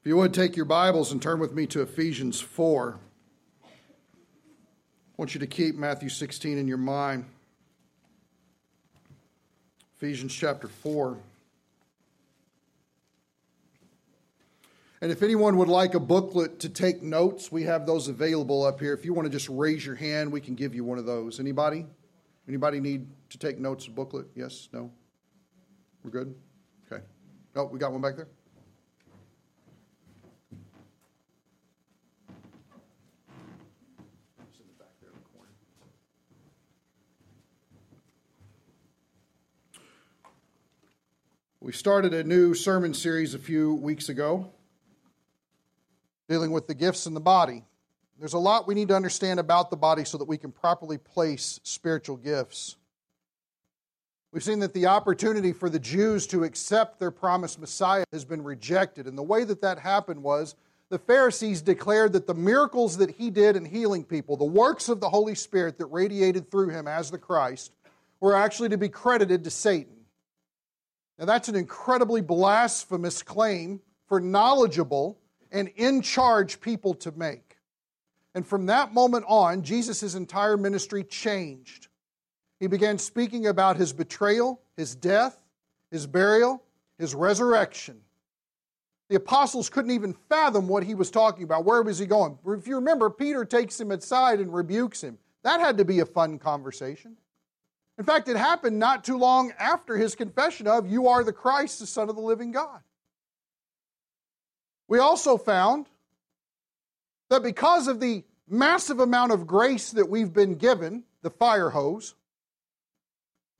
If 0.00 0.06
you 0.06 0.16
would 0.16 0.32
take 0.32 0.56
your 0.56 0.64
Bibles 0.64 1.12
and 1.12 1.20
turn 1.20 1.40
with 1.40 1.52
me 1.52 1.66
to 1.66 1.82
Ephesians 1.82 2.40
4. 2.40 2.98
I 3.62 3.68
want 5.18 5.34
you 5.34 5.40
to 5.40 5.46
keep 5.46 5.76
Matthew 5.76 6.08
16 6.08 6.56
in 6.56 6.66
your 6.66 6.78
mind. 6.78 7.26
Ephesians 9.98 10.34
chapter 10.34 10.68
4. 10.68 11.18
And 15.02 15.12
if 15.12 15.22
anyone 15.22 15.58
would 15.58 15.68
like 15.68 15.92
a 15.92 16.00
booklet 16.00 16.60
to 16.60 16.70
take 16.70 17.02
notes, 17.02 17.52
we 17.52 17.64
have 17.64 17.84
those 17.84 18.08
available 18.08 18.64
up 18.64 18.80
here. 18.80 18.94
If 18.94 19.04
you 19.04 19.12
want 19.12 19.26
to 19.26 19.30
just 19.30 19.50
raise 19.50 19.84
your 19.84 19.96
hand, 19.96 20.32
we 20.32 20.40
can 20.40 20.54
give 20.54 20.74
you 20.74 20.82
one 20.82 20.96
of 20.96 21.04
those. 21.04 21.38
Anybody? 21.38 21.84
Anybody 22.48 22.80
need 22.80 23.06
to 23.28 23.36
take 23.36 23.58
notes, 23.58 23.86
a 23.86 23.90
booklet? 23.90 24.28
Yes? 24.34 24.70
No? 24.72 24.90
We're 26.02 26.10
good? 26.10 26.34
Okay. 26.90 27.04
Oh, 27.54 27.66
we 27.66 27.78
got 27.78 27.92
one 27.92 28.00
back 28.00 28.16
there? 28.16 28.28
We 41.70 41.74
started 41.74 42.12
a 42.14 42.24
new 42.24 42.52
sermon 42.52 42.94
series 42.94 43.34
a 43.34 43.38
few 43.38 43.74
weeks 43.74 44.08
ago 44.08 44.50
dealing 46.28 46.50
with 46.50 46.66
the 46.66 46.74
gifts 46.74 47.06
in 47.06 47.14
the 47.14 47.20
body. 47.20 47.64
There's 48.18 48.32
a 48.32 48.40
lot 48.40 48.66
we 48.66 48.74
need 48.74 48.88
to 48.88 48.96
understand 48.96 49.38
about 49.38 49.70
the 49.70 49.76
body 49.76 50.04
so 50.04 50.18
that 50.18 50.24
we 50.24 50.36
can 50.36 50.50
properly 50.50 50.98
place 50.98 51.60
spiritual 51.62 52.16
gifts. 52.16 52.74
We've 54.32 54.42
seen 54.42 54.58
that 54.58 54.74
the 54.74 54.86
opportunity 54.86 55.52
for 55.52 55.70
the 55.70 55.78
Jews 55.78 56.26
to 56.26 56.42
accept 56.42 56.98
their 56.98 57.12
promised 57.12 57.60
Messiah 57.60 58.04
has 58.10 58.24
been 58.24 58.42
rejected. 58.42 59.06
And 59.06 59.16
the 59.16 59.22
way 59.22 59.44
that 59.44 59.60
that 59.60 59.78
happened 59.78 60.24
was 60.24 60.56
the 60.88 60.98
Pharisees 60.98 61.62
declared 61.62 62.14
that 62.14 62.26
the 62.26 62.34
miracles 62.34 62.96
that 62.96 63.12
he 63.12 63.30
did 63.30 63.54
in 63.54 63.64
healing 63.64 64.02
people, 64.02 64.36
the 64.36 64.44
works 64.44 64.88
of 64.88 64.98
the 64.98 65.08
Holy 65.08 65.36
Spirit 65.36 65.78
that 65.78 65.86
radiated 65.86 66.50
through 66.50 66.70
him 66.70 66.88
as 66.88 67.12
the 67.12 67.18
Christ, 67.18 67.70
were 68.18 68.34
actually 68.34 68.70
to 68.70 68.76
be 68.76 68.88
credited 68.88 69.44
to 69.44 69.50
Satan. 69.50 69.99
Now, 71.20 71.26
that's 71.26 71.50
an 71.50 71.54
incredibly 71.54 72.22
blasphemous 72.22 73.22
claim 73.22 73.80
for 74.06 74.20
knowledgeable 74.20 75.18
and 75.52 75.68
in 75.76 76.00
charge 76.00 76.62
people 76.62 76.94
to 76.94 77.12
make. 77.12 77.58
And 78.34 78.46
from 78.46 78.64
that 78.66 78.94
moment 78.94 79.26
on, 79.28 79.62
Jesus' 79.62 80.14
entire 80.14 80.56
ministry 80.56 81.04
changed. 81.04 81.88
He 82.58 82.68
began 82.68 82.96
speaking 82.96 83.48
about 83.48 83.76
his 83.76 83.92
betrayal, 83.92 84.62
his 84.78 84.94
death, 84.94 85.38
his 85.90 86.06
burial, 86.06 86.62
his 86.98 87.14
resurrection. 87.14 88.00
The 89.10 89.16
apostles 89.16 89.68
couldn't 89.68 89.90
even 89.90 90.14
fathom 90.30 90.68
what 90.68 90.84
he 90.84 90.94
was 90.94 91.10
talking 91.10 91.44
about. 91.44 91.66
Where 91.66 91.82
was 91.82 91.98
he 91.98 92.06
going? 92.06 92.38
If 92.46 92.66
you 92.66 92.76
remember, 92.76 93.10
Peter 93.10 93.44
takes 93.44 93.78
him 93.78 93.90
aside 93.90 94.38
and 94.38 94.54
rebukes 94.54 95.02
him. 95.02 95.18
That 95.42 95.60
had 95.60 95.76
to 95.78 95.84
be 95.84 96.00
a 96.00 96.06
fun 96.06 96.38
conversation. 96.38 97.18
In 98.00 98.06
fact, 98.06 98.30
it 98.30 98.36
happened 98.38 98.78
not 98.78 99.04
too 99.04 99.18
long 99.18 99.52
after 99.58 99.94
his 99.94 100.14
confession 100.14 100.66
of, 100.66 100.90
You 100.90 101.08
are 101.08 101.22
the 101.22 101.34
Christ, 101.34 101.80
the 101.80 101.86
Son 101.86 102.08
of 102.08 102.16
the 102.16 102.22
living 102.22 102.50
God. 102.50 102.80
We 104.88 104.98
also 104.98 105.36
found 105.36 105.84
that 107.28 107.42
because 107.42 107.88
of 107.88 108.00
the 108.00 108.24
massive 108.48 109.00
amount 109.00 109.32
of 109.32 109.46
grace 109.46 109.90
that 109.90 110.08
we've 110.08 110.32
been 110.32 110.54
given, 110.54 111.04
the 111.20 111.28
fire 111.28 111.68
hose, 111.68 112.14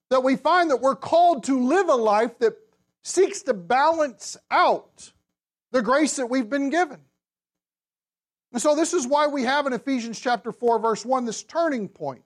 that 0.09 0.25
we 0.25 0.37
find 0.37 0.71
that 0.71 0.81
we're 0.81 0.97
called 0.97 1.45
to 1.45 1.63
live 1.63 1.91
a 1.91 1.95
life 1.95 2.39
that 2.39 2.55
seeks 3.03 3.43
to 3.43 3.53
balance 3.53 4.39
out 4.51 5.13
the 5.71 5.83
grace 5.83 6.17
that 6.17 6.29
we've 6.29 6.49
been 6.49 6.71
given. 6.71 7.01
And 8.55 8.63
so, 8.63 8.75
this 8.75 8.95
is 8.95 9.07
why 9.07 9.27
we 9.27 9.43
have 9.43 9.67
in 9.67 9.75
Ephesians 9.75 10.19
chapter 10.19 10.51
4, 10.51 10.79
verse 10.79 11.05
1, 11.05 11.27
this 11.27 11.43
turning 11.43 11.91
point. 11.91 12.25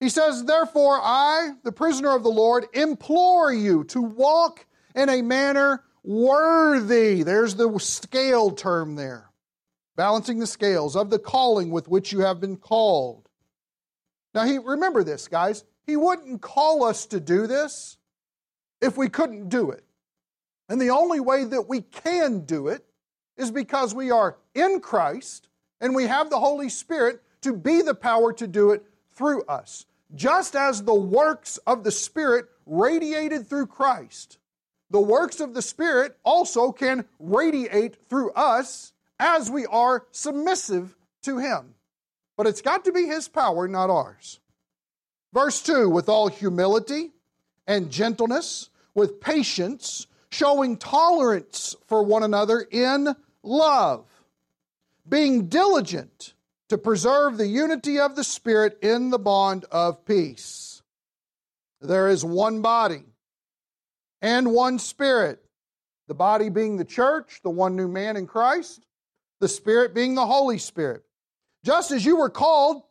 He 0.00 0.08
says, 0.08 0.44
Therefore, 0.44 0.98
I, 1.00 1.50
the 1.62 1.72
prisoner 1.72 2.16
of 2.16 2.22
the 2.22 2.30
Lord, 2.30 2.66
implore 2.72 3.52
you 3.52 3.84
to 3.84 4.00
walk 4.00 4.66
in 4.94 5.10
a 5.10 5.20
manner 5.20 5.84
worthy. 6.02 7.22
There's 7.22 7.54
the 7.54 7.78
scale 7.78 8.50
term 8.50 8.96
there. 8.96 9.30
Balancing 9.96 10.38
the 10.38 10.46
scales 10.46 10.96
of 10.96 11.10
the 11.10 11.18
calling 11.18 11.70
with 11.70 11.86
which 11.86 12.12
you 12.12 12.20
have 12.20 12.40
been 12.40 12.56
called. 12.56 13.28
Now, 14.34 14.44
he, 14.44 14.56
remember 14.56 15.04
this, 15.04 15.28
guys. 15.28 15.64
He 15.86 15.96
wouldn't 15.96 16.40
call 16.40 16.84
us 16.84 17.04
to 17.06 17.20
do 17.20 17.46
this 17.46 17.98
if 18.80 18.96
we 18.96 19.10
couldn't 19.10 19.50
do 19.50 19.70
it. 19.70 19.84
And 20.70 20.80
the 20.80 20.90
only 20.90 21.20
way 21.20 21.44
that 21.44 21.68
we 21.68 21.82
can 21.82 22.46
do 22.46 22.68
it 22.68 22.86
is 23.36 23.50
because 23.50 23.94
we 23.94 24.10
are 24.10 24.38
in 24.54 24.80
Christ 24.80 25.48
and 25.80 25.94
we 25.94 26.06
have 26.06 26.30
the 26.30 26.38
Holy 26.38 26.70
Spirit 26.70 27.20
to 27.42 27.54
be 27.54 27.82
the 27.82 27.94
power 27.94 28.32
to 28.34 28.46
do 28.46 28.70
it 28.70 28.84
through 29.12 29.42
us 29.44 29.84
just 30.14 30.56
as 30.56 30.82
the 30.82 30.94
works 30.94 31.58
of 31.66 31.84
the 31.84 31.90
Spirit 31.90 32.46
radiated 32.66 33.48
through 33.48 33.66
Christ, 33.66 34.38
the 34.90 35.00
works 35.00 35.40
of 35.40 35.54
the 35.54 35.62
Spirit 35.62 36.16
also 36.24 36.72
can 36.72 37.04
radiate 37.18 38.08
through 38.08 38.32
us 38.32 38.92
as 39.18 39.50
we 39.50 39.66
are 39.66 40.06
submissive 40.10 40.96
to 41.22 41.38
Him. 41.38 41.74
But 42.36 42.46
it's 42.46 42.62
got 42.62 42.84
to 42.86 42.92
be 42.92 43.06
His 43.06 43.28
power, 43.28 43.68
not 43.68 43.90
ours. 43.90 44.40
Verse 45.32 45.62
2 45.62 45.88
with 45.88 46.08
all 46.08 46.28
humility 46.28 47.10
and 47.66 47.90
gentleness, 47.90 48.70
with 48.94 49.20
patience, 49.20 50.08
showing 50.30 50.76
tolerance 50.76 51.76
for 51.86 52.02
one 52.02 52.24
another 52.24 52.66
in 52.70 53.14
love, 53.42 54.06
being 55.08 55.46
diligent 55.46 56.34
to 56.70 56.78
preserve 56.78 57.36
the 57.36 57.48
unity 57.48 57.98
of 57.98 58.14
the 58.14 58.22
Spirit 58.22 58.78
in 58.80 59.10
the 59.10 59.18
bond 59.18 59.64
of 59.72 60.04
peace. 60.04 60.82
There 61.80 62.08
is 62.08 62.24
one 62.24 62.62
body 62.62 63.02
and 64.22 64.52
one 64.52 64.78
Spirit, 64.78 65.42
the 66.06 66.14
body 66.14 66.48
being 66.48 66.76
the 66.76 66.84
church, 66.84 67.40
the 67.42 67.50
one 67.50 67.74
new 67.74 67.88
man 67.88 68.16
in 68.16 68.28
Christ, 68.28 68.86
the 69.40 69.48
Spirit 69.48 69.94
being 69.94 70.14
the 70.14 70.26
Holy 70.26 70.58
Spirit. 70.58 71.02
Just 71.64 71.90
as 71.90 72.04
you 72.04 72.16
were 72.16 72.30
called 72.30 72.82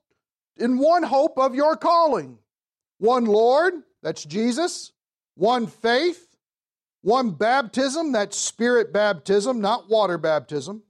in 0.58 0.78
one 0.78 1.04
hope 1.04 1.38
of 1.38 1.56
your 1.56 1.78
calling 1.78 2.38
one 2.98 3.24
Lord, 3.24 3.76
that's 4.04 4.26
Jesus, 4.26 4.92
one 5.36 5.68
faith, 5.68 6.36
one 7.02 7.32
baptism, 7.32 8.12
that's 8.12 8.36
Spirit 8.36 8.92
baptism, 8.92 9.62
not 9.62 9.90
water 9.90 10.18
baptism 10.18 10.84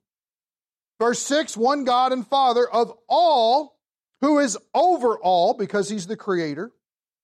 Verse 1.00 1.20
6 1.20 1.56
one 1.56 1.86
God 1.86 2.12
and 2.12 2.28
Father 2.28 2.70
of 2.70 2.94
all, 3.08 3.78
who 4.22 4.40
is 4.40 4.58
over 4.74 5.18
all, 5.18 5.54
because 5.54 5.90
he's 5.90 6.08
the 6.08 6.18
creator, 6.18 6.72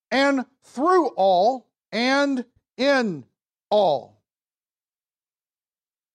and 0.10 0.46
through 0.64 1.10
all, 1.10 1.68
and 1.92 2.46
in 2.78 3.26
all. 3.70 4.22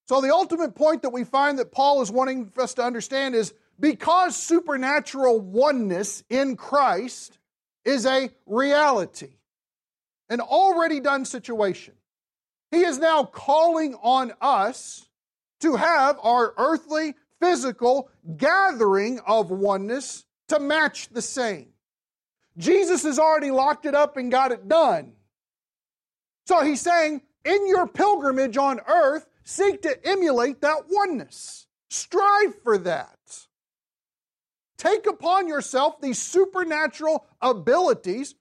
So, 0.07 0.19
the 0.19 0.33
ultimate 0.33 0.75
point 0.75 1.03
that 1.03 1.11
we 1.11 1.23
find 1.23 1.59
that 1.59 1.71
Paul 1.71 2.01
is 2.01 2.11
wanting 2.11 2.51
us 2.57 2.73
to 2.73 2.83
understand 2.83 3.35
is 3.35 3.53
because 3.79 4.35
supernatural 4.35 5.39
oneness 5.39 6.23
in 6.29 6.57
Christ 6.57 7.37
is 7.85 8.05
a 8.05 8.29
reality, 8.45 9.35
an 10.29 10.41
already 10.41 10.99
done 10.99 11.25
situation, 11.25 11.93
he 12.71 12.81
is 12.81 12.97
now 12.97 13.23
calling 13.23 13.95
on 13.95 14.33
us 14.41 15.07
to 15.61 15.75
have 15.75 16.17
our 16.21 16.53
earthly 16.57 17.15
physical 17.41 18.09
gathering 18.37 19.19
of 19.27 19.49
oneness 19.49 20.25
to 20.47 20.59
match 20.59 21.09
the 21.09 21.21
same. 21.21 21.69
Jesus 22.57 23.03
has 23.03 23.19
already 23.19 23.51
locked 23.51 23.85
it 23.85 23.95
up 23.95 24.17
and 24.17 24.31
got 24.31 24.51
it 24.51 24.67
done. 24.67 25.13
So 26.45 26.63
he's 26.63 26.81
saying, 26.81 27.21
in 27.45 27.67
your 27.67 27.87
pilgrimage 27.87 28.57
on 28.57 28.79
earth, 28.87 29.25
seek 29.43 29.81
to 29.81 30.07
emulate 30.07 30.61
that 30.61 30.83
oneness. 30.89 31.67
Strive 31.89 32.61
for 32.63 32.77
that. 32.79 33.17
Take 34.77 35.07
upon 35.07 35.47
yourself 35.47 36.01
these 36.01 36.19
supernatural 36.19 37.25
abilities. 37.41 38.35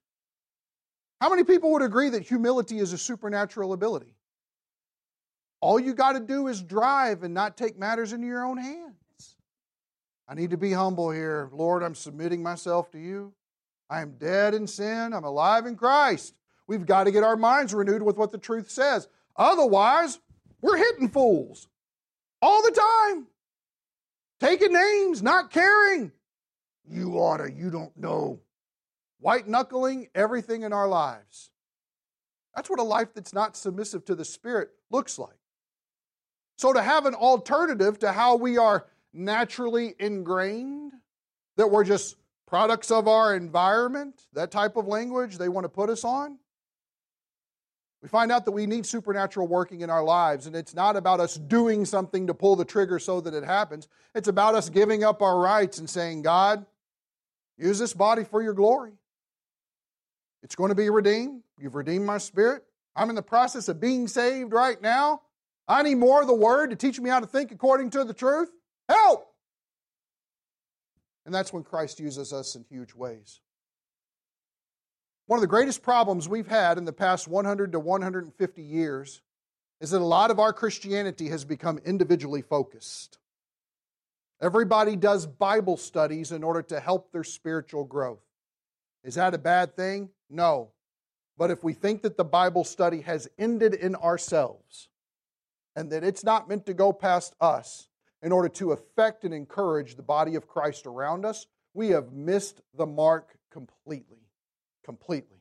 How 1.21 1.29
many 1.29 1.45
people 1.45 1.73
would 1.73 1.83
agree 1.83 2.09
that 2.11 2.23
humility 2.23 2.79
is 2.79 2.93
a 2.93 2.99
supernatural 2.99 3.73
ability? 3.73 4.17
All 5.61 5.79
you 5.79 5.95
got 5.95 6.13
to 6.13 6.21
do 6.21 6.47
is 6.49 6.63
drive 6.63 7.23
and 7.23 7.35
not 7.35 7.57
take 7.57 7.79
matters 7.79 8.13
into 8.13 8.27
your 8.27 8.45
own 8.45 8.57
hands. 8.57 9.37
I 10.27 10.35
need 10.35 10.51
to 10.51 10.57
be 10.57 10.73
humble 10.73 11.11
here. 11.11 11.51
Lord, 11.53 11.83
I'm 11.83 11.95
submitting 11.95 12.43
myself 12.43 12.91
to 12.93 12.99
you. 12.99 13.33
I 13.91 14.01
am 14.01 14.13
dead 14.13 14.55
in 14.55 14.67
sin. 14.67 15.13
I'm 15.13 15.25
alive 15.25 15.67
in 15.67 15.77
Christ. 15.77 16.35
We've 16.69 16.87
got 16.87 17.05
to 17.05 17.11
get 17.11 17.25
our 17.25 17.37
minds 17.37 17.75
renewed 17.75 18.03
with 18.03 18.17
what 18.17 18.31
the 18.31 18.39
truth 18.39 18.71
says. 18.71 19.09
Otherwise, 19.35 20.21
we're 20.63 20.77
hitting 20.77 21.09
fools 21.09 21.69
all 22.41 22.63
the 22.63 22.71
time, 22.71 23.27
taking 24.39 24.73
names, 24.73 25.21
not 25.23 25.51
caring. 25.51 26.13
You 26.89 27.15
oughta, 27.15 27.51
you 27.53 27.71
don't 27.71 27.97
know. 27.97 28.39
White 29.19 29.49
knuckling 29.49 30.09
everything 30.15 30.63
in 30.63 30.73
our 30.73 30.89
lives. 30.89 31.51
That's 32.55 32.71
what 32.71 32.79
a 32.79 32.85
life 32.85 33.15
that's 33.15 33.35
not 33.35 33.57
submissive 33.57 34.05
to 34.07 34.15
the 34.15 34.25
Spirit 34.25 34.71
looks 34.91 35.19
like. 35.19 35.40
So, 36.61 36.75
to 36.75 36.83
have 36.83 37.07
an 37.07 37.15
alternative 37.15 38.01
to 38.01 38.13
how 38.13 38.37
we 38.37 38.59
are 38.59 38.85
naturally 39.15 39.95
ingrained, 39.99 40.93
that 41.57 41.71
we're 41.71 41.85
just 41.85 42.17
products 42.47 42.91
of 42.91 43.09
our 43.09 43.35
environment, 43.35 44.27
that 44.35 44.51
type 44.51 44.77
of 44.77 44.87
language 44.87 45.39
they 45.39 45.49
want 45.49 45.65
to 45.65 45.71
put 45.71 45.89
us 45.89 46.05
on, 46.05 46.37
we 48.03 48.11
find 48.11 48.31
out 48.31 48.45
that 48.45 48.51
we 48.51 48.67
need 48.67 48.85
supernatural 48.85 49.47
working 49.47 49.81
in 49.81 49.89
our 49.89 50.05
lives, 50.05 50.47
and 50.47 50.55
it's 50.55 50.75
not 50.75 50.97
about 50.97 51.19
us 51.19 51.37
doing 51.37 51.87
something 51.87 52.27
to 52.27 52.35
pull 52.35 52.57
the 52.57 52.67
trigger 52.67 52.99
so 52.99 53.23
that 53.23 53.33
it 53.33 53.43
happens. 53.43 53.89
It's 54.15 54.29
about 54.29 54.55
us 54.55 54.69
giving 54.69 55.03
up 55.03 55.23
our 55.23 55.39
rights 55.39 55.79
and 55.79 55.89
saying, 55.89 56.21
God, 56.21 56.67
use 57.57 57.79
this 57.79 57.95
body 57.95 58.25
for 58.25 58.43
your 58.43 58.53
glory. 58.53 58.93
It's 60.43 60.57
going 60.57 60.69
to 60.69 60.75
be 60.75 60.91
redeemed. 60.91 61.43
You've 61.59 61.75
redeemed 61.75 62.05
my 62.05 62.19
spirit. 62.19 62.65
I'm 62.95 63.09
in 63.09 63.17
the 63.17 63.23
process 63.23 63.69
of 63.71 63.81
being 63.81 64.09
saved 64.09 64.53
right 64.53 64.79
now. 64.83 65.23
I 65.71 65.83
need 65.83 65.99
more 65.99 66.21
of 66.21 66.27
the 66.27 66.35
word 66.35 66.71
to 66.71 66.77
teach 66.77 66.99
me 66.99 67.09
how 67.11 67.21
to 67.21 67.29
think 67.29 67.53
according 67.53 67.91
to 67.91 68.03
the 68.03 68.13
truth. 68.13 68.51
Help! 68.89 69.33
And 71.25 71.33
that's 71.33 71.53
when 71.53 71.63
Christ 71.63 72.01
uses 72.01 72.33
us 72.33 72.57
in 72.57 72.65
huge 72.69 72.93
ways. 72.93 73.41
One 75.27 75.37
of 75.37 75.43
the 75.43 75.47
greatest 75.47 75.85
problems 75.85 76.29
we've 76.29 76.49
had 76.49 76.77
in 76.77 76.87
the 76.87 76.93
past 76.93 77.29
100 77.29 77.71
to 77.71 77.79
150 77.79 78.63
years 78.63 79.23
is 79.81 79.91
that 79.93 80.01
a 80.01 80.05
lot 80.05 80.33
of 80.33 80.41
our 80.41 80.53
Christianity 80.53 81.29
has 81.29 81.45
become 81.45 81.79
individually 81.85 82.43
focused. 82.43 83.19
Everybody 84.43 84.97
does 84.97 85.25
Bible 85.25 85.77
studies 85.77 86.33
in 86.33 86.43
order 86.43 86.63
to 86.63 86.81
help 86.81 87.13
their 87.13 87.23
spiritual 87.23 87.85
growth. 87.85 88.25
Is 89.05 89.15
that 89.15 89.35
a 89.35 89.39
bad 89.39 89.77
thing? 89.77 90.09
No. 90.29 90.73
But 91.39 91.53
if 91.53 91.63
we 91.63 91.75
think 91.75 92.03
that 92.03 92.17
the 92.17 92.25
Bible 92.25 92.65
study 92.65 93.03
has 93.03 93.29
ended 93.39 93.75
in 93.75 93.95
ourselves 93.95 94.89
and 95.77 95.91
that 95.91 96.05
it's 96.05 96.25
not 96.25 96.49
meant 96.49 96.67
to 96.67 96.75
go 96.75 96.93
past 96.93 97.35
us 97.41 97.89
in 98.23 98.33
order 98.33 98.49
to 98.49 98.73
affect 98.73 99.25
and 99.25 99.33
encourage 99.33 99.97
the 99.97 100.03
body 100.03 100.35
of 100.35 100.47
Christ 100.47 100.87
around 100.87 101.25
us, 101.25 101.47
we 101.75 101.89
have 101.91 102.13
missed 102.13 102.61
the 102.75 102.87
mark 102.87 103.37
completely 103.51 104.21
completely. 104.85 105.39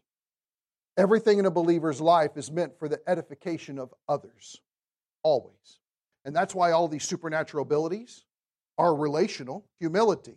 Everything 0.98 1.40
in 1.40 1.46
a 1.46 1.52
believer's 1.52 2.00
life 2.00 2.36
is 2.36 2.52
meant 2.52 2.78
for 2.78 2.88
the 2.88 3.00
edification 3.08 3.80
of 3.80 3.94
others, 4.08 4.58
always. 5.24 5.80
And 6.26 6.36
that's 6.36 6.54
why 6.54 6.72
all 6.72 6.88
these 6.88 7.06
supernatural 7.06 7.64
abilities 7.64 8.26
are 8.78 8.94
relational 8.94 9.66
humility. 9.80 10.36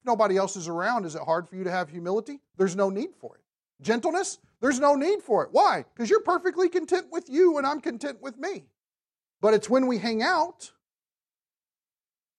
If 0.00 0.06
nobody 0.06 0.36
else 0.36 0.56
is 0.56 0.66
around, 0.66 1.04
is 1.04 1.14
it 1.14 1.22
hard 1.22 1.48
for 1.48 1.56
you 1.56 1.64
to 1.64 1.70
have 1.70 1.90
humility? 1.90 2.40
There's 2.56 2.74
no 2.74 2.90
need 2.90 3.10
for 3.20 3.36
it. 3.36 3.42
Gentleness? 3.82 4.38
There's 4.60 4.80
no 4.80 4.94
need 4.94 5.22
for 5.22 5.44
it. 5.44 5.50
Why? 5.52 5.84
Because 5.94 6.08
you're 6.10 6.22
perfectly 6.22 6.68
content 6.68 7.06
with 7.12 7.28
you 7.28 7.58
and 7.58 7.66
I'm 7.66 7.80
content 7.80 8.20
with 8.22 8.38
me. 8.38 8.64
But 9.42 9.54
it's 9.54 9.68
when 9.68 9.88
we 9.88 9.98
hang 9.98 10.22
out 10.22 10.70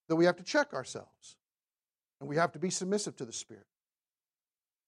that 0.08 0.16
we 0.16 0.24
have 0.24 0.36
to 0.36 0.42
check 0.42 0.72
ourselves 0.72 1.36
and 2.18 2.28
we 2.28 2.36
have 2.36 2.50
to 2.52 2.58
be 2.58 2.70
submissive 2.70 3.14
to 3.16 3.26
the 3.26 3.32
Spirit. 3.32 3.66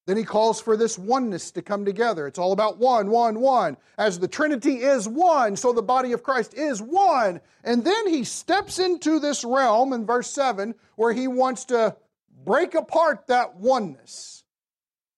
Then 0.07 0.17
he 0.17 0.23
calls 0.23 0.59
for 0.59 0.75
this 0.75 0.97
oneness 0.97 1.51
to 1.51 1.61
come 1.61 1.85
together. 1.85 2.25
It's 2.25 2.39
all 2.39 2.53
about 2.53 2.79
one, 2.79 3.11
one, 3.11 3.39
one. 3.39 3.77
As 3.97 4.17
the 4.17 4.27
Trinity 4.27 4.77
is 4.77 5.07
one, 5.07 5.55
so 5.55 5.73
the 5.73 5.83
body 5.83 6.11
of 6.13 6.23
Christ 6.23 6.55
is 6.55 6.81
one. 6.81 7.39
And 7.63 7.85
then 7.85 8.07
he 8.07 8.23
steps 8.23 8.79
into 8.79 9.19
this 9.19 9.43
realm 9.43 9.93
in 9.93 10.05
verse 10.05 10.31
7 10.31 10.73
where 10.95 11.13
he 11.13 11.27
wants 11.27 11.65
to 11.65 11.95
break 12.43 12.73
apart 12.73 13.27
that 13.27 13.57
oneness. 13.57 14.43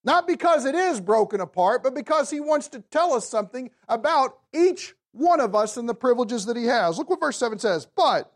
Not 0.04 0.28
because 0.28 0.66
it 0.66 0.75
is 0.75 1.00
broken 1.00 1.40
apart, 1.40 1.81
but 1.84 1.94
because 1.94 2.30
he 2.30 2.40
wants 2.40 2.68
to 2.69 2.81
tell 2.92 3.13
us 3.13 3.30
something 3.30 3.69
about 3.88 4.40
each 4.54 4.96
one 5.11 5.39
of 5.39 5.56
us 5.56 5.77
and 5.77 5.88
the 5.88 5.95
privileges 5.95 6.45
that 6.45 6.57
he 6.57 6.65
has. 6.65 6.97
Look 6.97 7.09
what 7.09 7.19
verse 7.19 7.38
7 7.38 7.59
says. 7.59 7.85
But 7.95 8.31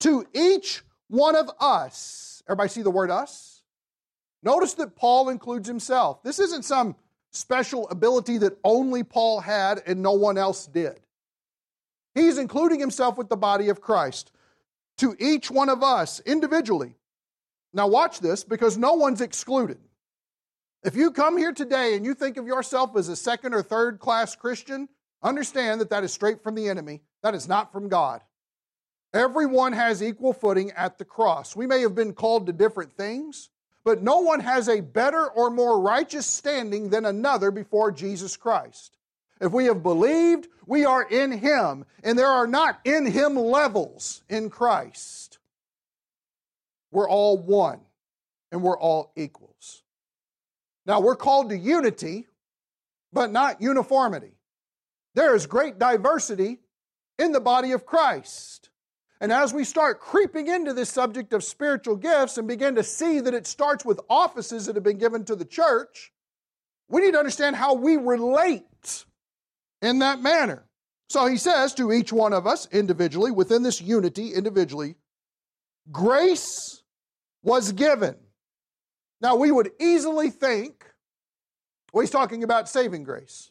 to 0.00 0.26
each 0.34 0.82
one 1.08 1.36
of 1.36 1.50
us, 1.60 2.42
everybody 2.48 2.68
see 2.68 2.82
the 2.82 2.90
word 2.90 3.10
us? 3.10 3.62
Notice 4.42 4.74
that 4.74 4.96
Paul 4.96 5.28
includes 5.28 5.68
himself. 5.68 6.22
This 6.22 6.38
isn't 6.38 6.64
some 6.64 6.96
special 7.32 7.88
ability 7.88 8.38
that 8.38 8.58
only 8.64 9.02
Paul 9.02 9.40
had 9.40 9.82
and 9.86 10.02
no 10.02 10.12
one 10.12 10.38
else 10.38 10.66
did. 10.66 11.00
He's 12.14 12.38
including 12.38 12.80
himself 12.80 13.18
with 13.18 13.28
the 13.28 13.36
body 13.36 13.68
of 13.68 13.80
Christ 13.80 14.32
to 14.98 15.14
each 15.18 15.50
one 15.50 15.68
of 15.68 15.82
us 15.82 16.20
individually. 16.20 16.94
Now, 17.72 17.86
watch 17.86 18.20
this 18.20 18.44
because 18.44 18.78
no 18.78 18.94
one's 18.94 19.20
excluded. 19.20 19.78
If 20.82 20.96
you 20.96 21.10
come 21.10 21.36
here 21.36 21.52
today 21.52 21.94
and 21.94 22.04
you 22.04 22.14
think 22.14 22.36
of 22.36 22.46
yourself 22.46 22.96
as 22.96 23.08
a 23.08 23.16
second 23.16 23.54
or 23.54 23.62
third 23.62 23.98
class 23.98 24.34
Christian, 24.34 24.88
understand 25.22 25.80
that 25.80 25.90
that 25.90 26.04
is 26.04 26.12
straight 26.12 26.42
from 26.42 26.54
the 26.54 26.68
enemy. 26.68 27.02
That 27.22 27.34
is 27.34 27.48
not 27.48 27.72
from 27.72 27.88
God. 27.88 28.22
Everyone 29.12 29.72
has 29.72 30.02
equal 30.02 30.32
footing 30.32 30.70
at 30.72 30.98
the 30.98 31.04
cross. 31.04 31.56
We 31.56 31.66
may 31.66 31.80
have 31.80 31.94
been 31.94 32.12
called 32.12 32.46
to 32.46 32.52
different 32.52 32.96
things, 32.96 33.48
but 33.84 34.02
no 34.02 34.18
one 34.18 34.40
has 34.40 34.68
a 34.68 34.80
better 34.80 35.26
or 35.26 35.50
more 35.50 35.80
righteous 35.80 36.26
standing 36.26 36.90
than 36.90 37.06
another 37.06 37.50
before 37.50 37.90
Jesus 37.90 38.36
Christ. 38.36 38.96
If 39.40 39.52
we 39.52 39.66
have 39.66 39.82
believed, 39.82 40.48
we 40.66 40.84
are 40.84 41.02
in 41.02 41.32
Him, 41.32 41.86
and 42.02 42.18
there 42.18 42.28
are 42.28 42.46
not 42.46 42.80
in 42.84 43.06
Him 43.06 43.36
levels 43.36 44.22
in 44.28 44.50
Christ. 44.50 45.38
We're 46.90 47.08
all 47.08 47.38
one, 47.38 47.80
and 48.52 48.62
we're 48.62 48.78
all 48.78 49.12
equals. 49.16 49.82
Now, 50.86 51.00
we're 51.00 51.16
called 51.16 51.50
to 51.50 51.56
unity, 51.56 52.26
but 53.12 53.30
not 53.30 53.62
uniformity. 53.62 54.32
There 55.18 55.34
is 55.34 55.48
great 55.48 55.80
diversity 55.80 56.60
in 57.18 57.32
the 57.32 57.40
body 57.40 57.72
of 57.72 57.84
Christ. 57.84 58.70
And 59.20 59.32
as 59.32 59.52
we 59.52 59.64
start 59.64 59.98
creeping 59.98 60.46
into 60.46 60.72
this 60.72 60.90
subject 60.90 61.32
of 61.32 61.42
spiritual 61.42 61.96
gifts 61.96 62.38
and 62.38 62.46
begin 62.46 62.76
to 62.76 62.84
see 62.84 63.18
that 63.18 63.34
it 63.34 63.44
starts 63.44 63.84
with 63.84 63.98
offices 64.08 64.66
that 64.66 64.76
have 64.76 64.84
been 64.84 64.96
given 64.96 65.24
to 65.24 65.34
the 65.34 65.44
church, 65.44 66.12
we 66.88 67.00
need 67.00 67.14
to 67.14 67.18
understand 67.18 67.56
how 67.56 67.74
we 67.74 67.96
relate 67.96 69.06
in 69.82 69.98
that 69.98 70.22
manner. 70.22 70.68
So 71.08 71.26
he 71.26 71.36
says 71.36 71.74
to 71.74 71.90
each 71.90 72.12
one 72.12 72.32
of 72.32 72.46
us 72.46 72.68
individually, 72.70 73.32
within 73.32 73.64
this 73.64 73.80
unity 73.80 74.34
individually, 74.34 74.94
grace 75.90 76.84
was 77.42 77.72
given. 77.72 78.14
Now 79.20 79.34
we 79.34 79.50
would 79.50 79.72
easily 79.80 80.30
think, 80.30 80.84
well, 81.92 82.02
he's 82.02 82.10
talking 82.12 82.44
about 82.44 82.68
saving 82.68 83.02
grace. 83.02 83.50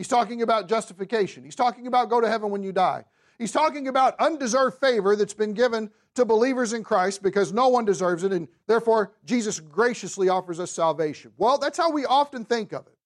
He's 0.00 0.08
talking 0.08 0.40
about 0.40 0.66
justification. 0.66 1.44
He's 1.44 1.54
talking 1.54 1.86
about 1.86 2.08
go 2.08 2.22
to 2.22 2.26
heaven 2.26 2.48
when 2.50 2.62
you 2.62 2.72
die. 2.72 3.04
He's 3.38 3.52
talking 3.52 3.86
about 3.86 4.18
undeserved 4.18 4.80
favor 4.80 5.14
that's 5.14 5.34
been 5.34 5.52
given 5.52 5.90
to 6.14 6.24
believers 6.24 6.72
in 6.72 6.82
Christ 6.82 7.22
because 7.22 7.52
no 7.52 7.68
one 7.68 7.84
deserves 7.84 8.24
it, 8.24 8.32
and 8.32 8.48
therefore 8.66 9.12
Jesus 9.26 9.60
graciously 9.60 10.30
offers 10.30 10.58
us 10.58 10.70
salvation. 10.70 11.32
Well, 11.36 11.58
that's 11.58 11.76
how 11.76 11.90
we 11.90 12.06
often 12.06 12.46
think 12.46 12.72
of 12.72 12.86
it. 12.86 12.96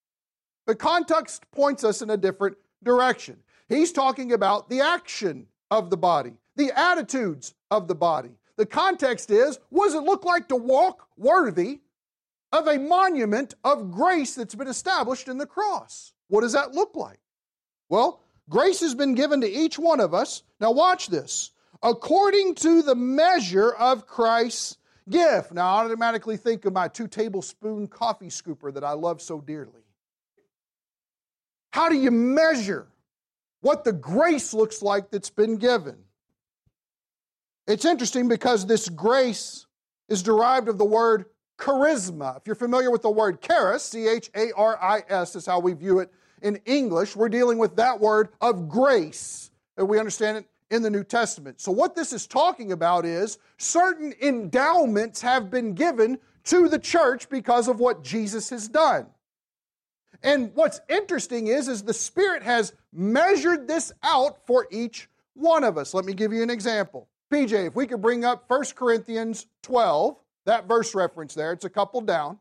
But 0.68 0.78
context 0.78 1.50
points 1.50 1.82
us 1.82 2.00
in 2.00 2.10
a 2.10 2.16
different 2.16 2.56
direction. 2.84 3.38
He's 3.68 3.90
talking 3.90 4.32
about 4.32 4.70
the 4.70 4.80
action 4.80 5.48
of 5.72 5.90
the 5.90 5.96
body, 5.96 6.34
the 6.54 6.70
attitudes 6.78 7.54
of 7.72 7.88
the 7.88 7.96
body. 7.96 8.36
The 8.56 8.66
context 8.66 9.32
is 9.32 9.58
what 9.70 9.86
does 9.86 9.94
it 9.94 10.04
look 10.04 10.24
like 10.24 10.46
to 10.46 10.56
walk 10.56 11.08
worthy 11.16 11.80
of 12.52 12.68
a 12.68 12.78
monument 12.78 13.54
of 13.64 13.90
grace 13.90 14.36
that's 14.36 14.54
been 14.54 14.68
established 14.68 15.26
in 15.26 15.38
the 15.38 15.46
cross? 15.46 16.12
What 16.28 16.42
does 16.42 16.52
that 16.52 16.72
look 16.72 16.96
like? 16.96 17.18
Well, 17.88 18.20
Grace 18.48 18.80
has 18.80 18.94
been 18.94 19.14
given 19.14 19.40
to 19.40 19.50
each 19.50 19.78
one 19.78 20.00
of 20.00 20.12
us. 20.14 20.42
Now, 20.60 20.72
watch 20.72 21.08
this. 21.08 21.50
According 21.82 22.56
to 22.56 22.82
the 22.82 22.94
measure 22.94 23.72
of 23.72 24.06
Christ's 24.06 24.78
gift. 25.08 25.52
Now, 25.52 25.76
I 25.76 25.84
automatically 25.84 26.36
think 26.36 26.64
of 26.64 26.72
my 26.72 26.88
two 26.88 27.08
tablespoon 27.08 27.88
coffee 27.88 28.28
scooper 28.28 28.72
that 28.72 28.84
I 28.84 28.92
love 28.92 29.20
so 29.20 29.40
dearly. 29.40 29.82
How 31.72 31.88
do 31.88 31.96
you 31.96 32.10
measure 32.10 32.86
what 33.60 33.84
the 33.84 33.92
grace 33.92 34.54
looks 34.54 34.82
like 34.82 35.10
that's 35.10 35.30
been 35.30 35.56
given? 35.56 35.96
It's 37.66 37.84
interesting 37.84 38.28
because 38.28 38.66
this 38.66 38.88
grace 38.88 39.66
is 40.08 40.22
derived 40.22 40.68
of 40.68 40.78
the 40.78 40.84
word 40.84 41.26
charisma. 41.58 42.37
If 42.37 42.46
you're 42.46 42.56
familiar 42.56 42.90
with 42.90 43.02
the 43.02 43.11
word 43.11 43.40
charis, 43.40 43.82
C 43.84 44.08
H 44.08 44.30
A 44.34 44.52
R 44.52 44.82
I 44.82 45.02
S 45.08 45.37
is 45.37 45.46
how 45.46 45.61
we 45.61 45.73
view 45.73 46.00
it 46.00 46.11
in 46.42 46.61
English, 46.66 47.16
we're 47.16 47.30
dealing 47.30 47.58
with 47.58 47.76
that 47.76 48.00
word 48.00 48.28
of 48.40 48.68
grace. 48.68 49.50
that 49.76 49.87
we 49.87 49.99
understand 49.99 50.37
it 50.37 50.46
in 50.70 50.82
the 50.82 50.90
New 50.90 51.02
Testament. 51.02 51.61
So, 51.61 51.73
what 51.73 51.94
this 51.94 52.12
is 52.12 52.26
talking 52.26 52.73
about 52.73 53.04
is 53.06 53.38
certain 53.58 54.14
endowments 54.20 55.20
have 55.23 55.50
been 55.50 55.75
given 55.75 56.18
to 56.44 56.68
the 56.68 56.78
church 56.78 57.28
because 57.28 57.66
of 57.68 57.80
what 57.80 58.04
Jesus 58.04 58.50
has 58.50 58.68
done. 58.68 59.06
And 60.23 60.52
what's 60.54 60.80
interesting 60.88 61.49
is, 61.49 61.68
is 61.68 61.82
the 61.82 61.94
Spirit 61.94 62.42
has 62.42 62.73
measured 62.92 63.66
this 63.66 63.92
out 64.02 64.46
for 64.46 64.66
each 64.70 65.08
one 65.34 65.64
of 65.64 65.76
us. 65.76 65.94
Let 65.94 66.04
me 66.04 66.14
give 66.14 66.32
you 66.32 66.42
an 66.42 66.50
example. 66.50 67.08
PJ, 67.30 67.68
if 67.68 67.75
we 67.75 67.87
could 67.87 68.00
bring 68.00 68.25
up 68.25 68.44
1 68.49 68.64
Corinthians 68.75 69.46
12, 69.62 70.16
that 70.46 70.66
verse 70.68 70.94
reference 70.94 71.34
there, 71.34 71.52
it's 71.52 71.64
a 71.64 71.70
couple 71.70 72.00
down. 72.00 72.38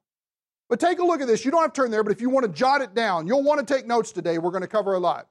But 0.69 0.79
take 0.79 0.99
a 0.99 1.03
look 1.05 1.21
at 1.21 1.27
this. 1.27 1.45
You 1.45 1.51
don't 1.51 1.61
have 1.61 1.73
to 1.73 1.81
turn 1.81 1.91
there, 1.91 2.03
but 2.03 2.11
if 2.11 2.21
you 2.21 2.29
want 2.29 2.45
to 2.45 2.51
jot 2.51 2.81
it 2.81 2.95
down, 2.95 3.27
you'll 3.27 3.43
want 3.43 3.65
to 3.65 3.73
take 3.73 3.85
notes 3.85 4.11
today. 4.11 4.37
We're 4.37 4.51
going 4.51 4.61
to 4.61 4.67
cover 4.67 4.93
a 4.93 4.99
lot. 4.99 5.27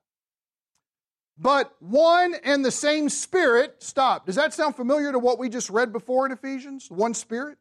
but 1.39 1.75
one 1.81 2.35
and 2.45 2.65
the 2.65 2.71
same 2.71 3.09
Spirit, 3.09 3.83
stop. 3.83 4.27
Does 4.27 4.37
that 4.37 4.55
sound 4.55 4.77
familiar 4.77 5.11
to 5.13 5.19
what 5.19 5.39
we 5.39 5.49
just 5.49 5.71
read 5.71 5.93
before 5.93 6.27
in 6.27 6.33
Ephesians? 6.33 6.91
One 6.91 7.15
Spirit? 7.15 7.59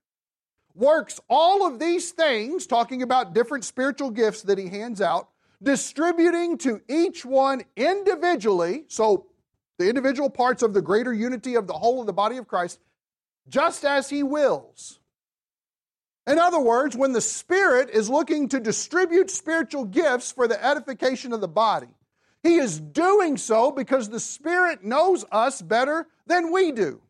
Works 0.76 1.20
all 1.30 1.66
of 1.68 1.80
these 1.80 2.12
things, 2.12 2.68
talking 2.68 3.02
about 3.02 3.34
different 3.34 3.66
spiritual 3.66 4.12
gifts 4.12 4.44
that 4.44 4.58
he 4.58 4.70
hands 4.70 5.02
out, 5.02 5.30
distributing 5.62 6.58
to 6.60 6.82
each 6.88 7.26
one 7.26 7.64
individually, 7.76 8.86
so 8.88 9.26
the 9.80 9.90
individual 9.90 10.30
parts 10.30 10.64
of 10.64 10.74
the 10.74 10.82
greater 10.82 11.14
unity 11.14 11.56
of 11.56 11.68
the 11.68 11.74
whole 11.74 12.00
of 12.00 12.08
the 12.08 12.14
body 12.14 12.38
of 12.38 12.48
Christ, 12.48 12.80
just 13.50 13.84
as 13.84 14.10
he 14.10 14.24
wills. 14.24 15.00
In 16.32 16.40
other 16.40 16.62
words, 16.62 16.96
when 16.96 17.12
the 17.12 17.20
Spirit 17.20 17.90
is 17.90 18.10
looking 18.10 18.48
to 18.50 18.62
distribute 18.62 19.30
spiritual 19.30 19.84
gifts 19.84 20.32
for 20.32 20.48
the 20.48 20.66
edification 20.66 21.34
of 21.34 21.42
the 21.42 21.48
body, 21.50 21.90
he 22.42 22.56
is 22.56 22.80
doing 22.80 23.36
so 23.36 23.70
because 23.70 24.08
the 24.08 24.20
Spirit 24.20 24.82
knows 24.82 25.26
us 25.30 25.62
better 25.62 26.08
than 26.28 26.54
we 26.54 26.72
do. 26.72 27.02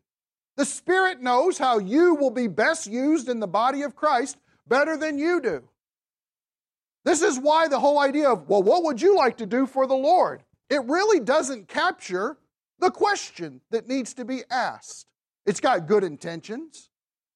The 0.56 0.64
Spirit 0.64 1.22
knows 1.22 1.56
how 1.56 1.78
you 1.78 2.16
will 2.16 2.32
be 2.32 2.48
best 2.48 2.88
used 2.88 3.28
in 3.28 3.38
the 3.38 3.46
body 3.46 3.82
of 3.82 3.94
Christ 3.94 4.38
better 4.66 4.96
than 4.96 5.18
you 5.18 5.40
do. 5.40 5.62
This 7.04 7.22
is 7.22 7.38
why 7.38 7.68
the 7.68 7.78
whole 7.78 8.00
idea 8.00 8.28
of, 8.28 8.48
well, 8.48 8.64
what 8.64 8.82
would 8.82 9.00
you 9.00 9.16
like 9.16 9.36
to 9.36 9.46
do 9.46 9.66
for 9.66 9.86
the 9.86 9.94
Lord? 9.94 10.42
It 10.68 10.82
really 10.86 11.20
doesn't 11.20 11.68
capture 11.68 12.38
the 12.80 12.90
question 12.90 13.60
that 13.70 13.86
needs 13.86 14.14
to 14.14 14.24
be 14.24 14.42
asked. 14.50 15.06
It's 15.46 15.60
got 15.60 15.86
good 15.86 16.02
intentions. 16.02 16.88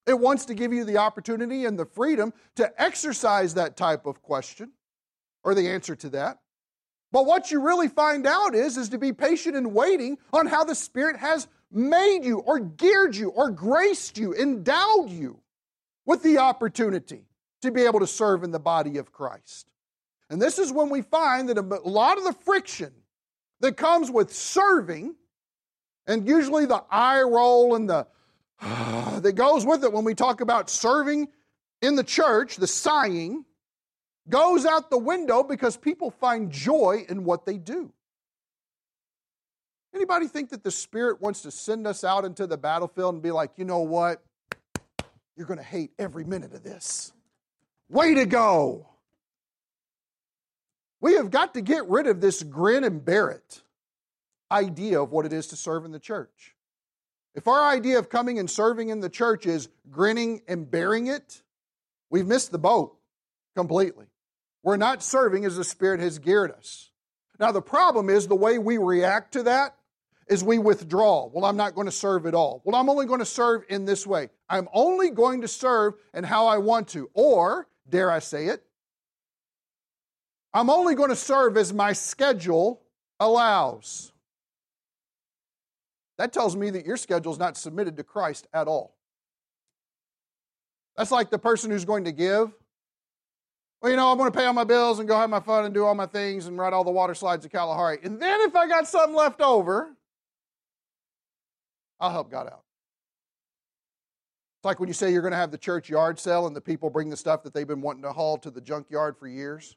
It 0.06 0.18
wants 0.18 0.44
to 0.46 0.54
give 0.54 0.72
you 0.72 0.84
the 0.84 0.98
opportunity 0.98 1.64
and 1.64 1.78
the 1.78 1.84
freedom 1.84 2.32
to 2.54 2.72
exercise 2.80 3.54
that 3.54 3.76
type 3.76 4.06
of 4.06 4.22
question 4.22 4.72
or 5.42 5.54
the 5.54 5.68
answer 5.68 5.96
to 5.96 6.08
that. 6.10 6.38
But 7.12 7.26
what 7.26 7.50
you 7.50 7.60
really 7.60 7.88
find 7.88 8.26
out 8.26 8.54
is 8.54 8.76
is 8.76 8.88
to 8.90 8.98
be 8.98 9.12
patient 9.12 9.56
and 9.56 9.74
waiting 9.74 10.18
on 10.32 10.46
how 10.46 10.64
the 10.64 10.74
Spirit 10.74 11.16
has 11.16 11.48
made 11.72 12.24
you 12.24 12.38
or 12.38 12.58
geared 12.58 13.16
you 13.16 13.30
or 13.30 13.50
graced 13.50 14.18
you, 14.18 14.34
endowed 14.34 15.10
you 15.10 15.40
with 16.04 16.22
the 16.22 16.38
opportunity 16.38 17.26
to 17.62 17.70
be 17.70 17.82
able 17.82 18.00
to 18.00 18.06
serve 18.06 18.44
in 18.44 18.50
the 18.52 18.58
body 18.58 18.98
of 18.98 19.12
Christ. 19.12 19.66
And 20.30 20.40
this 20.40 20.58
is 20.58 20.72
when 20.72 20.88
we 20.88 21.02
find 21.02 21.48
that 21.48 21.58
a 21.58 21.62
lot 21.88 22.18
of 22.18 22.24
the 22.24 22.32
friction 22.32 22.92
that 23.60 23.76
comes 23.76 24.10
with 24.10 24.32
serving, 24.32 25.14
and 26.06 26.28
usually 26.28 26.66
the 26.66 26.84
eye 26.90 27.22
roll 27.22 27.74
and 27.74 27.88
the 27.88 28.06
that 29.20 29.32
goes 29.34 29.66
with 29.66 29.84
it 29.84 29.92
when 29.92 30.04
we 30.04 30.14
talk 30.14 30.40
about 30.40 30.70
serving 30.70 31.28
in 31.82 31.96
the 31.96 32.04
church, 32.04 32.56
the 32.56 32.66
sighing, 32.66 33.44
goes 34.28 34.66
out 34.66 34.90
the 34.90 34.98
window 34.98 35.42
because 35.42 35.76
people 35.76 36.10
find 36.10 36.50
joy 36.50 37.04
in 37.08 37.24
what 37.24 37.46
they 37.46 37.58
do. 37.58 37.92
Anybody 39.94 40.26
think 40.26 40.50
that 40.50 40.62
the 40.62 40.70
Spirit 40.70 41.20
wants 41.22 41.42
to 41.42 41.50
send 41.50 41.86
us 41.86 42.04
out 42.04 42.24
into 42.24 42.46
the 42.46 42.58
battlefield 42.58 43.14
and 43.14 43.22
be 43.22 43.30
like, 43.30 43.52
you 43.56 43.64
know 43.64 43.80
what? 43.80 44.22
You're 45.36 45.46
going 45.46 45.58
to 45.58 45.64
hate 45.64 45.92
every 45.98 46.24
minute 46.24 46.52
of 46.52 46.62
this. 46.62 47.12
Way 47.88 48.14
to 48.14 48.26
go. 48.26 48.88
We 51.00 51.14
have 51.14 51.30
got 51.30 51.54
to 51.54 51.60
get 51.60 51.88
rid 51.88 52.06
of 52.06 52.20
this 52.20 52.42
grin 52.42 52.84
and 52.84 53.04
bear 53.04 53.30
it 53.30 53.62
idea 54.50 55.00
of 55.00 55.12
what 55.12 55.26
it 55.26 55.32
is 55.32 55.46
to 55.48 55.56
serve 55.56 55.84
in 55.84 55.92
the 55.92 55.98
church. 55.98 56.55
If 57.36 57.46
our 57.46 57.70
idea 57.70 57.98
of 57.98 58.08
coming 58.08 58.38
and 58.38 58.50
serving 58.50 58.88
in 58.88 59.00
the 59.00 59.10
church 59.10 59.44
is 59.44 59.68
grinning 59.90 60.40
and 60.48 60.68
bearing 60.68 61.06
it, 61.06 61.42
we've 62.08 62.26
missed 62.26 62.50
the 62.50 62.58
boat 62.58 62.96
completely. 63.54 64.06
We're 64.62 64.78
not 64.78 65.02
serving 65.02 65.44
as 65.44 65.56
the 65.56 65.62
Spirit 65.62 66.00
has 66.00 66.18
geared 66.18 66.50
us. 66.50 66.90
Now, 67.38 67.52
the 67.52 67.60
problem 67.60 68.08
is 68.08 68.26
the 68.26 68.34
way 68.34 68.56
we 68.56 68.78
react 68.78 69.32
to 69.34 69.42
that 69.42 69.76
is 70.28 70.42
we 70.42 70.58
withdraw. 70.58 71.28
Well, 71.30 71.44
I'm 71.44 71.58
not 71.58 71.74
going 71.74 71.86
to 71.86 71.92
serve 71.92 72.24
at 72.24 72.34
all. 72.34 72.62
Well, 72.64 72.74
I'm 72.74 72.88
only 72.88 73.04
going 73.04 73.20
to 73.20 73.26
serve 73.26 73.64
in 73.68 73.84
this 73.84 74.06
way. 74.06 74.30
I'm 74.48 74.66
only 74.72 75.10
going 75.10 75.42
to 75.42 75.48
serve 75.48 75.94
in 76.14 76.24
how 76.24 76.46
I 76.46 76.56
want 76.56 76.88
to. 76.88 77.10
Or, 77.12 77.68
dare 77.86 78.10
I 78.10 78.18
say 78.18 78.46
it, 78.46 78.64
I'm 80.54 80.70
only 80.70 80.94
going 80.94 81.10
to 81.10 81.16
serve 81.16 81.58
as 81.58 81.74
my 81.74 81.92
schedule 81.92 82.80
allows. 83.20 84.12
That 86.18 86.32
tells 86.32 86.56
me 86.56 86.70
that 86.70 86.86
your 86.86 86.96
schedule 86.96 87.32
is 87.32 87.38
not 87.38 87.56
submitted 87.56 87.96
to 87.96 88.04
Christ 88.04 88.46
at 88.52 88.68
all. 88.68 88.96
That's 90.96 91.10
like 91.10 91.30
the 91.30 91.38
person 91.38 91.70
who's 91.70 91.84
going 91.84 92.04
to 92.04 92.12
give. 92.12 92.52
Well, 93.82 93.90
you 93.90 93.96
know, 93.96 94.10
I'm 94.10 94.16
going 94.16 94.30
to 94.30 94.36
pay 94.36 94.46
all 94.46 94.54
my 94.54 94.64
bills 94.64 94.98
and 94.98 95.06
go 95.06 95.16
have 95.18 95.28
my 95.28 95.40
fun 95.40 95.66
and 95.66 95.74
do 95.74 95.84
all 95.84 95.94
my 95.94 96.06
things 96.06 96.46
and 96.46 96.58
ride 96.58 96.72
all 96.72 96.84
the 96.84 96.90
water 96.90 97.14
slides 97.14 97.44
at 97.44 97.52
Kalahari. 97.52 97.98
And 98.02 98.20
then 98.20 98.40
if 98.40 98.56
I 98.56 98.66
got 98.66 98.88
something 98.88 99.14
left 99.14 99.42
over, 99.42 99.94
I'll 102.00 102.10
help 102.10 102.30
God 102.30 102.46
out. 102.46 102.62
It's 104.58 104.64
like 104.64 104.80
when 104.80 104.88
you 104.88 104.94
say 104.94 105.12
you're 105.12 105.22
going 105.22 105.32
to 105.32 105.38
have 105.38 105.50
the 105.50 105.58
church 105.58 105.90
yard 105.90 106.18
sale 106.18 106.46
and 106.46 106.56
the 106.56 106.60
people 106.62 106.88
bring 106.88 107.10
the 107.10 107.16
stuff 107.16 107.42
that 107.42 107.52
they've 107.52 107.68
been 107.68 107.82
wanting 107.82 108.02
to 108.02 108.12
haul 108.12 108.38
to 108.38 108.50
the 108.50 108.62
junkyard 108.62 109.18
for 109.18 109.28
years. 109.28 109.76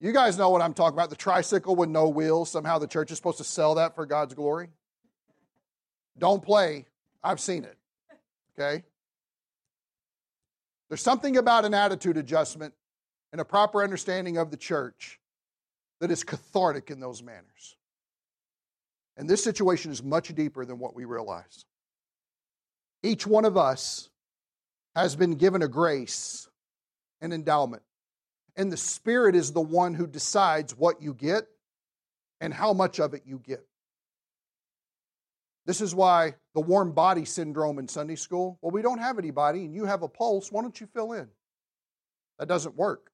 You 0.00 0.12
guys 0.12 0.38
know 0.38 0.50
what 0.50 0.62
I'm 0.62 0.74
talking 0.74 0.96
about 0.96 1.10
the 1.10 1.16
tricycle 1.16 1.74
with 1.74 1.88
no 1.88 2.08
wheels. 2.08 2.50
Somehow 2.52 2.78
the 2.78 2.86
church 2.86 3.10
is 3.10 3.16
supposed 3.16 3.38
to 3.38 3.44
sell 3.44 3.74
that 3.74 3.96
for 3.96 4.06
God's 4.06 4.34
glory. 4.34 4.68
Don't 6.18 6.42
play. 6.42 6.86
I've 7.22 7.40
seen 7.40 7.64
it. 7.64 7.76
Okay? 8.58 8.84
There's 10.88 11.02
something 11.02 11.36
about 11.36 11.64
an 11.64 11.74
attitude 11.74 12.16
adjustment 12.16 12.74
and 13.32 13.40
a 13.40 13.44
proper 13.44 13.82
understanding 13.82 14.38
of 14.38 14.50
the 14.50 14.56
church 14.56 15.20
that 16.00 16.10
is 16.10 16.24
cathartic 16.24 16.90
in 16.90 17.00
those 17.00 17.22
manners. 17.22 17.76
And 19.16 19.28
this 19.28 19.42
situation 19.42 19.90
is 19.90 20.02
much 20.02 20.34
deeper 20.34 20.64
than 20.64 20.78
what 20.78 20.94
we 20.94 21.04
realize. 21.04 21.64
Each 23.02 23.26
one 23.26 23.44
of 23.44 23.56
us 23.56 24.08
has 24.94 25.14
been 25.14 25.34
given 25.34 25.62
a 25.62 25.68
grace, 25.68 26.48
an 27.20 27.32
endowment. 27.32 27.82
And 28.56 28.72
the 28.72 28.76
Spirit 28.76 29.36
is 29.36 29.52
the 29.52 29.60
one 29.60 29.94
who 29.94 30.06
decides 30.06 30.76
what 30.76 31.02
you 31.02 31.14
get 31.14 31.46
and 32.40 32.54
how 32.54 32.72
much 32.72 32.98
of 32.98 33.14
it 33.14 33.22
you 33.26 33.40
get. 33.44 33.67
This 35.68 35.82
is 35.82 35.94
why 35.94 36.34
the 36.54 36.62
warm 36.62 36.92
body 36.92 37.26
syndrome 37.26 37.78
in 37.78 37.86
Sunday 37.86 38.16
school 38.16 38.58
well, 38.62 38.70
we 38.70 38.80
don't 38.80 39.00
have 39.00 39.18
anybody 39.18 39.66
and 39.66 39.74
you 39.74 39.84
have 39.84 40.02
a 40.02 40.08
pulse. 40.08 40.50
Why 40.50 40.62
don't 40.62 40.80
you 40.80 40.86
fill 40.86 41.12
in? 41.12 41.28
That 42.38 42.48
doesn't 42.48 42.74
work. 42.74 43.12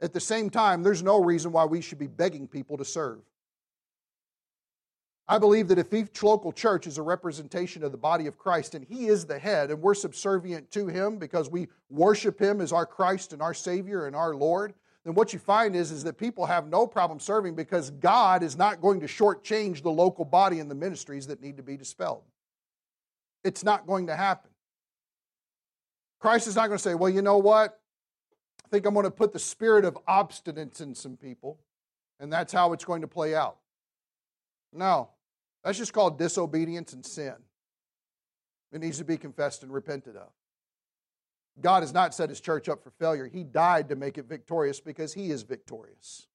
At 0.00 0.12
the 0.12 0.20
same 0.20 0.50
time, 0.50 0.84
there's 0.84 1.02
no 1.02 1.20
reason 1.20 1.50
why 1.50 1.64
we 1.64 1.80
should 1.80 1.98
be 1.98 2.06
begging 2.06 2.46
people 2.46 2.76
to 2.76 2.84
serve. 2.84 3.18
I 5.26 5.38
believe 5.38 5.66
that 5.66 5.80
if 5.80 5.92
each 5.92 6.22
local 6.22 6.52
church 6.52 6.86
is 6.86 6.96
a 6.96 7.02
representation 7.02 7.82
of 7.82 7.90
the 7.90 7.98
body 7.98 8.28
of 8.28 8.38
Christ 8.38 8.76
and 8.76 8.84
He 8.84 9.08
is 9.08 9.26
the 9.26 9.40
head 9.40 9.72
and 9.72 9.82
we're 9.82 9.94
subservient 9.94 10.70
to 10.70 10.86
Him 10.86 11.18
because 11.18 11.50
we 11.50 11.66
worship 11.90 12.38
Him 12.38 12.60
as 12.60 12.72
our 12.72 12.86
Christ 12.86 13.32
and 13.32 13.42
our 13.42 13.54
Savior 13.54 14.06
and 14.06 14.14
our 14.14 14.36
Lord, 14.36 14.74
then 15.06 15.14
what 15.14 15.32
you 15.32 15.38
find 15.38 15.76
is, 15.76 15.92
is 15.92 16.02
that 16.02 16.18
people 16.18 16.46
have 16.46 16.66
no 16.66 16.84
problem 16.84 17.20
serving 17.20 17.54
because 17.54 17.90
God 17.90 18.42
is 18.42 18.56
not 18.56 18.80
going 18.80 18.98
to 19.00 19.06
shortchange 19.06 19.82
the 19.82 19.90
local 19.90 20.24
body 20.24 20.58
and 20.58 20.68
the 20.68 20.74
ministries 20.74 21.28
that 21.28 21.40
need 21.40 21.58
to 21.58 21.62
be 21.62 21.76
dispelled. 21.76 22.24
It's 23.44 23.62
not 23.62 23.86
going 23.86 24.08
to 24.08 24.16
happen. 24.16 24.50
Christ 26.18 26.48
is 26.48 26.56
not 26.56 26.66
going 26.66 26.78
to 26.78 26.82
say, 26.82 26.96
well, 26.96 27.08
you 27.08 27.22
know 27.22 27.38
what? 27.38 27.78
I 28.64 28.68
think 28.68 28.84
I'm 28.84 28.94
going 28.94 29.04
to 29.04 29.12
put 29.12 29.32
the 29.32 29.38
spirit 29.38 29.84
of 29.84 29.96
obstinance 30.08 30.80
in 30.80 30.92
some 30.92 31.16
people, 31.16 31.60
and 32.18 32.32
that's 32.32 32.52
how 32.52 32.72
it's 32.72 32.84
going 32.84 33.02
to 33.02 33.08
play 33.08 33.32
out. 33.32 33.58
No, 34.72 35.10
that's 35.62 35.78
just 35.78 35.92
called 35.92 36.18
disobedience 36.18 36.94
and 36.94 37.06
sin. 37.06 37.36
It 38.72 38.80
needs 38.80 38.98
to 38.98 39.04
be 39.04 39.18
confessed 39.18 39.62
and 39.62 39.72
repented 39.72 40.16
of. 40.16 40.30
God 41.60 41.82
has 41.82 41.92
not 41.92 42.14
set 42.14 42.28
his 42.28 42.40
church 42.40 42.68
up 42.68 42.82
for 42.82 42.90
failure. 42.90 43.26
He 43.26 43.42
died 43.42 43.88
to 43.88 43.96
make 43.96 44.18
it 44.18 44.26
victorious 44.26 44.80
because 44.80 45.14
he 45.14 45.30
is 45.30 45.42
victorious. 45.42 46.26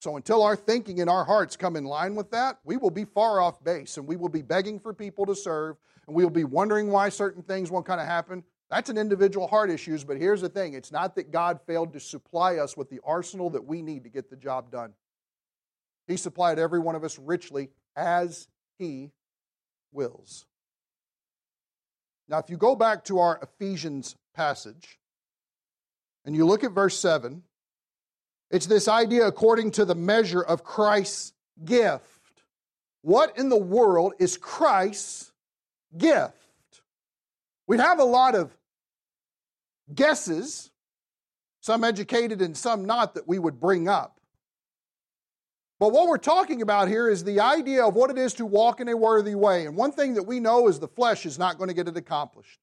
So 0.00 0.16
until 0.16 0.42
our 0.42 0.56
thinking 0.56 1.00
and 1.00 1.08
our 1.08 1.24
hearts 1.24 1.56
come 1.56 1.76
in 1.76 1.84
line 1.84 2.14
with 2.14 2.30
that, 2.32 2.58
we 2.64 2.76
will 2.76 2.90
be 2.90 3.04
far 3.04 3.40
off 3.40 3.62
base 3.62 3.96
and 3.96 4.06
we 4.06 4.16
will 4.16 4.28
be 4.28 4.42
begging 4.42 4.78
for 4.78 4.92
people 4.92 5.26
to 5.26 5.34
serve 5.34 5.76
and 6.06 6.14
we 6.14 6.22
will 6.22 6.30
be 6.30 6.44
wondering 6.44 6.90
why 6.90 7.08
certain 7.08 7.42
things 7.42 7.70
won't 7.70 7.86
kind 7.86 8.00
of 8.00 8.06
happen. 8.06 8.44
That's 8.68 8.90
an 8.90 8.98
individual 8.98 9.46
heart 9.46 9.70
issues, 9.70 10.02
but 10.02 10.16
here's 10.16 10.40
the 10.40 10.48
thing 10.48 10.74
it's 10.74 10.92
not 10.92 11.14
that 11.16 11.30
God 11.30 11.60
failed 11.66 11.92
to 11.92 12.00
supply 12.00 12.56
us 12.56 12.76
with 12.76 12.90
the 12.90 13.00
arsenal 13.04 13.50
that 13.50 13.64
we 13.64 13.80
need 13.80 14.04
to 14.04 14.10
get 14.10 14.28
the 14.28 14.36
job 14.36 14.70
done. 14.70 14.92
He 16.08 16.16
supplied 16.16 16.58
every 16.58 16.80
one 16.80 16.94
of 16.94 17.04
us 17.04 17.18
richly 17.18 17.70
as 17.94 18.48
He 18.78 19.12
wills. 19.92 20.46
Now, 22.28 22.38
if 22.38 22.50
you 22.50 22.56
go 22.56 22.74
back 22.74 23.04
to 23.04 23.20
our 23.20 23.38
Ephesians 23.42 24.16
passage 24.34 24.98
and 26.24 26.34
you 26.34 26.44
look 26.44 26.64
at 26.64 26.72
verse 26.72 26.98
7, 26.98 27.42
it's 28.50 28.66
this 28.66 28.88
idea 28.88 29.26
according 29.26 29.72
to 29.72 29.84
the 29.84 29.94
measure 29.94 30.42
of 30.42 30.64
Christ's 30.64 31.32
gift. 31.64 32.42
What 33.02 33.38
in 33.38 33.48
the 33.48 33.56
world 33.56 34.14
is 34.18 34.36
Christ's 34.36 35.32
gift? 35.96 36.34
We'd 37.66 37.80
have 37.80 37.98
a 37.98 38.04
lot 38.04 38.34
of 38.34 38.56
guesses, 39.92 40.70
some 41.60 41.84
educated 41.84 42.42
and 42.42 42.56
some 42.56 42.84
not, 42.84 43.14
that 43.14 43.28
we 43.28 43.38
would 43.38 43.60
bring 43.60 43.88
up. 43.88 44.20
But 45.78 45.92
what 45.92 46.08
we're 46.08 46.16
talking 46.16 46.62
about 46.62 46.88
here 46.88 47.08
is 47.08 47.22
the 47.22 47.40
idea 47.40 47.84
of 47.84 47.94
what 47.94 48.10
it 48.10 48.16
is 48.16 48.32
to 48.34 48.46
walk 48.46 48.80
in 48.80 48.88
a 48.88 48.96
worthy 48.96 49.34
way. 49.34 49.66
And 49.66 49.76
one 49.76 49.92
thing 49.92 50.14
that 50.14 50.22
we 50.22 50.40
know 50.40 50.68
is 50.68 50.78
the 50.78 50.88
flesh 50.88 51.26
is 51.26 51.38
not 51.38 51.58
going 51.58 51.68
to 51.68 51.74
get 51.74 51.88
it 51.88 51.96
accomplished. 51.96 52.60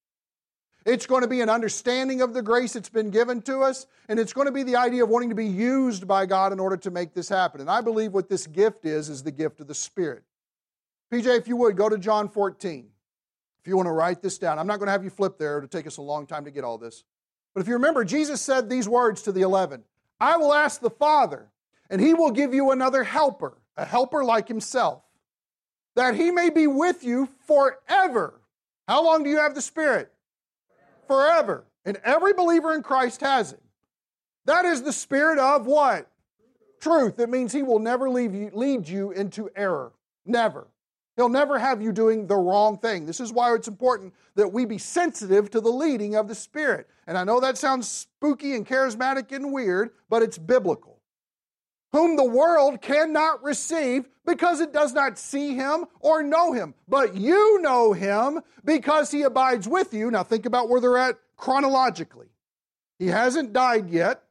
It's 0.85 1.05
going 1.05 1.21
to 1.21 1.27
be 1.27 1.41
an 1.41 1.49
understanding 1.49 2.21
of 2.21 2.33
the 2.33 2.41
grace 2.41 2.73
that's 2.73 2.89
been 2.89 3.09
given 3.09 3.41
to 3.43 3.59
us, 3.59 3.85
and 4.09 4.19
it's 4.19 4.33
going 4.33 4.47
to 4.47 4.51
be 4.51 4.63
the 4.63 4.75
idea 4.75 5.03
of 5.03 5.09
wanting 5.09 5.29
to 5.29 5.35
be 5.35 5.47
used 5.47 6.07
by 6.07 6.25
God 6.25 6.51
in 6.51 6.59
order 6.59 6.75
to 6.75 6.91
make 6.91 7.13
this 7.13 7.29
happen. 7.29 7.61
And 7.61 7.69
I 7.69 7.79
believe 7.79 8.11
what 8.11 8.27
this 8.27 8.47
gift 8.47 8.83
is, 8.83 9.07
is 9.07 9.23
the 9.23 9.31
gift 9.31 9.61
of 9.61 9.67
the 9.67 9.75
Spirit. 9.75 10.23
PJ, 11.11 11.37
if 11.37 11.47
you 11.47 11.55
would, 11.57 11.77
go 11.77 11.87
to 11.87 11.97
John 11.97 12.27
14. 12.27 12.89
If 13.61 13.67
you 13.67 13.77
want 13.77 13.87
to 13.87 13.93
write 13.93 14.21
this 14.21 14.37
down, 14.37 14.59
I'm 14.59 14.67
not 14.67 14.79
going 14.79 14.87
to 14.87 14.91
have 14.91 15.05
you 15.05 15.09
flip 15.09 15.37
there. 15.37 15.57
It'll 15.57 15.69
take 15.69 15.87
us 15.87 15.97
a 15.97 16.01
long 16.01 16.25
time 16.25 16.43
to 16.43 16.51
get 16.51 16.65
all 16.65 16.77
this. 16.77 17.05
But 17.53 17.61
if 17.61 17.67
you 17.67 17.75
remember, 17.75 18.03
Jesus 18.03 18.41
said 18.41 18.69
these 18.69 18.89
words 18.89 19.21
to 19.21 19.31
the 19.31 19.41
eleven 19.41 19.83
I 20.19 20.35
will 20.35 20.53
ask 20.53 20.81
the 20.81 20.89
Father, 20.89 21.49
and 21.93 22.01
he 22.01 22.15
will 22.15 22.31
give 22.31 22.55
you 22.55 22.71
another 22.71 23.03
helper, 23.03 23.55
a 23.77 23.85
helper 23.85 24.23
like 24.23 24.47
himself, 24.47 25.03
that 25.95 26.15
he 26.15 26.31
may 26.31 26.49
be 26.49 26.65
with 26.65 27.03
you 27.03 27.29
forever. 27.45 28.41
How 28.87 29.03
long 29.03 29.23
do 29.23 29.29
you 29.29 29.37
have 29.37 29.53
the 29.53 29.61
Spirit? 29.61 30.11
Forever. 31.07 31.65
And 31.85 31.99
every 32.03 32.33
believer 32.33 32.73
in 32.73 32.81
Christ 32.81 33.21
has 33.21 33.53
it. 33.53 33.61
That 34.45 34.65
is 34.65 34.81
the 34.81 34.91
Spirit 34.91 35.37
of 35.37 35.67
what? 35.67 36.09
Truth. 36.81 37.19
It 37.19 37.29
means 37.29 37.53
he 37.53 37.61
will 37.61 37.77
never 37.77 38.09
leave 38.09 38.33
you, 38.33 38.49
lead 38.53 38.87
you 38.87 39.11
into 39.11 39.51
error. 39.55 39.91
Never. 40.25 40.65
He'll 41.15 41.29
never 41.29 41.59
have 41.59 41.79
you 41.79 41.91
doing 41.91 42.25
the 42.25 42.35
wrong 42.35 42.79
thing. 42.79 43.05
This 43.05 43.19
is 43.19 43.31
why 43.31 43.53
it's 43.53 43.67
important 43.67 44.15
that 44.33 44.51
we 44.51 44.65
be 44.65 44.79
sensitive 44.79 45.51
to 45.51 45.61
the 45.61 45.69
leading 45.69 46.15
of 46.15 46.27
the 46.27 46.33
Spirit. 46.33 46.89
And 47.05 47.19
I 47.19 47.23
know 47.23 47.39
that 47.39 47.55
sounds 47.55 47.87
spooky 47.87 48.55
and 48.55 48.65
charismatic 48.65 49.31
and 49.31 49.53
weird, 49.53 49.91
but 50.09 50.23
it's 50.23 50.39
biblical. 50.39 50.92
Whom 51.93 52.15
the 52.15 52.25
world 52.25 52.81
cannot 52.81 53.43
receive 53.43 54.09
because 54.25 54.59
it 54.59 54.73
does 54.73 54.93
not 54.93 55.17
see 55.17 55.53
him 55.53 55.85
or 55.99 56.23
know 56.23 56.51
him. 56.51 56.73
But 56.87 57.15
you 57.15 57.61
know 57.61 57.93
him 57.93 58.41
because 58.65 59.11
he 59.11 59.21
abides 59.21 59.67
with 59.67 59.93
you. 59.93 60.09
Now 60.09 60.23
think 60.23 60.45
about 60.45 60.69
where 60.69 60.81
they're 60.81 60.97
at 60.97 61.19
chronologically. 61.37 62.27
He 62.99 63.07
hasn't 63.07 63.53
died 63.53 63.89
yet. 63.89 64.23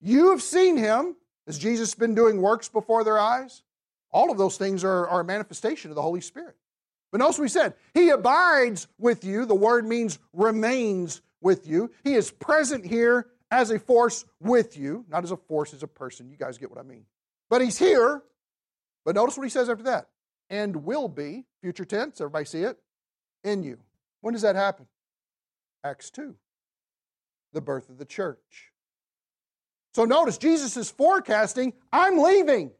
You 0.00 0.30
have 0.30 0.42
seen 0.42 0.76
him. 0.76 1.16
Has 1.46 1.58
Jesus 1.58 1.94
been 1.94 2.14
doing 2.14 2.40
works 2.40 2.68
before 2.68 3.04
their 3.04 3.18
eyes? 3.18 3.62
All 4.10 4.30
of 4.30 4.38
those 4.38 4.56
things 4.56 4.84
are, 4.84 5.06
are 5.08 5.20
a 5.20 5.24
manifestation 5.24 5.90
of 5.90 5.94
the 5.94 6.02
Holy 6.02 6.20
Spirit. 6.20 6.56
But 7.12 7.18
notice 7.18 7.38
we 7.38 7.48
said, 7.48 7.74
He 7.92 8.10
abides 8.10 8.88
with 8.98 9.24
you. 9.24 9.44
The 9.44 9.54
word 9.54 9.86
means 9.86 10.18
remains 10.32 11.20
with 11.40 11.68
you. 11.68 11.90
He 12.02 12.14
is 12.14 12.30
present 12.30 12.84
here 12.84 13.28
as 13.54 13.70
a 13.70 13.78
force 13.78 14.24
with 14.40 14.76
you, 14.76 15.04
not 15.08 15.22
as 15.22 15.30
a 15.30 15.36
force, 15.36 15.72
as 15.72 15.84
a 15.84 15.86
person. 15.86 16.28
You 16.28 16.36
guys 16.36 16.58
get 16.58 16.70
what 16.70 16.80
I 16.80 16.82
mean. 16.82 17.04
But 17.48 17.62
He's 17.62 17.78
here. 17.78 18.22
But 19.04 19.14
notice 19.14 19.36
what 19.36 19.44
He 19.44 19.50
says 19.50 19.70
after 19.70 19.84
that 19.84 20.08
and 20.50 20.84
will 20.84 21.08
be, 21.08 21.44
future 21.62 21.84
tense, 21.84 22.20
everybody 22.20 22.44
see 22.44 22.62
it, 22.62 22.78
in 23.44 23.62
you. 23.62 23.78
When 24.22 24.34
does 24.34 24.42
that 24.42 24.56
happen? 24.56 24.86
Acts 25.84 26.10
2, 26.10 26.34
the 27.52 27.60
birth 27.60 27.90
of 27.90 27.98
the 27.98 28.04
church. 28.04 28.72
So 29.94 30.04
notice 30.04 30.36
Jesus 30.36 30.76
is 30.76 30.90
forecasting, 30.90 31.74
I'm 31.92 32.18
leaving. 32.18 32.72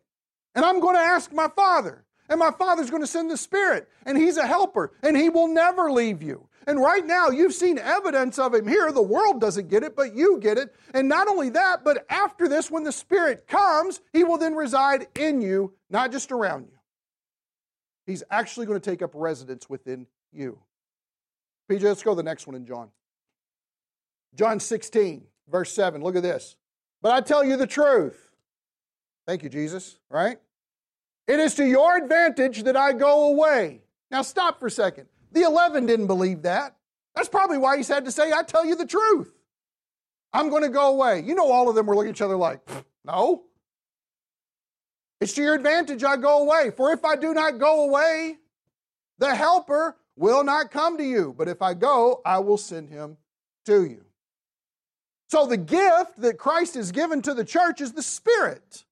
And 0.56 0.64
I'm 0.64 0.80
going 0.80 0.94
to 0.94 1.00
ask 1.00 1.32
my 1.32 1.48
Father. 1.48 2.04
And 2.28 2.38
my 2.40 2.50
Father's 2.50 2.90
going 2.90 3.02
to 3.02 3.08
send 3.08 3.30
the 3.30 3.36
Spirit. 3.36 3.88
And 4.06 4.16
He's 4.16 4.36
a 4.36 4.46
helper. 4.46 4.92
And 5.02 5.16
He 5.16 5.28
will 5.28 5.48
never 5.48 5.90
leave 5.90 6.22
you. 6.22 6.48
And 6.66 6.80
right 6.80 7.04
now, 7.04 7.28
you've 7.28 7.54
seen 7.54 7.78
evidence 7.78 8.38
of 8.38 8.54
Him 8.54 8.66
here. 8.66 8.90
The 8.90 9.02
world 9.02 9.40
doesn't 9.40 9.68
get 9.68 9.82
it, 9.82 9.94
but 9.94 10.14
you 10.14 10.38
get 10.40 10.56
it. 10.58 10.74
And 10.94 11.08
not 11.08 11.28
only 11.28 11.50
that, 11.50 11.84
but 11.84 12.06
after 12.08 12.48
this, 12.48 12.70
when 12.70 12.84
the 12.84 12.92
Spirit 12.92 13.46
comes, 13.46 14.00
He 14.12 14.24
will 14.24 14.38
then 14.38 14.54
reside 14.54 15.08
in 15.18 15.40
you, 15.40 15.74
not 15.90 16.10
just 16.10 16.32
around 16.32 16.66
you. 16.66 16.78
He's 18.06 18.22
actually 18.30 18.66
going 18.66 18.80
to 18.80 18.90
take 18.90 19.02
up 19.02 19.10
residence 19.14 19.68
within 19.68 20.06
you. 20.32 20.58
PJ, 21.70 21.82
let's 21.82 22.02
go 22.02 22.12
to 22.12 22.16
the 22.16 22.22
next 22.22 22.46
one 22.46 22.56
in 22.56 22.66
John. 22.66 22.90
John 24.34 24.60
16, 24.60 25.24
verse 25.50 25.72
7. 25.72 26.02
Look 26.02 26.16
at 26.16 26.22
this. 26.22 26.56
But 27.00 27.12
I 27.12 27.20
tell 27.20 27.44
you 27.44 27.56
the 27.56 27.66
truth. 27.66 28.30
Thank 29.26 29.42
you, 29.42 29.48
Jesus, 29.48 29.98
right? 30.10 30.38
It 31.26 31.40
is 31.40 31.54
to 31.54 31.66
your 31.66 31.96
advantage 31.96 32.64
that 32.64 32.76
I 32.76 32.92
go 32.92 33.32
away. 33.32 33.82
Now, 34.10 34.22
stop 34.22 34.60
for 34.60 34.66
a 34.66 34.70
second. 34.70 35.06
The 35.34 35.42
11 35.42 35.86
didn't 35.86 36.06
believe 36.06 36.42
that. 36.42 36.76
That's 37.14 37.28
probably 37.28 37.58
why 37.58 37.76
he's 37.76 37.88
had 37.88 38.04
to 38.06 38.12
say, 38.12 38.32
I 38.32 38.42
tell 38.44 38.64
you 38.64 38.76
the 38.76 38.86
truth. 38.86 39.32
I'm 40.32 40.48
going 40.48 40.62
to 40.62 40.68
go 40.68 40.94
away. 40.94 41.22
You 41.24 41.34
know, 41.34 41.50
all 41.50 41.68
of 41.68 41.74
them 41.74 41.86
were 41.86 41.94
looking 41.94 42.10
at 42.10 42.16
each 42.16 42.22
other 42.22 42.36
like, 42.36 42.60
no. 43.04 43.42
It's 45.20 45.32
to 45.34 45.42
your 45.42 45.54
advantage 45.54 46.02
I 46.02 46.16
go 46.16 46.42
away. 46.42 46.70
For 46.70 46.92
if 46.92 47.04
I 47.04 47.16
do 47.16 47.34
not 47.34 47.58
go 47.58 47.84
away, 47.84 48.36
the 49.18 49.34
helper 49.34 49.96
will 50.16 50.44
not 50.44 50.70
come 50.70 50.98
to 50.98 51.04
you. 51.04 51.34
But 51.36 51.48
if 51.48 51.62
I 51.62 51.74
go, 51.74 52.20
I 52.24 52.38
will 52.38 52.58
send 52.58 52.88
him 52.88 53.16
to 53.66 53.84
you. 53.84 54.04
So 55.28 55.46
the 55.46 55.56
gift 55.56 56.20
that 56.20 56.38
Christ 56.38 56.74
has 56.74 56.92
given 56.92 57.22
to 57.22 57.34
the 57.34 57.44
church 57.44 57.80
is 57.80 57.92
the 57.92 58.02
Spirit. 58.02 58.84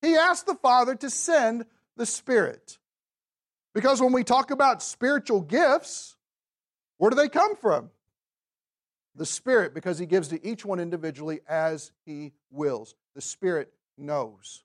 He 0.00 0.14
asked 0.14 0.46
the 0.46 0.54
Father 0.54 0.94
to 0.96 1.10
send 1.10 1.64
the 1.96 2.06
Spirit. 2.06 2.78
Because 3.74 4.00
when 4.00 4.12
we 4.12 4.24
talk 4.24 4.50
about 4.50 4.82
spiritual 4.82 5.40
gifts, 5.40 6.16
where 6.98 7.10
do 7.10 7.16
they 7.16 7.28
come 7.28 7.56
from? 7.56 7.90
The 9.14 9.26
Spirit, 9.26 9.74
because 9.74 9.98
He 9.98 10.06
gives 10.06 10.28
to 10.28 10.46
each 10.46 10.64
one 10.64 10.80
individually 10.80 11.40
as 11.48 11.92
He 12.04 12.32
wills. 12.50 12.94
The 13.14 13.20
Spirit 13.20 13.72
knows. 13.96 14.64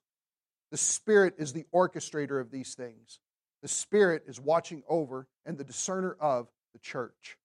The 0.70 0.76
Spirit 0.76 1.34
is 1.38 1.52
the 1.52 1.64
orchestrator 1.74 2.40
of 2.40 2.50
these 2.50 2.74
things. 2.74 3.18
The 3.62 3.68
Spirit 3.68 4.24
is 4.26 4.40
watching 4.40 4.82
over 4.88 5.26
and 5.44 5.58
the 5.58 5.64
discerner 5.64 6.16
of 6.20 6.48
the 6.72 6.78
church. 6.78 7.38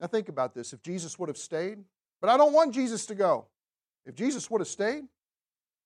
Now, 0.00 0.06
think 0.06 0.28
about 0.28 0.54
this. 0.54 0.72
If 0.72 0.82
Jesus 0.82 1.18
would 1.18 1.28
have 1.28 1.36
stayed, 1.36 1.78
but 2.20 2.30
I 2.30 2.36
don't 2.36 2.52
want 2.52 2.74
Jesus 2.74 3.06
to 3.06 3.14
go. 3.14 3.46
If 4.06 4.14
Jesus 4.14 4.50
would 4.50 4.60
have 4.60 4.68
stayed, 4.68 5.04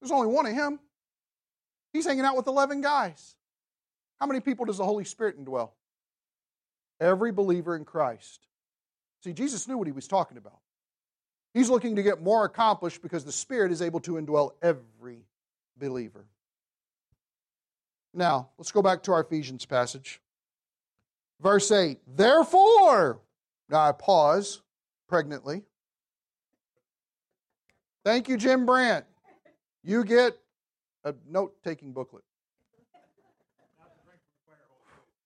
there's 0.01 0.13
only 0.13 0.29
one 0.29 0.47
of 0.47 0.53
him. 0.53 0.79
He's 1.93 2.07
hanging 2.07 2.25
out 2.25 2.37
with 2.37 2.47
11 2.47 2.81
guys. 2.81 3.37
How 4.21 4.27
many 4.27 4.41
people 4.41 4.65
does 4.65 4.79
the 4.79 4.85
Holy 4.85 5.05
Spirit 5.05 5.43
indwell? 5.43 5.71
Every 7.01 7.33
believer 7.33 7.77
in 7.77 7.85
Christ. 7.85 8.47
See, 9.23 9.33
Jesus 9.33 9.67
knew 9.67 9.77
what 9.77 9.87
he 9.87 9.93
was 9.93 10.07
talking 10.07 10.37
about. 10.37 10.59
He's 11.53 11.71
looking 11.71 11.97
to 11.97 12.03
get 12.03 12.23
more 12.23 12.45
accomplished 12.45 13.03
because 13.03 13.25
the 13.25 13.33
Spirit 13.33 13.73
is 13.73 13.83
able 13.83 14.01
to 14.01 14.13
indwell 14.13 14.53
every 14.63 15.25
believer. 15.77 16.27
Now, 18.13 18.51
let's 18.59 18.71
go 18.71 18.83
back 18.83 19.03
to 19.05 19.13
our 19.13 19.21
Ephesians 19.21 19.67
passage. 19.67 20.21
Verse 21.41 21.71
8 21.71 21.99
Therefore, 22.07 23.21
now 23.69 23.89
I 23.89 23.93
pause 23.93 24.63
pregnantly. 25.09 25.63
Thank 28.05 28.29
you, 28.29 28.37
Jim 28.37 28.67
Brandt 28.67 29.07
you 29.85 30.03
get 30.03 30.37
a 31.05 31.15
note 31.29 31.55
taking 31.63 31.93
booklet. 31.93 32.25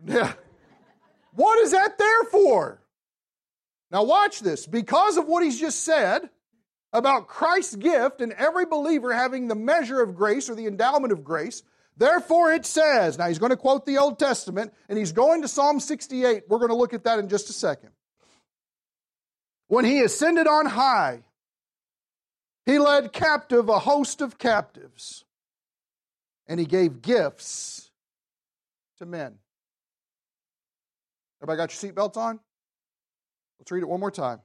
Yeah. 0.05 0.33
What 1.35 1.59
is 1.61 1.73
that 1.73 1.99
there 1.99 2.25
for? 2.25 2.81
Now, 3.91 4.05
watch 4.05 4.41
this. 4.41 4.67
Because 4.67 5.17
of 5.17 5.27
what 5.27 5.43
he's 5.43 5.59
just 5.59 5.85
said 5.85 6.29
about 6.93 7.29
Christ's 7.29 7.77
gift 7.77 8.21
and 8.21 8.33
every 8.33 8.67
believer 8.67 9.13
having 9.13 9.49
the 9.49 9.55
measure 9.55 10.03
of 10.03 10.15
grace 10.15 10.51
or 10.51 10.55
the 10.55 10.67
endowment 10.67 11.13
of 11.13 11.25
grace, 11.25 11.63
therefore 11.97 12.53
it 12.53 12.67
says, 12.67 13.19
now 13.19 13.29
he's 13.29 13.39
going 13.39 13.51
to 13.51 13.57
quote 13.57 13.87
the 13.87 13.99
Old 13.99 14.19
Testament 14.19 14.73
and 14.89 14.99
he's 14.99 15.13
going 15.13 15.43
to 15.43 15.49
Psalm 15.49 15.81
68. 15.81 16.45
We're 16.49 16.59
going 16.59 16.71
to 16.71 16.77
look 16.77 16.95
at 16.95 17.05
that 17.05 17.19
in 17.19 17.29
just 17.29 17.51
a 17.51 17.53
second. 17.53 17.91
When 19.69 19.85
he 19.85 20.01
ascended 20.01 20.47
on 20.47 20.67
high, 20.67 21.25
he 22.65 22.79
led 22.79 23.13
captive 23.13 23.69
a 23.69 23.79
host 23.79 24.21
of 24.21 24.37
captives, 24.37 25.25
and 26.47 26.61
he 26.61 26.67
gave 26.67 27.01
gifts 27.01 27.91
to 28.99 29.07
men. 29.07 29.37
Everybody 31.43 31.57
got 31.57 31.83
your 31.83 31.93
seatbelts 31.93 32.17
on? 32.17 32.41
Let's 33.59 33.71
read 33.71 33.83
it 33.83 33.89
one 33.89 34.01
more 34.01 34.11
time. 34.11 34.41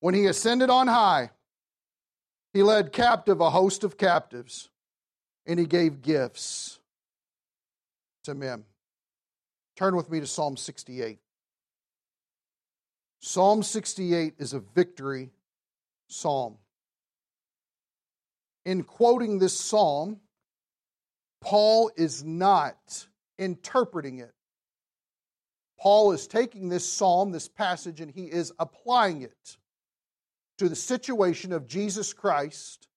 When 0.00 0.14
he 0.14 0.26
ascended 0.26 0.70
on 0.70 0.86
high, 0.86 1.30
he 2.52 2.62
led 2.62 2.92
captive 2.92 3.40
a 3.40 3.50
host 3.50 3.84
of 3.84 3.96
captives, 3.96 4.70
and 5.46 5.58
he 5.58 5.66
gave 5.66 6.02
gifts 6.02 6.78
to 8.24 8.34
men. 8.34 8.64
Turn 9.76 9.96
with 9.96 10.10
me 10.10 10.20
to 10.20 10.26
Psalm 10.26 10.56
68. 10.56 11.18
Psalm 13.20 13.62
68 13.62 14.34
is 14.38 14.52
a 14.52 14.60
victory 14.60 15.30
psalm 16.08 16.58
in 18.64 18.82
quoting 18.82 19.38
this 19.38 19.58
psalm, 19.58 20.20
Paul 21.40 21.90
is 21.96 22.24
not 22.24 23.06
interpreting 23.38 24.18
it. 24.18 24.33
Paul 25.84 26.12
is 26.12 26.26
taking 26.26 26.70
this 26.70 26.90
psalm, 26.90 27.30
this 27.30 27.46
passage, 27.46 28.00
and 28.00 28.10
he 28.10 28.22
is 28.22 28.54
applying 28.58 29.20
it 29.20 29.58
to 30.56 30.70
the 30.70 30.74
situation 30.74 31.52
of 31.52 31.66
Jesus 31.66 32.14
Christ 32.14 32.88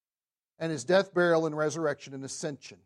and 0.58 0.72
his 0.72 0.86
death, 0.86 1.14
burial, 1.14 1.48
and 1.48 1.58
resurrection 1.58 2.14
and 2.14 2.24
ascension. 2.24 2.78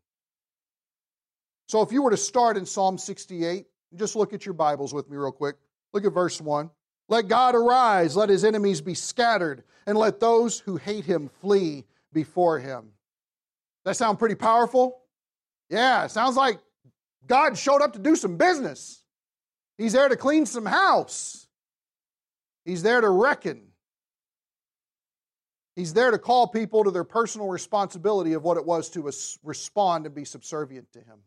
So 1.68 1.84
if 1.84 1.92
you 1.92 2.02
were 2.02 2.10
to 2.10 2.18
start 2.18 2.58
in 2.58 2.66
Psalm 2.66 2.98
68, 2.98 3.68
just 3.96 4.16
look 4.16 4.34
at 4.34 4.44
your 4.44 4.56
Bibles 4.56 4.92
with 4.92 5.08
me 5.08 5.18
real 5.18 5.32
quick. 5.32 5.58
Look 5.94 6.04
at 6.04 6.14
verse 6.14 6.42
1. 6.42 6.72
Let 7.08 7.28
God 7.28 7.54
arise, 7.54 8.18
let 8.18 8.30
his 8.30 8.44
enemies 8.44 8.82
be 8.82 8.96
scattered, 8.96 9.64
and 9.86 9.96
let 9.96 10.20
those 10.20 10.60
who 10.60 10.78
hate 10.78 11.06
him 11.06 11.30
flee 11.42 11.86
before 12.12 12.58
him. 12.58 12.90
That 13.86 13.98
sound 13.98 14.18
pretty 14.18 14.34
powerful? 14.34 14.98
Yeah, 15.70 16.08
sounds 16.08 16.38
like 16.38 16.58
God 17.28 17.56
showed 17.56 17.84
up 17.84 17.94
to 17.94 18.00
do 18.00 18.16
some 18.16 18.38
business. 18.38 19.01
He's 19.82 19.94
there 19.94 20.10
to 20.10 20.16
clean 20.16 20.46
some 20.46 20.68
house. 20.68 21.48
He's 22.66 22.84
there 22.84 23.02
to 23.02 23.10
reckon. 23.10 23.64
He's 25.76 25.96
there 25.96 26.12
to 26.12 26.20
call 26.20 26.48
people 26.48 26.84
to 26.84 26.92
their 26.92 27.04
personal 27.04 27.48
responsibility 27.48 28.34
of 28.34 28.44
what 28.44 28.58
it 28.58 28.66
was 28.66 28.90
to 28.92 29.12
respond 29.44 30.06
and 30.06 30.14
be 30.14 30.24
subservient 30.24 30.92
to 30.94 31.00
Him. 31.00 31.18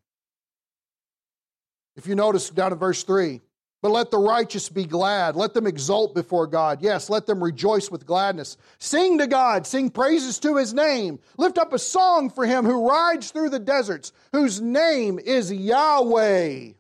If 1.97 2.07
you 2.07 2.14
notice 2.14 2.49
down 2.49 2.73
in 2.73 2.79
verse 2.79 3.03
3, 3.03 3.40
but 3.83 3.90
let 3.90 4.12
the 4.12 4.19
righteous 4.19 4.69
be 4.69 4.85
glad. 4.85 5.35
Let 5.35 5.53
them 5.53 5.67
exult 5.67 6.14
before 6.14 6.47
God. 6.47 6.81
Yes, 6.81 7.11
let 7.11 7.27
them 7.27 7.43
rejoice 7.43 7.90
with 7.90 8.07
gladness. 8.07 8.57
Sing 8.79 9.19
to 9.19 9.27
God. 9.27 9.67
Sing 9.67 9.90
praises 9.90 10.38
to 10.38 10.57
his 10.59 10.73
name. 10.73 11.19
Lift 11.38 11.59
up 11.59 11.73
a 11.73 11.79
song 11.79 12.31
for 12.31 12.47
him 12.47 12.64
who 12.64 12.88
rides 12.88 13.33
through 13.33 13.51
the 13.51 13.59
deserts, 13.59 14.12
whose 14.33 14.61
name 14.61 15.19
is 15.19 15.53
Yahweh. 15.53 16.75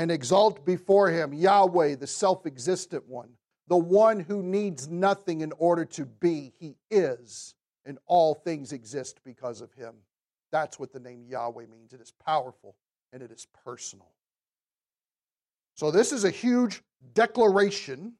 And 0.00 0.10
exalt 0.10 0.64
before 0.64 1.10
him 1.10 1.34
Yahweh, 1.34 1.96
the 1.96 2.06
self 2.06 2.46
existent 2.46 3.06
one, 3.06 3.28
the 3.68 3.76
one 3.76 4.18
who 4.18 4.42
needs 4.42 4.88
nothing 4.88 5.42
in 5.42 5.52
order 5.58 5.84
to 5.84 6.06
be. 6.06 6.54
He 6.58 6.76
is, 6.90 7.54
and 7.84 7.98
all 8.06 8.32
things 8.32 8.72
exist 8.72 9.20
because 9.26 9.60
of 9.60 9.74
him. 9.74 9.92
That's 10.52 10.78
what 10.78 10.94
the 10.94 11.00
name 11.00 11.26
Yahweh 11.28 11.66
means. 11.66 11.92
It 11.92 12.00
is 12.00 12.14
powerful 12.24 12.76
and 13.12 13.22
it 13.22 13.30
is 13.30 13.46
personal. 13.62 14.10
So, 15.74 15.90
this 15.90 16.12
is 16.12 16.24
a 16.24 16.30
huge 16.30 16.82
declaration 17.12 18.14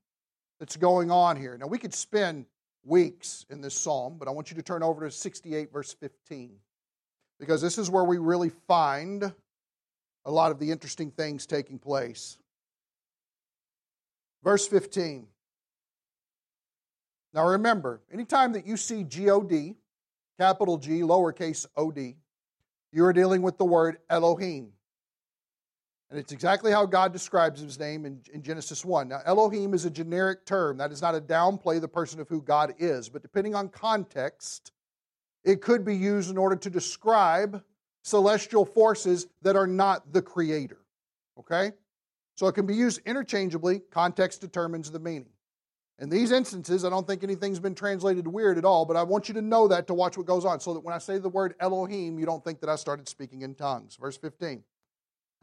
that's 0.59 0.77
going 0.77 1.11
on 1.11 1.35
here. 1.35 1.57
Now, 1.57 1.67
we 1.67 1.79
could 1.79 1.95
spend 1.95 2.45
weeks 2.85 3.47
in 3.49 3.63
this 3.63 3.73
psalm, 3.73 4.17
but 4.19 4.29
I 4.29 4.33
want 4.33 4.51
you 4.51 4.57
to 4.59 4.63
turn 4.63 4.83
over 4.83 5.07
to 5.07 5.11
68, 5.11 5.73
verse 5.73 5.95
15, 5.95 6.57
because 7.39 7.63
this 7.63 7.79
is 7.79 7.89
where 7.89 8.05
we 8.05 8.19
really 8.19 8.51
find 8.69 9.33
a 10.25 10.31
lot 10.31 10.51
of 10.51 10.59
the 10.59 10.71
interesting 10.71 11.11
things 11.11 11.47
taking 11.47 11.79
place. 11.79 12.39
Verse 14.43 14.67
15. 14.67 15.27
Now, 17.33 17.47
remember, 17.47 18.01
anytime 18.13 18.53
that 18.53 18.67
you 18.67 18.77
see 18.77 19.05
God, 19.05 19.77
capital 20.39 20.79
G, 20.79 21.01
lowercase 21.01 21.67
od, 21.77 21.99
you 22.93 23.05
are 23.05 23.13
dealing 23.13 23.43
with 23.43 23.57
the 23.57 23.65
word 23.65 23.99
Elohim. 24.09 24.73
And 26.11 26.19
it's 26.19 26.33
exactly 26.33 26.73
how 26.73 26.87
God 26.87 27.13
describes 27.13 27.61
his 27.61 27.79
name 27.79 28.05
in, 28.05 28.21
in, 28.33 28.43
Genesis 28.43 28.85
1. 28.85 29.09
Now, 29.09 29.21
Elohim 29.25 29.75
is 29.75 29.85
a 29.85 29.91
generic 29.91 30.45
term. 30.45 30.77
That 30.79 30.91
is 30.91 31.01
not 31.01 31.15
a 31.15 31.21
downplay 31.21 31.81
the 31.81 31.87
person 31.87 32.19
of 32.19 32.29
who 32.29 32.43
God 32.43 32.75
is, 32.79 33.09
but 33.09 33.23
depending 33.23 33.55
on 33.55 33.69
context, 33.69 34.73
it 35.45 35.63
could 35.63 35.85
be 35.85 35.97
used 35.97 36.29
in 36.29 36.37
order 36.37 36.57
to 36.57 36.69
describe 36.69 37.63
celestial 38.03 38.65
forces 38.65 39.27
that 39.43 39.57
are 39.57 39.67
not 39.67 40.13
the 40.13 40.23
creator. 40.23 40.79
Okay? 41.39 41.73
So 42.35 42.47
it 42.47 42.55
can 42.55 42.67
be 42.67 42.75
used 42.75 43.01
interchangeably. 43.05 43.81
Context 43.91 44.41
determines 44.41 44.91
the 44.91 44.99
meaning. 44.99 45.31
In 45.99 46.09
these 46.09 46.33
instances, 46.33 46.85
I 46.85 46.89
don't 46.89 47.07
think 47.07 47.23
anything's 47.23 47.61
been 47.61 47.75
translated 47.75 48.27
weird 48.27 48.57
at 48.57 48.65
all, 48.65 48.87
but 48.87 48.97
I 48.97 49.03
want 49.03 49.29
you 49.29 49.35
to 49.35 49.43
know 49.43 49.69
that 49.69 49.87
to 49.89 49.95
watch 49.95 50.17
what 50.17 50.27
goes 50.27 50.47
on 50.47 50.59
so 50.59 50.73
that 50.73 50.81
when 50.81 50.95
I 50.95 50.99
say 50.99 51.19
the 51.19 51.29
word 51.29 51.55
Elohim, 51.61 52.19
you 52.19 52.25
don't 52.25 52.43
think 52.43 52.61
that 52.61 52.71
I 52.71 52.77
started 52.77 53.07
speaking 53.07 53.43
in 53.43 53.55
tongues. 53.55 53.97
Verse 53.97 54.17
15. 54.17 54.63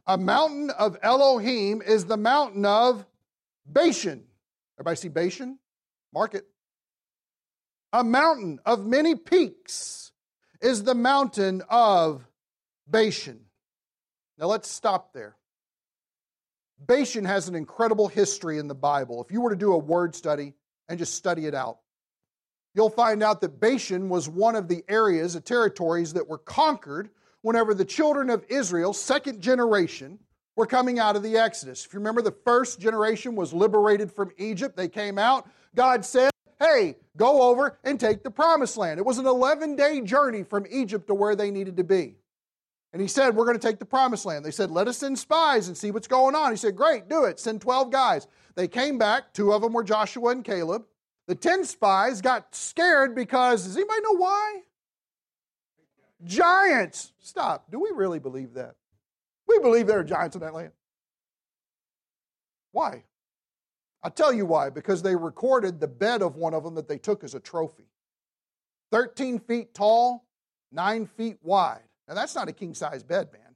A 0.08 0.18
mountain 0.18 0.72
of 0.72 0.98
Elohim 1.04 1.84
is 1.84 2.06
the 2.06 2.18
mountain 2.18 2.66
of 2.66 3.06
Bashan. 3.68 4.24
Everybody 4.80 4.96
see 4.96 5.10
Bashan? 5.10 5.60
Mark 6.12 6.34
it. 6.34 6.48
A 7.94 8.04
mountain 8.04 8.60
of 8.66 8.86
many 8.86 9.16
peaks 9.16 10.12
is 10.62 10.84
the 10.84 10.96
mountain 10.96 11.62
of 11.70 12.28
Bashan. 12.88 13.40
Now 14.38 14.48
let's 14.48 14.70
stop 14.70 15.14
there. 15.14 15.36
Bashan 16.80 17.26
has 17.26 17.48
an 17.48 17.56
incredible 17.56 18.08
history 18.08 18.60
in 18.60 18.68
the 18.68 18.76
Bible. 18.76 19.24
If 19.24 19.32
you 19.32 19.42
were 19.42 19.50
to 19.50 19.56
do 19.56 19.74
a 19.74 19.78
word 19.78 20.16
study 20.16 20.54
and 20.88 21.00
just 21.00 21.16
study 21.16 21.46
it 21.48 21.56
out, 21.56 21.80
you'll 22.76 22.90
find 22.90 23.24
out 23.24 23.42
that 23.42 23.60
Bashan 23.60 24.10
was 24.10 24.30
one 24.30 24.56
of 24.56 24.68
the 24.68 24.84
areas, 24.88 25.34
the 25.34 25.42
territories 25.42 26.14
that 26.14 26.28
were 26.28 26.38
conquered 26.38 27.10
whenever 27.42 27.74
the 27.74 27.86
children 27.86 28.30
of 28.30 28.46
Israel, 28.50 28.94
second 28.94 29.42
generation, 29.42 30.20
were 30.56 30.66
coming 30.66 31.00
out 31.00 31.16
of 31.16 31.24
the 31.24 31.38
Exodus. 31.38 31.86
If 31.86 31.94
you 31.94 32.00
remember, 32.00 32.22
the 32.22 32.36
first 32.44 32.80
generation 32.80 33.36
was 33.36 33.54
liberated 33.54 34.12
from 34.12 34.32
Egypt. 34.38 34.76
They 34.76 34.90
came 34.90 35.18
out. 35.18 35.48
God 35.76 36.06
said, 36.06 36.32
Hey, 36.60 36.98
go 37.16 37.44
over 37.44 37.78
and 37.84 38.00
take 38.00 38.24
the 38.24 38.32
promised 38.32 38.78
land. 38.78 39.00
It 39.00 39.06
was 39.06 39.20
an 39.20 39.28
11 39.28 39.76
day 39.76 40.02
journey 40.02 40.44
from 40.44 40.66
Egypt 40.70 41.08
to 41.08 41.14
where 41.14 41.36
they 41.36 41.52
needed 41.52 41.78
to 41.78 41.84
be. 41.84 42.16
And 42.94 43.02
he 43.02 43.08
said, 43.08 43.36
We're 43.36 43.46
going 43.46 43.60
to 43.60 43.68
take 43.68 43.80
the 43.80 43.86
promised 43.86 44.26
land. 44.26 44.46
They 44.46 44.52
said, 44.52 44.72
Let 44.72 44.88
us 44.88 44.98
send 44.98 45.20
spies 45.20 45.68
and 45.68 45.78
see 45.78 45.92
what's 45.92 46.08
going 46.08 46.36
on. 46.36 46.52
He 46.52 46.58
said, 46.58 46.76
Great, 46.76 47.10
do 47.10 47.26
it. 47.26 47.40
Send 47.40 47.62
12 47.62 47.92
guys. 47.92 48.28
They 48.56 48.68
came 48.68 48.98
back. 48.98 49.34
Two 49.34 49.52
of 49.52 49.62
them 49.62 49.74
were 49.74 49.84
Joshua 49.84 50.30
and 50.30 50.44
Caleb. 50.44 50.86
The 51.28 51.36
10 51.36 51.66
spies 51.66 52.22
got 52.22 52.56
scared 52.56 53.14
because, 53.14 53.66
does 53.66 53.76
anybody 53.76 54.02
know 54.02 54.16
why? 54.16 54.62
Giants. 56.24 57.12
Stop. 57.20 57.70
Do 57.70 57.80
we 57.80 57.92
really 57.94 58.20
believe 58.20 58.54
that? 58.54 58.76
We 59.48 59.60
believe 59.60 59.88
there 59.88 60.00
are 60.00 60.04
giants 60.04 60.36
in 60.36 60.42
that 60.42 60.54
land. 60.54 60.72
Why? 62.72 63.04
I'll 64.04 64.12
tell 64.12 64.32
you 64.32 64.46
why. 64.46 64.70
Because 64.70 65.02
they 65.02 65.16
recorded 65.16 65.80
the 65.80 65.88
bed 65.88 66.22
of 66.22 66.36
one 66.36 66.54
of 66.54 66.64
them 66.64 66.76
that 66.76 66.88
they 66.88 66.98
took 66.98 67.24
as 67.24 67.36
a 67.36 67.40
trophy. 67.40 67.90
13 68.92 69.40
feet 69.40 69.74
tall, 69.74 70.26
9 70.72 71.06
feet 71.06 71.38
wide. 71.44 71.82
Now, 72.08 72.16
that's 72.16 72.36
not 72.36 72.48
a 72.48 72.54
king 72.54 72.74
size 72.74 73.04
bed, 73.04 73.30
man. 73.34 73.56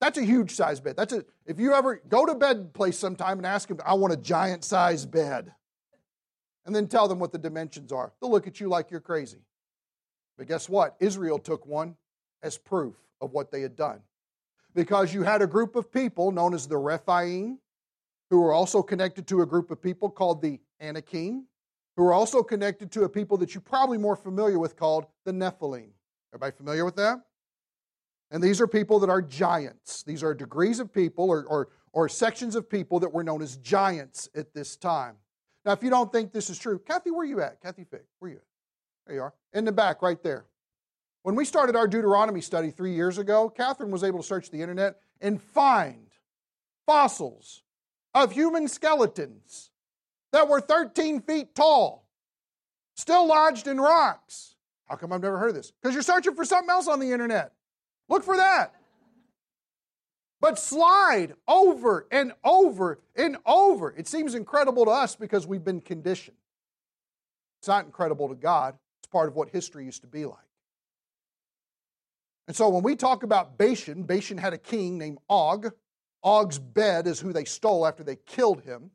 That's 0.00 0.18
a 0.18 0.24
huge 0.24 0.54
size 0.54 0.78
bed. 0.80 0.96
That's 0.96 1.12
a, 1.12 1.24
if 1.46 1.58
you 1.58 1.72
ever 1.72 2.02
go 2.08 2.26
to 2.26 2.34
bed 2.34 2.74
place 2.74 2.98
sometime 2.98 3.38
and 3.38 3.46
ask 3.46 3.68
them, 3.68 3.80
I 3.84 3.94
want 3.94 4.12
a 4.12 4.16
giant 4.16 4.62
size 4.62 5.06
bed, 5.06 5.52
and 6.66 6.74
then 6.74 6.86
tell 6.86 7.08
them 7.08 7.18
what 7.18 7.32
the 7.32 7.38
dimensions 7.38 7.92
are, 7.92 8.12
they'll 8.20 8.30
look 8.30 8.46
at 8.46 8.60
you 8.60 8.68
like 8.68 8.90
you're 8.90 9.00
crazy. 9.00 9.38
But 10.36 10.48
guess 10.48 10.68
what? 10.68 10.96
Israel 11.00 11.38
took 11.38 11.64
one 11.66 11.96
as 12.42 12.58
proof 12.58 12.94
of 13.20 13.32
what 13.32 13.50
they 13.50 13.62
had 13.62 13.76
done. 13.76 14.00
Because 14.74 15.14
you 15.14 15.22
had 15.22 15.40
a 15.40 15.46
group 15.46 15.74
of 15.74 15.90
people 15.90 16.30
known 16.30 16.52
as 16.52 16.68
the 16.68 16.76
Rephaim, 16.76 17.58
who 18.28 18.40
were 18.40 18.52
also 18.52 18.82
connected 18.82 19.26
to 19.28 19.40
a 19.40 19.46
group 19.46 19.70
of 19.70 19.80
people 19.80 20.10
called 20.10 20.42
the 20.42 20.60
Anakim, 20.80 21.46
who 21.96 22.02
were 22.02 22.12
also 22.12 22.42
connected 22.42 22.90
to 22.92 23.04
a 23.04 23.08
people 23.08 23.38
that 23.38 23.54
you're 23.54 23.62
probably 23.62 23.96
more 23.96 24.16
familiar 24.16 24.58
with 24.58 24.76
called 24.76 25.06
the 25.24 25.32
Nephilim. 25.32 25.90
Everybody 26.36 26.54
familiar 26.54 26.84
with 26.84 26.96
that? 26.96 27.22
And 28.30 28.42
these 28.42 28.60
are 28.60 28.66
people 28.66 28.98
that 28.98 29.08
are 29.08 29.22
giants. 29.22 30.02
These 30.02 30.22
are 30.22 30.34
degrees 30.34 30.80
of 30.80 30.92
people 30.92 31.30
or, 31.30 31.44
or, 31.44 31.68
or 31.94 32.10
sections 32.10 32.56
of 32.56 32.68
people 32.68 33.00
that 33.00 33.08
were 33.08 33.24
known 33.24 33.40
as 33.40 33.56
giants 33.56 34.28
at 34.34 34.52
this 34.52 34.76
time. 34.76 35.14
Now, 35.64 35.72
if 35.72 35.82
you 35.82 35.88
don't 35.88 36.12
think 36.12 36.34
this 36.34 36.50
is 36.50 36.58
true, 36.58 36.78
Kathy, 36.78 37.10
where 37.10 37.22
are 37.22 37.24
you 37.24 37.40
at? 37.40 37.62
Kathy 37.62 37.84
Fick, 37.84 38.04
where 38.18 38.28
are 38.28 38.32
you 38.32 38.36
at? 38.36 38.44
There 39.06 39.16
you 39.16 39.22
are. 39.22 39.32
In 39.54 39.64
the 39.64 39.72
back, 39.72 40.02
right 40.02 40.22
there. 40.22 40.44
When 41.22 41.36
we 41.36 41.46
started 41.46 41.74
our 41.74 41.88
Deuteronomy 41.88 42.42
study 42.42 42.70
three 42.70 42.92
years 42.92 43.16
ago, 43.16 43.48
Catherine 43.48 43.90
was 43.90 44.04
able 44.04 44.18
to 44.18 44.26
search 44.26 44.50
the 44.50 44.60
internet 44.60 44.96
and 45.22 45.40
find 45.40 46.08
fossils 46.84 47.62
of 48.14 48.32
human 48.32 48.68
skeletons 48.68 49.70
that 50.32 50.48
were 50.48 50.60
13 50.60 51.22
feet 51.22 51.54
tall, 51.54 52.06
still 52.94 53.26
lodged 53.26 53.66
in 53.66 53.80
rocks. 53.80 54.55
How 54.86 54.96
come 54.96 55.12
I've 55.12 55.22
never 55.22 55.38
heard 55.38 55.50
of 55.50 55.54
this? 55.56 55.72
Because 55.72 55.94
you're 55.94 56.02
searching 56.02 56.34
for 56.34 56.44
something 56.44 56.70
else 56.70 56.88
on 56.88 57.00
the 57.00 57.12
internet. 57.12 57.52
Look 58.08 58.22
for 58.22 58.36
that. 58.36 58.74
But 60.40 60.58
slide 60.58 61.34
over 61.48 62.06
and 62.10 62.32
over 62.44 63.00
and 63.16 63.36
over. 63.46 63.94
It 63.96 64.06
seems 64.06 64.34
incredible 64.34 64.84
to 64.84 64.90
us 64.90 65.16
because 65.16 65.46
we've 65.46 65.64
been 65.64 65.80
conditioned. 65.80 66.36
It's 67.60 67.68
not 67.68 67.84
incredible 67.84 68.28
to 68.28 68.34
God. 68.34 68.76
It's 69.00 69.08
part 69.10 69.28
of 69.28 69.34
what 69.34 69.48
history 69.48 69.84
used 69.84 70.02
to 70.02 70.06
be 70.06 70.24
like. 70.24 70.38
And 72.46 72.54
so 72.54 72.68
when 72.68 72.82
we 72.82 72.94
talk 72.94 73.22
about 73.22 73.58
Bashan, 73.58 74.04
Bashan 74.04 74.38
had 74.38 74.52
a 74.52 74.58
king 74.58 74.98
named 74.98 75.18
Og. 75.28 75.72
Og's 76.22 76.58
bed 76.58 77.06
is 77.06 77.18
who 77.18 77.32
they 77.32 77.44
stole 77.44 77.86
after 77.86 78.04
they 78.04 78.16
killed 78.16 78.62
him. 78.62 78.90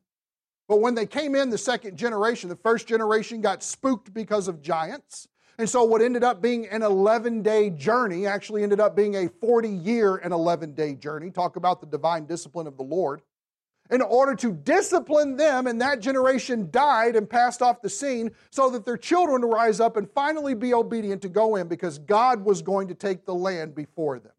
But 0.68 0.80
when 0.80 0.94
they 0.94 1.06
came 1.06 1.34
in 1.34 1.50
the 1.50 1.58
second 1.58 1.96
generation, 1.98 2.48
the 2.48 2.56
first 2.56 2.86
generation 2.86 3.40
got 3.40 3.62
spooked 3.62 4.14
because 4.14 4.48
of 4.48 4.62
giants. 4.62 5.28
And 5.58 5.68
so 5.68 5.84
what 5.84 6.00
ended 6.00 6.24
up 6.24 6.40
being 6.40 6.66
an 6.68 6.82
11 6.82 7.42
day 7.42 7.70
journey 7.70 8.26
actually 8.26 8.62
ended 8.62 8.80
up 8.80 8.96
being 8.96 9.14
a 9.16 9.28
40 9.28 9.68
year 9.68 10.16
and 10.16 10.32
11 10.32 10.74
day 10.74 10.94
journey. 10.94 11.30
Talk 11.30 11.56
about 11.56 11.80
the 11.80 11.86
divine 11.86 12.26
discipline 12.26 12.66
of 12.66 12.76
the 12.76 12.82
Lord. 12.82 13.22
in 13.90 14.00
order 14.00 14.34
to 14.34 14.52
discipline 14.52 15.36
them, 15.36 15.66
and 15.66 15.82
that 15.82 16.00
generation 16.00 16.70
died 16.70 17.14
and 17.14 17.28
passed 17.28 17.60
off 17.60 17.82
the 17.82 17.90
scene 17.90 18.30
so 18.50 18.70
that 18.70 18.86
their 18.86 18.96
children 18.96 19.42
would 19.42 19.54
rise 19.54 19.80
up 19.80 19.98
and 19.98 20.10
finally 20.12 20.54
be 20.54 20.72
obedient 20.72 21.20
to 21.20 21.28
go 21.28 21.56
in 21.56 21.68
because 21.68 21.98
God 21.98 22.42
was 22.42 22.62
going 22.62 22.88
to 22.88 22.94
take 22.94 23.26
the 23.26 23.34
land 23.34 23.74
before 23.74 24.18
them. 24.18 24.32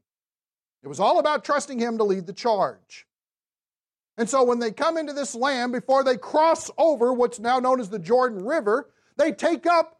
It 0.82 0.88
was 0.88 1.00
all 1.00 1.20
about 1.20 1.46
trusting 1.46 1.78
Him 1.78 2.00
to 2.00 2.04
lead 2.04 2.26
the 2.26 2.34
charge. 2.34 3.06
And 4.18 4.30
so 4.30 4.44
when 4.44 4.60
they 4.60 4.72
come 4.72 4.98
into 4.98 5.14
this 5.14 5.36
land, 5.36 5.72
before 5.72 6.04
they 6.04 6.18
cross 6.18 6.72
over 6.78 7.14
what's 7.14 7.40
now 7.40 7.60
known 7.60 7.80
as 7.80 7.90
the 7.90 8.00
Jordan 8.00 8.44
River, 8.44 8.90
they 9.18 9.32
take 9.32 9.66
up 9.66 10.00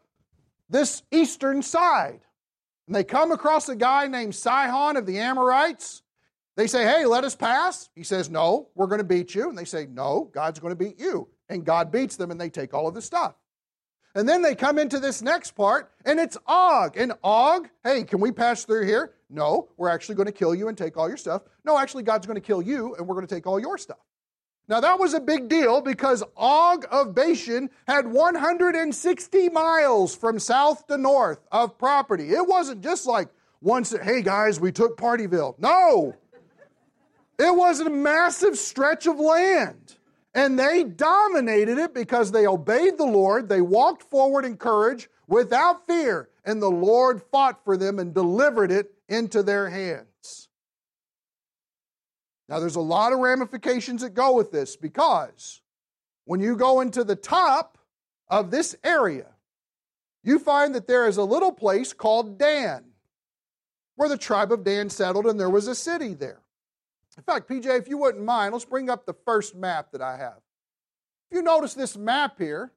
this 0.68 1.02
eastern 1.10 1.62
side. 1.62 2.20
And 2.86 2.94
they 2.94 3.04
come 3.04 3.32
across 3.32 3.68
a 3.68 3.76
guy 3.76 4.06
named 4.06 4.34
Sihon 4.34 4.96
of 4.96 5.06
the 5.06 5.18
Amorites. 5.18 6.02
They 6.56 6.66
say, 6.66 6.84
Hey, 6.84 7.06
let 7.06 7.24
us 7.24 7.34
pass. 7.34 7.88
He 7.94 8.02
says, 8.02 8.30
No, 8.30 8.68
we're 8.74 8.86
going 8.86 8.98
to 8.98 9.04
beat 9.04 9.34
you. 9.34 9.48
And 9.48 9.56
they 9.56 9.64
say, 9.64 9.86
No, 9.86 10.30
God's 10.32 10.60
going 10.60 10.76
to 10.76 10.84
beat 10.84 11.00
you. 11.00 11.28
And 11.48 11.64
God 11.64 11.90
beats 11.92 12.16
them, 12.16 12.30
and 12.30 12.40
they 12.40 12.48
take 12.50 12.72
all 12.72 12.88
of 12.88 12.94
the 12.94 13.02
stuff. 13.02 13.34
And 14.14 14.28
then 14.28 14.42
they 14.42 14.54
come 14.54 14.78
into 14.78 15.00
this 15.00 15.22
next 15.22 15.52
part, 15.52 15.90
and 16.04 16.20
it's 16.20 16.38
Og. 16.46 16.96
And 16.96 17.12
Og, 17.24 17.68
hey, 17.82 18.04
can 18.04 18.20
we 18.20 18.30
pass 18.30 18.64
through 18.64 18.86
here? 18.86 19.14
No, 19.28 19.70
we're 19.76 19.88
actually 19.88 20.14
going 20.14 20.26
to 20.26 20.32
kill 20.32 20.54
you 20.54 20.68
and 20.68 20.78
take 20.78 20.96
all 20.96 21.08
your 21.08 21.16
stuff. 21.16 21.42
No, 21.64 21.76
actually, 21.76 22.04
God's 22.04 22.26
going 22.26 22.36
to 22.36 22.46
kill 22.46 22.62
you, 22.62 22.94
and 22.94 23.06
we're 23.06 23.16
going 23.16 23.26
to 23.26 23.34
take 23.34 23.46
all 23.46 23.58
your 23.58 23.76
stuff. 23.76 23.98
Now, 24.66 24.80
that 24.80 24.98
was 24.98 25.12
a 25.12 25.20
big 25.20 25.48
deal 25.48 25.82
because 25.82 26.22
Og 26.36 26.86
of 26.90 27.14
Bashan 27.14 27.68
had 27.86 28.06
160 28.06 29.48
miles 29.50 30.16
from 30.16 30.38
south 30.38 30.86
to 30.86 30.96
north 30.96 31.40
of 31.52 31.76
property. 31.76 32.30
It 32.30 32.46
wasn't 32.46 32.82
just 32.82 33.06
like 33.06 33.28
once, 33.60 33.94
hey 34.02 34.22
guys, 34.22 34.58
we 34.60 34.72
took 34.72 34.96
Partyville. 34.96 35.58
No, 35.58 36.14
it 37.38 37.54
was 37.54 37.80
a 37.80 37.90
massive 37.90 38.56
stretch 38.56 39.06
of 39.06 39.18
land. 39.18 39.96
And 40.34 40.58
they 40.58 40.82
dominated 40.82 41.78
it 41.78 41.94
because 41.94 42.32
they 42.32 42.46
obeyed 42.46 42.98
the 42.98 43.06
Lord. 43.06 43.48
They 43.48 43.60
walked 43.60 44.02
forward 44.02 44.44
in 44.44 44.56
courage 44.56 45.08
without 45.28 45.86
fear. 45.86 46.28
And 46.44 46.60
the 46.60 46.70
Lord 46.70 47.22
fought 47.30 47.64
for 47.64 47.76
them 47.76 47.98
and 47.98 48.12
delivered 48.12 48.72
it 48.72 48.92
into 49.08 49.42
their 49.42 49.70
hands. 49.70 50.06
Now, 52.48 52.60
there's 52.60 52.76
a 52.76 52.80
lot 52.80 53.12
of 53.12 53.20
ramifications 53.20 54.02
that 54.02 54.14
go 54.14 54.34
with 54.34 54.52
this 54.52 54.76
because 54.76 55.62
when 56.24 56.40
you 56.40 56.56
go 56.56 56.80
into 56.80 57.04
the 57.04 57.16
top 57.16 57.78
of 58.28 58.50
this 58.50 58.76
area, 58.84 59.26
you 60.22 60.38
find 60.38 60.74
that 60.74 60.86
there 60.86 61.06
is 61.06 61.16
a 61.16 61.24
little 61.24 61.52
place 61.52 61.92
called 61.92 62.38
Dan, 62.38 62.84
where 63.96 64.08
the 64.08 64.18
tribe 64.18 64.52
of 64.52 64.64
Dan 64.64 64.90
settled, 64.90 65.26
and 65.26 65.38
there 65.38 65.50
was 65.50 65.68
a 65.68 65.74
city 65.74 66.14
there. 66.14 66.40
In 67.16 67.22
fact, 67.22 67.48
PJ, 67.48 67.66
if 67.78 67.88
you 67.88 67.96
wouldn't 67.98 68.24
mind, 68.24 68.52
let's 68.52 68.64
bring 68.64 68.90
up 68.90 69.06
the 69.06 69.14
first 69.24 69.54
map 69.54 69.92
that 69.92 70.02
I 70.02 70.16
have. 70.16 70.40
If 71.30 71.36
you 71.36 71.42
notice 71.42 71.74
this 71.74 71.96
map 71.96 72.38
here, 72.38 72.72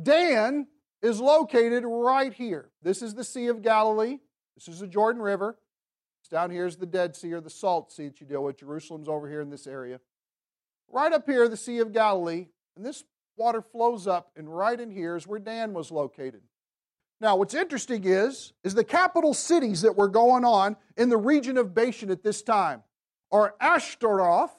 Dan 0.00 0.68
is 1.02 1.20
located 1.20 1.84
right 1.84 2.32
here. 2.32 2.70
This 2.82 3.02
is 3.02 3.14
the 3.14 3.24
Sea 3.24 3.48
of 3.48 3.62
Galilee. 3.62 4.18
This 4.56 4.68
is 4.68 4.80
the 4.80 4.86
Jordan 4.86 5.22
River. 5.22 5.56
Down 6.30 6.50
here 6.50 6.66
is 6.66 6.76
the 6.76 6.86
Dead 6.86 7.16
Sea 7.16 7.32
or 7.32 7.40
the 7.40 7.50
Salt 7.50 7.92
Sea 7.92 8.08
that 8.08 8.20
you 8.20 8.26
deal 8.26 8.44
with. 8.44 8.58
Jerusalem's 8.58 9.08
over 9.08 9.28
here 9.28 9.40
in 9.40 9.50
this 9.50 9.66
area. 9.66 10.00
Right 10.88 11.12
up 11.12 11.26
here, 11.26 11.48
the 11.48 11.56
Sea 11.56 11.78
of 11.78 11.92
Galilee, 11.92 12.46
and 12.76 12.84
this 12.84 13.04
water 13.36 13.62
flows 13.62 14.06
up, 14.06 14.30
and 14.36 14.48
right 14.48 14.78
in 14.78 14.90
here 14.90 15.16
is 15.16 15.26
where 15.26 15.40
Dan 15.40 15.72
was 15.72 15.90
located. 15.90 16.42
Now, 17.20 17.36
what's 17.36 17.54
interesting 17.54 18.04
is, 18.04 18.52
is 18.64 18.74
the 18.74 18.84
capital 18.84 19.34
cities 19.34 19.82
that 19.82 19.96
were 19.96 20.08
going 20.08 20.44
on 20.44 20.76
in 20.96 21.08
the 21.08 21.16
region 21.16 21.58
of 21.58 21.74
Bashan 21.74 22.10
at 22.10 22.22
this 22.22 22.42
time 22.42 22.82
are 23.30 23.54
Ashtaroth 23.60 24.52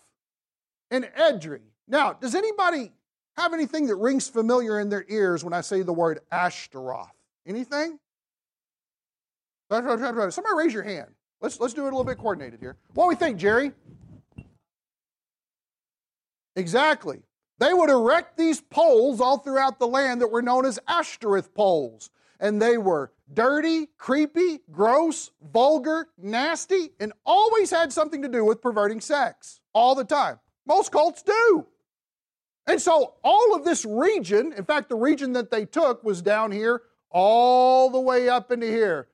and 0.91 1.05
Edrei. 1.17 1.61
Now, 1.87 2.13
does 2.13 2.35
anybody 2.35 2.91
have 3.37 3.53
anything 3.53 3.87
that 3.87 3.95
rings 3.95 4.27
familiar 4.27 4.79
in 4.79 4.89
their 4.89 5.05
ears 5.09 5.43
when 5.43 5.53
I 5.53 5.61
say 5.61 5.81
the 5.81 5.93
word 5.93 6.19
Ashtaroth? 6.31 7.15
Anything? 7.47 7.97
Somebody 9.69 10.55
raise 10.55 10.73
your 10.73 10.83
hand. 10.83 11.11
Let's, 11.41 11.59
let's 11.59 11.73
do 11.73 11.81
it 11.81 11.93
a 11.93 11.95
little 11.95 12.03
bit 12.03 12.17
coordinated 12.17 12.59
here. 12.59 12.77
What 12.93 13.05
do 13.05 13.09
we 13.09 13.15
think, 13.15 13.37
Jerry? 13.37 13.71
Exactly. 16.55 17.21
They 17.57 17.73
would 17.73 17.89
erect 17.89 18.37
these 18.37 18.61
poles 18.61 19.19
all 19.21 19.37
throughout 19.37 19.79
the 19.79 19.87
land 19.87 20.21
that 20.21 20.31
were 20.31 20.41
known 20.41 20.65
as 20.65 20.79
Ashtoreth 20.87 21.53
poles. 21.53 22.09
And 22.39 22.61
they 22.61 22.77
were 22.77 23.11
dirty, 23.33 23.87
creepy, 23.97 24.61
gross, 24.71 25.31
vulgar, 25.51 26.09
nasty, 26.17 26.91
and 26.99 27.13
always 27.25 27.69
had 27.69 27.93
something 27.93 28.21
to 28.23 28.27
do 28.27 28.43
with 28.43 28.61
perverting 28.61 28.99
sex 28.99 29.59
all 29.73 29.95
the 29.95 30.03
time. 30.03 30.39
Most 30.65 30.91
cults 30.91 31.21
do. 31.21 31.67
And 32.67 32.81
so 32.81 33.15
all 33.23 33.55
of 33.55 33.63
this 33.63 33.85
region, 33.85 34.53
in 34.53 34.65
fact, 34.65 34.89
the 34.89 34.95
region 34.95 35.33
that 35.33 35.51
they 35.51 35.65
took 35.65 36.03
was 36.03 36.21
down 36.21 36.51
here 36.51 36.83
all 37.09 37.89
the 37.89 37.99
way 37.99 38.29
up 38.29 38.51
into 38.51 38.67
here. 38.67 39.07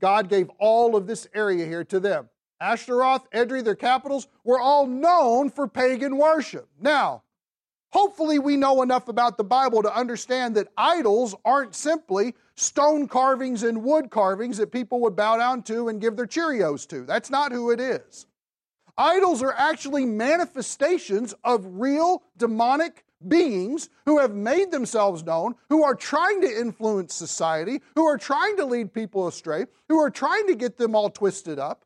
God 0.00 0.28
gave 0.28 0.50
all 0.58 0.96
of 0.96 1.06
this 1.06 1.28
area 1.34 1.66
here 1.66 1.84
to 1.84 2.00
them. 2.00 2.28
Ashtaroth, 2.60 3.30
Edrei, 3.30 3.62
their 3.62 3.74
capitals, 3.74 4.26
were 4.44 4.60
all 4.60 4.86
known 4.86 5.50
for 5.50 5.68
pagan 5.68 6.16
worship. 6.16 6.68
Now, 6.80 7.22
hopefully, 7.92 8.38
we 8.38 8.56
know 8.56 8.82
enough 8.82 9.08
about 9.08 9.36
the 9.36 9.44
Bible 9.44 9.82
to 9.82 9.94
understand 9.94 10.56
that 10.56 10.68
idols 10.76 11.34
aren't 11.44 11.74
simply 11.74 12.34
stone 12.56 13.06
carvings 13.06 13.62
and 13.62 13.84
wood 13.84 14.10
carvings 14.10 14.56
that 14.56 14.72
people 14.72 15.00
would 15.00 15.14
bow 15.14 15.36
down 15.36 15.62
to 15.64 15.88
and 15.88 16.00
give 16.00 16.16
their 16.16 16.26
Cheerios 16.26 16.86
to. 16.88 17.04
That's 17.04 17.30
not 17.30 17.52
who 17.52 17.70
it 17.70 17.80
is. 17.80 18.26
Idols 18.96 19.42
are 19.42 19.54
actually 19.56 20.04
manifestations 20.04 21.32
of 21.44 21.64
real 21.64 22.24
demonic 22.36 23.04
beings 23.26 23.88
who 24.06 24.18
have 24.18 24.34
made 24.34 24.70
themselves 24.70 25.24
known, 25.24 25.54
who 25.68 25.82
are 25.82 25.94
trying 25.94 26.40
to 26.42 26.60
influence 26.60 27.14
society, 27.14 27.80
who 27.94 28.06
are 28.06 28.18
trying 28.18 28.56
to 28.56 28.64
lead 28.64 28.92
people 28.92 29.26
astray, 29.26 29.66
who 29.88 29.98
are 29.98 30.10
trying 30.10 30.46
to 30.46 30.54
get 30.54 30.76
them 30.76 30.94
all 30.94 31.10
twisted 31.10 31.58
up. 31.58 31.84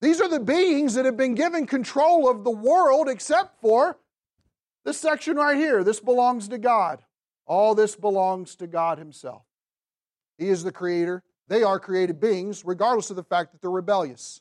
These 0.00 0.20
are 0.20 0.28
the 0.28 0.40
beings 0.40 0.94
that 0.94 1.06
have 1.06 1.16
been 1.16 1.34
given 1.34 1.66
control 1.66 2.28
of 2.28 2.44
the 2.44 2.50
world, 2.50 3.08
except 3.08 3.60
for 3.60 3.98
this 4.84 5.00
section 5.00 5.36
right 5.36 5.56
here. 5.56 5.82
This 5.82 6.00
belongs 6.00 6.48
to 6.48 6.58
God. 6.58 7.02
All 7.46 7.74
this 7.74 7.96
belongs 7.96 8.54
to 8.56 8.66
God 8.66 8.98
Himself. 8.98 9.42
He 10.36 10.48
is 10.48 10.62
the 10.62 10.72
creator. 10.72 11.22
They 11.48 11.62
are 11.62 11.78
created 11.78 12.20
beings, 12.20 12.64
regardless 12.64 13.10
of 13.10 13.16
the 13.16 13.22
fact 13.22 13.52
that 13.52 13.60
they're 13.60 13.70
rebellious. 13.70 14.40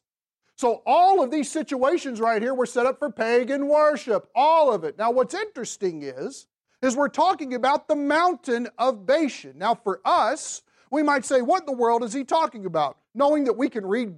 So, 0.56 0.84
all 0.86 1.24
of 1.24 1.32
these 1.32 1.52
situations 1.52 2.20
right 2.20 2.42
here 2.42 2.54
were 2.54 2.66
set 2.66 2.86
up 2.86 3.00
for 3.00 3.10
pagan 3.10 3.68
worship, 3.68 4.30
all 4.36 4.72
of 4.72 4.84
it. 4.84 4.98
Now, 4.98 5.12
what's 5.12 5.34
interesting 5.34 6.04
is, 6.04 6.48
is 6.82 6.96
we're 6.96 7.08
talking 7.08 7.54
about 7.54 7.88
the 7.88 7.96
mountain 7.96 8.68
of 8.78 9.06
Bashan. 9.06 9.58
Now, 9.58 9.74
for 9.74 10.00
us, 10.06 10.62
we 10.92 11.02
might 11.02 11.26
say, 11.26 11.42
what 11.42 11.62
in 11.62 11.66
the 11.66 11.72
world 11.74 12.04
is 12.04 12.14
he 12.14 12.24
talking 12.24 12.66
about? 12.66 12.98
Knowing 13.16 13.46
that 13.46 13.54
we 13.54 13.68
can 13.70 13.86
read 13.86 14.14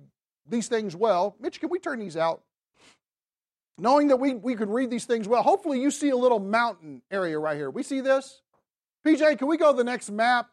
these 0.48 0.68
things 0.68 0.96
well. 0.96 1.36
Mitch, 1.40 1.60
can 1.60 1.70
we 1.70 1.80
turn 1.80 2.00
these 2.00 2.18
out? 2.18 2.42
Knowing 3.78 4.08
that 4.08 4.18
we, 4.18 4.34
we 4.34 4.56
could 4.56 4.70
read 4.70 4.90
these 4.90 5.06
things 5.06 5.28
well, 5.28 5.44
hopefully 5.44 5.82
you 5.82 5.92
see 5.92 6.10
a 6.10 6.16
little 6.16 6.40
mountain 6.40 7.02
area 7.12 7.38
right 7.38 7.58
here. 7.58 7.70
We 7.70 7.84
see 7.84 8.02
this? 8.02 8.42
PJ, 9.06 9.38
can 9.38 9.48
we 9.48 9.58
go 9.58 9.72
to 9.72 9.78
the 9.78 9.84
next 9.84 10.10
map? 10.10 10.50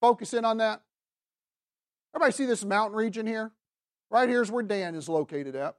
Focus 0.00 0.34
in 0.34 0.44
on 0.44 0.58
that. 0.58 0.82
Everybody 2.14 2.32
see 2.32 2.46
this 2.46 2.64
mountain 2.64 2.96
region 2.96 3.26
here? 3.26 3.52
Right 4.10 4.28
here 4.28 4.42
is 4.42 4.50
where 4.50 4.62
Dan 4.62 4.94
is 4.94 5.08
located 5.08 5.54
at. 5.54 5.76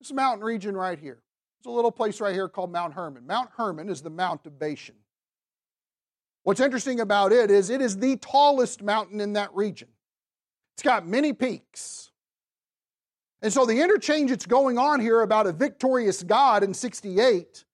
This 0.00 0.12
mountain 0.12 0.44
region 0.44 0.76
right 0.76 0.98
here. 0.98 1.18
There's 1.58 1.72
a 1.72 1.74
little 1.74 1.90
place 1.90 2.20
right 2.20 2.34
here 2.34 2.48
called 2.48 2.70
Mount 2.70 2.94
Hermon. 2.94 3.26
Mount 3.26 3.50
Hermon 3.56 3.88
is 3.88 4.02
the 4.02 4.10
Mount 4.10 4.46
of 4.46 4.58
Bashan. 4.58 4.94
What's 6.44 6.60
interesting 6.60 7.00
about 7.00 7.32
it 7.32 7.50
is 7.50 7.70
it 7.70 7.80
is 7.80 7.96
the 7.96 8.16
tallest 8.18 8.82
mountain 8.82 9.20
in 9.20 9.32
that 9.32 9.52
region. 9.54 9.88
It's 10.74 10.82
got 10.82 11.06
many 11.06 11.32
peaks. 11.32 12.12
And 13.42 13.52
so 13.52 13.66
the 13.66 13.82
interchange 13.82 14.30
that's 14.30 14.46
going 14.46 14.78
on 14.78 15.00
here 15.00 15.22
about 15.22 15.46
a 15.46 15.52
victorious 15.52 16.22
God 16.22 16.62
in 16.62 16.72
68 16.72 17.64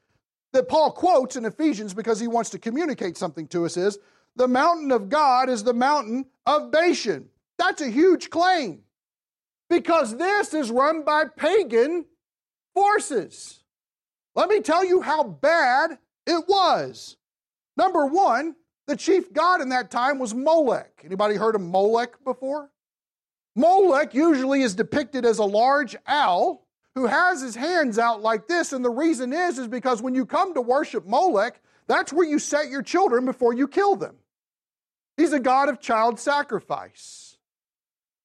that 0.53 0.69
Paul 0.69 0.91
quotes 0.93 1.37
in 1.37 1.45
Ephesians 1.45 1.93
because 1.93 2.19
he 2.19 2.29
wants 2.29 2.51
to 2.51 2.59
communicate 2.59 3.17
something 3.17 3.47
to 3.49 3.67
us 3.67 3.77
is 3.77 3.99
the 4.37 4.49
mountain 4.49 4.91
of 4.91 5.09
God 5.09 5.51
is 5.51 5.63
the 5.63 5.75
mountain 5.75 6.25
of 6.47 6.71
Bashan. 6.71 7.29
That's 7.59 7.83
a 7.83 7.89
huge 7.89 8.31
claim 8.31 8.83
because 9.73 10.19
this 10.19 10.53
is 10.53 10.71
run 10.71 11.03
by 11.03 11.25
pagan 11.25 12.05
forces. 12.75 13.65
Let 14.35 14.51
me 14.51 14.61
tell 14.61 14.85
you 14.85 15.01
how 15.01 15.25
bad 15.25 15.99
it 16.27 16.45
was. 16.47 17.17
Number 17.75 18.05
one, 18.05 18.55
the 18.87 18.97
chief 18.97 19.33
god 19.33 19.63
in 19.63 19.71
that 19.71 19.91
time 19.91 20.19
was 20.19 20.35
Molech. 20.35 21.01
Anybody 21.05 21.37
heard 21.37 21.55
of 21.55 21.63
Molech 21.63 22.23
before? 22.23 22.71
Molech 23.57 24.13
usually 24.13 24.61
is 24.61 24.75
depicted 24.75 25.25
as 25.25 25.39
a 25.39 25.45
large 25.45 25.97
owl 26.07 26.67
who 26.95 27.07
has 27.07 27.41
his 27.41 27.55
hands 27.55 27.99
out 27.99 28.21
like 28.21 28.49
this, 28.49 28.75
and 28.75 28.85
the 28.85 28.91
reason 28.91 29.33
is 29.33 29.59
is 29.59 29.69
because 29.69 30.03
when 30.03 30.15
you 30.15 30.27
come 30.27 30.53
to 30.53 30.61
worship 30.61 31.07
Molech, 31.07 31.63
that's 31.87 32.13
where 32.13 32.29
you 32.29 32.39
set 32.39 32.69
your 32.69 32.83
children 32.83 33.25
before 33.25 33.55
you 33.55 33.67
kill 33.67 33.97
them. 33.97 34.17
He's 35.17 35.33
a 35.33 35.41
god 35.41 35.71
of 35.71 35.81
child 35.81 36.21
sacrifice. 36.21 37.22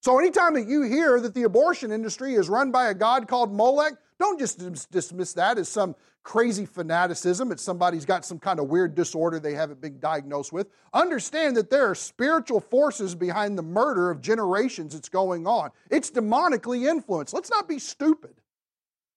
So 0.01 0.19
anytime 0.19 0.53
that 0.53 0.67
you 0.67 0.83
hear 0.83 1.19
that 1.19 1.33
the 1.33 1.43
abortion 1.43 1.91
industry 1.91 2.35
is 2.35 2.49
run 2.49 2.71
by 2.71 2.89
a 2.89 2.93
god 2.93 3.27
called 3.27 3.53
Molech, 3.53 3.93
Don't 4.19 4.39
just 4.39 4.89
dismiss 4.91 5.33
that 5.33 5.57
as 5.57 5.69
some 5.69 5.95
crazy 6.23 6.65
fanaticism. 6.65 7.51
It's 7.51 7.63
somebody's 7.63 8.03
got 8.03 8.25
some 8.25 8.39
kind 8.39 8.59
of 8.59 8.67
weird 8.67 8.95
disorder 8.95 9.39
they 9.39 9.53
haven't 9.53 9.79
been 9.79 9.99
diagnosed 9.99 10.51
with. 10.51 10.67
Understand 10.93 11.55
that 11.55 11.69
there 11.69 11.89
are 11.89 11.95
spiritual 11.95 12.59
forces 12.59 13.15
behind 13.15 13.57
the 13.57 13.63
murder 13.63 14.09
of 14.09 14.19
generations 14.21 14.93
that's 14.93 15.09
going 15.09 15.47
on. 15.47 15.69
It's 15.89 16.11
demonically 16.11 16.89
influenced. 16.89 17.33
Let's 17.33 17.49
not 17.49 17.69
be 17.69 17.79
stupid. 17.79 18.33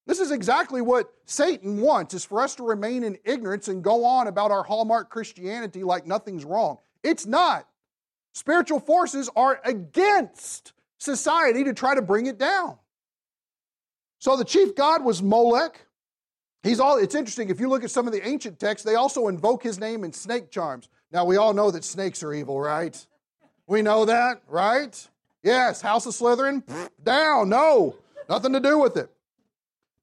This 0.06 0.20
is 0.20 0.30
exactly 0.30 0.82
what 0.82 1.12
Satan 1.24 1.80
wants 1.80 2.14
is 2.14 2.24
for 2.24 2.40
us 2.40 2.54
to 2.56 2.62
remain 2.62 3.04
in 3.04 3.18
ignorance 3.24 3.68
and 3.68 3.82
go 3.82 4.04
on 4.04 4.26
about 4.26 4.50
our 4.50 4.62
hallmark 4.62 5.10
Christianity 5.10 5.82
like 5.82 6.06
nothing's 6.06 6.44
wrong. 6.44 6.78
It's 7.02 7.26
not. 7.26 7.66
Spiritual 8.32 8.80
forces 8.80 9.28
are 9.34 9.60
against 9.64 10.72
society 10.98 11.64
to 11.64 11.74
try 11.74 11.94
to 11.94 12.02
bring 12.02 12.26
it 12.26 12.38
down. 12.38 12.76
So 14.18 14.36
the 14.36 14.44
chief 14.44 14.74
god 14.74 15.04
was 15.04 15.22
Molech. 15.22 15.86
He's 16.62 16.78
all 16.78 16.98
it's 16.98 17.14
interesting 17.14 17.48
if 17.48 17.58
you 17.58 17.68
look 17.68 17.84
at 17.84 17.90
some 17.90 18.06
of 18.06 18.12
the 18.12 18.26
ancient 18.26 18.58
texts, 18.58 18.84
they 18.84 18.94
also 18.94 19.28
invoke 19.28 19.62
his 19.62 19.80
name 19.80 20.04
in 20.04 20.12
snake 20.12 20.50
charms. 20.50 20.88
Now 21.10 21.24
we 21.24 21.36
all 21.36 21.54
know 21.54 21.70
that 21.70 21.84
snakes 21.84 22.22
are 22.22 22.32
evil, 22.32 22.60
right? 22.60 23.06
We 23.66 23.82
know 23.82 24.04
that, 24.04 24.42
right? 24.46 25.08
Yes, 25.42 25.80
House 25.80 26.04
of 26.06 26.12
Slytherin, 26.12 26.62
down, 27.02 27.48
no, 27.48 27.96
nothing 28.28 28.52
to 28.52 28.60
do 28.60 28.78
with 28.78 28.96
it. 28.96 29.10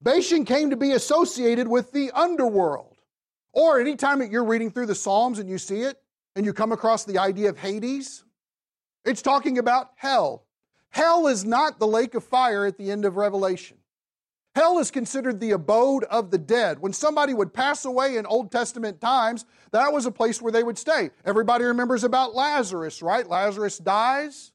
Bashan 0.00 0.44
came 0.44 0.70
to 0.70 0.76
be 0.76 0.92
associated 0.92 1.68
with 1.68 1.92
the 1.92 2.10
underworld. 2.12 2.96
Or 3.52 3.80
anytime 3.80 4.18
that 4.20 4.30
you're 4.30 4.44
reading 4.44 4.70
through 4.70 4.86
the 4.86 4.94
Psalms 4.94 5.38
and 5.38 5.48
you 5.48 5.58
see 5.58 5.82
it, 5.82 6.00
and 6.38 6.46
you 6.46 6.52
come 6.52 6.70
across 6.70 7.04
the 7.04 7.18
idea 7.18 7.48
of 7.48 7.58
Hades, 7.58 8.22
it's 9.04 9.22
talking 9.22 9.58
about 9.58 9.90
hell. 9.96 10.46
Hell 10.90 11.26
is 11.26 11.44
not 11.44 11.80
the 11.80 11.86
lake 11.86 12.14
of 12.14 12.22
fire 12.22 12.64
at 12.64 12.78
the 12.78 12.92
end 12.92 13.04
of 13.04 13.16
Revelation. 13.16 13.76
Hell 14.54 14.78
is 14.78 14.92
considered 14.92 15.40
the 15.40 15.50
abode 15.50 16.04
of 16.04 16.30
the 16.30 16.38
dead. 16.38 16.78
When 16.78 16.92
somebody 16.92 17.34
would 17.34 17.52
pass 17.52 17.84
away 17.84 18.16
in 18.16 18.24
Old 18.24 18.52
Testament 18.52 19.00
times, 19.00 19.46
that 19.72 19.92
was 19.92 20.06
a 20.06 20.12
place 20.12 20.40
where 20.40 20.52
they 20.52 20.62
would 20.62 20.78
stay. 20.78 21.10
Everybody 21.24 21.64
remembers 21.64 22.04
about 22.04 22.36
Lazarus, 22.36 23.02
right? 23.02 23.28
Lazarus 23.28 23.78
dies. 23.78 24.52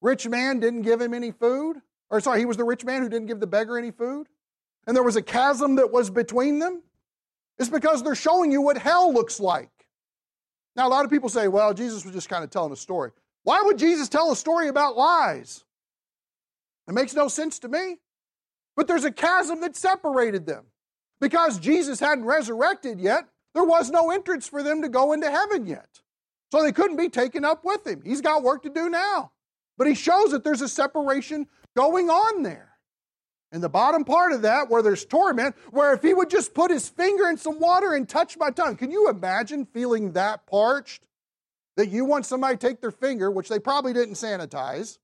Rich 0.00 0.28
man 0.28 0.60
didn't 0.60 0.82
give 0.82 1.00
him 1.00 1.12
any 1.12 1.32
food. 1.32 1.78
Or, 2.10 2.20
sorry, 2.20 2.38
he 2.38 2.46
was 2.46 2.58
the 2.58 2.64
rich 2.64 2.84
man 2.84 3.02
who 3.02 3.08
didn't 3.08 3.26
give 3.26 3.40
the 3.40 3.48
beggar 3.48 3.76
any 3.76 3.90
food. 3.90 4.28
And 4.86 4.94
there 4.94 5.02
was 5.02 5.16
a 5.16 5.22
chasm 5.22 5.74
that 5.76 5.90
was 5.90 6.10
between 6.10 6.60
them. 6.60 6.84
It's 7.58 7.68
because 7.68 8.04
they're 8.04 8.14
showing 8.14 8.52
you 8.52 8.60
what 8.60 8.78
hell 8.78 9.12
looks 9.12 9.40
like. 9.40 9.70
Now, 10.76 10.88
a 10.88 10.90
lot 10.90 11.04
of 11.04 11.10
people 11.10 11.28
say, 11.28 11.48
well, 11.48 11.72
Jesus 11.72 12.04
was 12.04 12.14
just 12.14 12.28
kind 12.28 12.42
of 12.42 12.50
telling 12.50 12.72
a 12.72 12.76
story. 12.76 13.12
Why 13.44 13.62
would 13.62 13.78
Jesus 13.78 14.08
tell 14.08 14.32
a 14.32 14.36
story 14.36 14.68
about 14.68 14.96
lies? 14.96 15.64
It 16.88 16.94
makes 16.94 17.14
no 17.14 17.28
sense 17.28 17.58
to 17.60 17.68
me. 17.68 17.98
But 18.76 18.88
there's 18.88 19.04
a 19.04 19.12
chasm 19.12 19.60
that 19.60 19.76
separated 19.76 20.46
them. 20.46 20.64
Because 21.20 21.58
Jesus 21.58 22.00
hadn't 22.00 22.24
resurrected 22.24 23.00
yet, 23.00 23.24
there 23.54 23.64
was 23.64 23.90
no 23.90 24.10
entrance 24.10 24.48
for 24.48 24.62
them 24.62 24.82
to 24.82 24.88
go 24.88 25.12
into 25.12 25.30
heaven 25.30 25.64
yet. 25.64 26.00
So 26.50 26.62
they 26.62 26.72
couldn't 26.72 26.96
be 26.96 27.08
taken 27.08 27.44
up 27.44 27.64
with 27.64 27.86
him. 27.86 28.02
He's 28.04 28.20
got 28.20 28.42
work 28.42 28.62
to 28.64 28.70
do 28.70 28.88
now. 28.88 29.32
But 29.78 29.86
he 29.86 29.94
shows 29.94 30.32
that 30.32 30.44
there's 30.44 30.60
a 30.60 30.68
separation 30.68 31.46
going 31.76 32.10
on 32.10 32.42
there. 32.42 32.73
And 33.54 33.62
the 33.62 33.68
bottom 33.68 34.04
part 34.04 34.32
of 34.32 34.42
that, 34.42 34.68
where 34.68 34.82
there's 34.82 35.04
torment, 35.04 35.54
where 35.70 35.94
if 35.94 36.02
he 36.02 36.12
would 36.12 36.28
just 36.28 36.54
put 36.54 36.72
his 36.72 36.88
finger 36.88 37.28
in 37.28 37.36
some 37.36 37.60
water 37.60 37.94
and 37.94 38.08
touch 38.08 38.36
my 38.36 38.50
tongue, 38.50 38.76
can 38.76 38.90
you 38.90 39.08
imagine 39.08 39.64
feeling 39.64 40.10
that 40.14 40.44
parched? 40.44 41.04
That 41.76 41.88
you 41.88 42.04
want 42.04 42.26
somebody 42.26 42.56
to 42.56 42.66
take 42.68 42.80
their 42.80 42.90
finger, 42.90 43.30
which 43.30 43.48
they 43.48 43.60
probably 43.60 43.92
didn't 43.92 44.14
sanitize, 44.14 44.98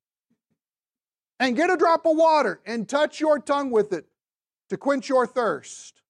and 1.38 1.54
get 1.54 1.70
a 1.70 1.76
drop 1.76 2.04
of 2.06 2.16
water 2.16 2.60
and 2.66 2.88
touch 2.88 3.20
your 3.20 3.38
tongue 3.38 3.70
with 3.70 3.92
it 3.92 4.06
to 4.68 4.76
quench 4.76 5.08
your 5.08 5.28
thirst. 5.28 6.02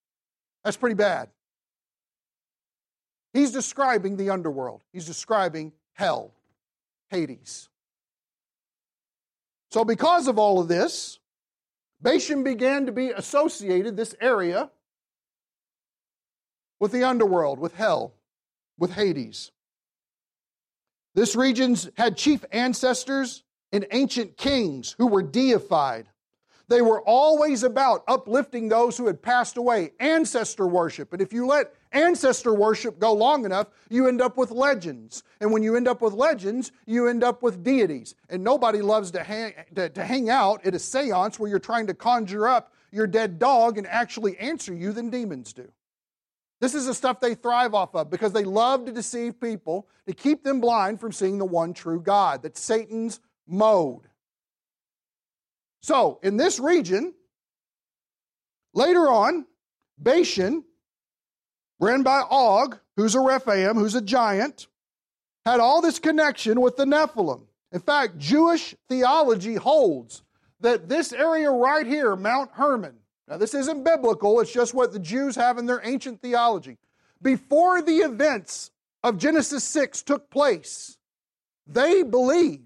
That's 0.65 0.79
pretty 0.79 0.95
bad. 0.97 1.29
He's 3.35 3.53
describing 3.53 4.17
the 4.17 4.31
underworld, 4.31 4.83
he's 4.95 5.05
describing 5.05 5.73
hell, 5.93 6.33
Hades. 7.11 7.69
So, 9.71 9.85
because 9.85 10.27
of 10.27 10.39
all 10.39 10.59
of 10.59 10.69
this, 10.69 11.20
Bashan 12.03 12.43
began 12.43 12.87
to 12.87 12.93
be 12.93 13.11
associated, 13.11 13.97
this 13.97 14.15
area, 14.21 14.71
with 16.79 16.93
the 16.93 17.05
underworld, 17.05 17.59
with 17.59 17.75
hell, 17.75 18.15
with 18.79 18.93
Hades. 18.93 19.51
This 21.15 21.37
region's 21.37 21.91
had 21.97 22.17
chief 22.17 22.45
ancestors 22.53 23.43
and 23.73 23.87
ancient 23.91 24.37
kings 24.37 24.95
who 24.97 25.07
were 25.07 25.23
deified. 25.23 26.09
They 26.69 26.83
were 26.83 27.03
always 27.03 27.63
about 27.65 28.05
uplifting 28.09 28.69
those 28.69 28.97
who 28.97 29.07
had 29.07 29.21
passed 29.21 29.57
away, 29.57 29.93
ancestor 29.99 30.67
worship. 30.67 31.13
And 31.13 31.21
if 31.21 31.33
you 31.33 31.47
let 31.47 31.75
ancestor 31.93 32.55
worship 32.55 32.99
go 32.99 33.13
long 33.13 33.45
enough, 33.45 33.69
you 33.89 34.09
end 34.09 34.21
up 34.21 34.37
with 34.37 34.51
legends. 34.51 35.23
And 35.41 35.53
when 35.53 35.63
you 35.63 35.77
end 35.77 35.89
up 35.89 36.03
with 36.03 36.13
legends, 36.13 36.73
you 36.87 37.09
end 37.09 37.25
up 37.25 37.43
with 37.43 37.63
deities. 37.63 38.15
And 38.29 38.45
nobody 38.45 38.81
loves 38.81 39.11
to 39.13 39.23
hang, 39.23 39.55
to, 39.75 39.89
to 39.89 40.05
hang 40.05 40.31
out 40.31 40.65
at 40.65 40.75
a 40.75 40.79
seance 40.79 41.39
where 41.39 41.51
you're 41.51 41.59
trying 41.59 41.87
to 41.89 41.95
conjure 41.95 42.49
up 42.49 42.73
your 42.93 43.07
dead 43.07 43.39
dog 43.39 43.79
and 43.79 43.87
actually 43.87 44.37
answer 44.39 44.75
you 44.75 44.93
than 44.93 45.11
demons 45.11 45.53
do. 45.53 45.71
This 46.61 46.75
is 46.75 46.87
the 46.87 46.95
stuff 46.95 47.21
they 47.21 47.35
thrive 47.35 47.75
off 47.75 47.95
of 47.95 48.11
because 48.11 48.33
they 48.33 48.45
love 48.45 48.85
to 48.85 48.93
deceive 48.93 49.41
people 49.41 49.89
to 50.07 50.13
keep 50.13 50.45
them 50.45 50.61
blind 50.61 51.01
from 51.01 51.11
seeing 51.11 51.39
the 51.39 51.45
one 51.45 51.73
true 51.73 52.01
God. 52.01 52.43
That's 52.43 52.61
Satan's 52.61 53.21
mode. 53.47 54.03
So, 55.83 56.21
in 56.23 56.37
this 56.37 56.61
region, 56.61 57.15
later 58.75 59.09
on, 59.09 59.47
Bashan, 59.97 60.65
ran 61.81 62.03
by 62.03 62.23
Og, 62.31 62.79
who's 62.97 63.15
a 63.15 63.21
Rephaim, 63.21 63.75
who's 63.75 63.95
a 63.95 64.03
giant, 64.03 64.69
had 65.45 65.59
all 65.59 65.81
this 65.81 65.99
connection 65.99 66.61
with 66.61 66.77
the 66.77 66.85
Nephilim. 66.85 67.43
In 67.73 67.81
fact, 67.81 68.19
Jewish 68.19 68.75
theology 68.89 69.55
holds 69.55 70.23
that 70.61 70.89
this 70.89 71.13
area 71.13 71.51
right 71.51 71.87
here, 71.87 72.15
Mount 72.15 72.51
Hermon, 72.53 72.97
now 73.27 73.39
this 73.39 73.55
isn't 73.55 73.85
biblical, 73.85 74.41
it's 74.41 74.53
just 74.53 74.75
what 74.75 74.93
the 74.93 74.99
Jews 74.99 75.37
have 75.37 75.57
in 75.57 75.67
their 75.67 75.81
ancient 75.83 76.21
theology. 76.21 76.79
Before 77.23 77.81
the 77.81 77.99
events 77.99 78.71
of 79.03 79.19
Genesis 79.19 79.65
6 79.65 80.03
took 80.03 80.31
place, 80.31 80.99
they 81.67 82.03
believe 82.03 82.63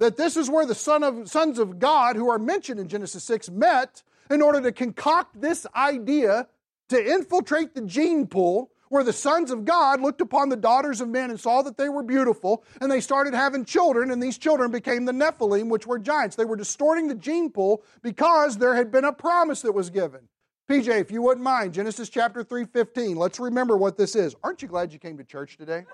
that 0.00 0.16
this 0.16 0.36
is 0.36 0.50
where 0.50 0.66
the 0.66 0.74
son 0.74 1.04
of, 1.04 1.28
sons 1.30 1.58
of 1.58 1.78
God, 1.78 2.16
who 2.16 2.28
are 2.28 2.38
mentioned 2.38 2.80
in 2.80 2.88
Genesis 2.88 3.22
6, 3.24 3.50
met 3.50 4.02
in 4.30 4.42
order 4.42 4.60
to 4.60 4.72
concoct 4.72 5.40
this 5.40 5.66
idea 5.76 6.48
to 6.88 7.12
infiltrate 7.12 7.74
the 7.74 7.82
gene 7.82 8.26
pool 8.26 8.70
where 8.88 9.02
the 9.02 9.12
sons 9.12 9.50
of 9.50 9.64
God 9.64 10.02
looked 10.02 10.20
upon 10.20 10.50
the 10.50 10.56
daughters 10.56 11.00
of 11.00 11.08
men 11.08 11.30
and 11.30 11.40
saw 11.40 11.62
that 11.62 11.78
they 11.78 11.88
were 11.88 12.02
beautiful, 12.02 12.62
and 12.78 12.92
they 12.92 13.00
started 13.00 13.32
having 13.32 13.64
children, 13.64 14.10
and 14.10 14.22
these 14.22 14.36
children 14.36 14.70
became 14.70 15.06
the 15.06 15.12
Nephilim, 15.12 15.70
which 15.70 15.86
were 15.86 15.98
giants. 15.98 16.36
They 16.36 16.44
were 16.44 16.56
distorting 16.56 17.08
the 17.08 17.14
gene 17.14 17.50
pool 17.50 17.82
because 18.02 18.58
there 18.58 18.74
had 18.74 18.90
been 18.90 19.06
a 19.06 19.12
promise 19.12 19.62
that 19.62 19.72
was 19.72 19.88
given. 19.88 20.28
PJ, 20.70 20.88
if 21.00 21.10
you 21.10 21.22
wouldn't 21.22 21.42
mind, 21.42 21.72
Genesis 21.72 22.10
chapter 22.10 22.44
3:15. 22.44 23.16
Let's 23.16 23.40
remember 23.40 23.78
what 23.78 23.96
this 23.96 24.14
is. 24.14 24.36
Aren't 24.44 24.60
you 24.60 24.68
glad 24.68 24.92
you 24.92 24.98
came 24.98 25.16
to 25.16 25.24
church 25.24 25.56
today? 25.56 25.86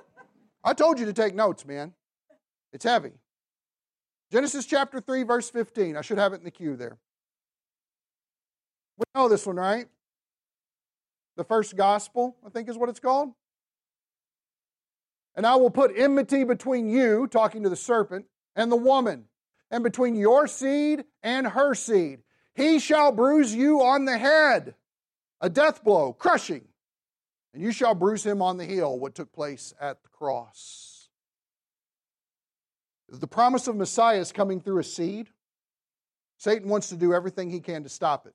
I 0.65 0.75
told 0.75 0.99
you 0.99 1.07
to 1.07 1.13
take 1.13 1.37
notes, 1.37 1.65
man. 1.65 1.95
It's 2.73 2.85
heavy. 2.85 3.13
Genesis 4.33 4.67
chapter 4.67 5.01
3, 5.01 5.23
verse 5.23 5.49
15. 5.49 5.97
I 5.97 6.01
should 6.01 6.19
have 6.19 6.33
it 6.33 6.41
in 6.41 6.45
the 6.45 6.51
queue 6.51 6.75
there. 6.75 6.99
We 8.99 9.05
know 9.15 9.29
this 9.29 9.47
one, 9.47 9.57
right? 9.57 9.87
The 11.39 11.45
first 11.45 11.77
gospel, 11.77 12.37
I 12.45 12.51
think 12.51 12.69
is 12.69 12.77
what 12.77 12.89
it's 12.89 12.99
called. 12.99 13.31
And 15.37 15.47
I 15.47 15.55
will 15.55 15.71
put 15.71 15.97
enmity 15.97 16.43
between 16.43 16.91
you, 16.91 17.29
talking 17.29 17.63
to 17.63 17.69
the 17.69 17.77
serpent, 17.77 18.27
and 18.57 18.73
the 18.73 18.77
woman, 18.77 19.27
and 19.71 19.85
between 19.85 20.17
your 20.17 20.49
seed 20.49 21.05
and 21.23 21.47
her 21.47 21.77
seed. 21.77 22.25
He 22.57 22.81
shall 22.81 23.13
bruise 23.13 23.55
you 23.55 23.81
on 23.83 24.05
the 24.05 24.19
head, 24.19 24.75
a 25.41 25.49
death 25.49 25.85
blow, 25.85 26.13
crushing, 26.13 26.65
and 27.55 27.63
you 27.63 27.71
shall 27.71 27.95
bruise 27.95 28.27
him 28.27 28.43
on 28.43 28.57
the 28.57 28.65
heel, 28.65 28.99
what 28.99 29.15
took 29.15 29.33
place 29.33 29.73
at 29.81 30.03
the 30.03 30.09
cross. 30.09 31.09
The 33.09 33.29
promise 33.29 33.69
of 33.69 33.77
Messiah 33.77 34.19
is 34.19 34.33
coming 34.33 34.61
through 34.61 34.81
a 34.81 34.85
seed. 34.85 35.29
Satan 36.37 36.69
wants 36.69 36.89
to 36.89 36.97
do 36.97 37.15
everything 37.15 37.49
he 37.49 37.61
can 37.61 37.85
to 37.85 37.89
stop 37.89 38.27
it. 38.27 38.35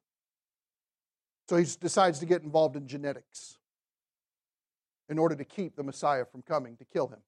So 1.49 1.57
he 1.57 1.65
decides 1.79 2.19
to 2.19 2.25
get 2.25 2.43
involved 2.43 2.75
in 2.75 2.87
genetics 2.87 3.57
in 5.09 5.19
order 5.19 5.35
to 5.35 5.43
keep 5.43 5.75
the 5.75 5.83
Messiah 5.83 6.25
from 6.25 6.41
coming 6.41 6.77
to 6.77 6.85
kill 6.85 7.07
him. 7.07 7.19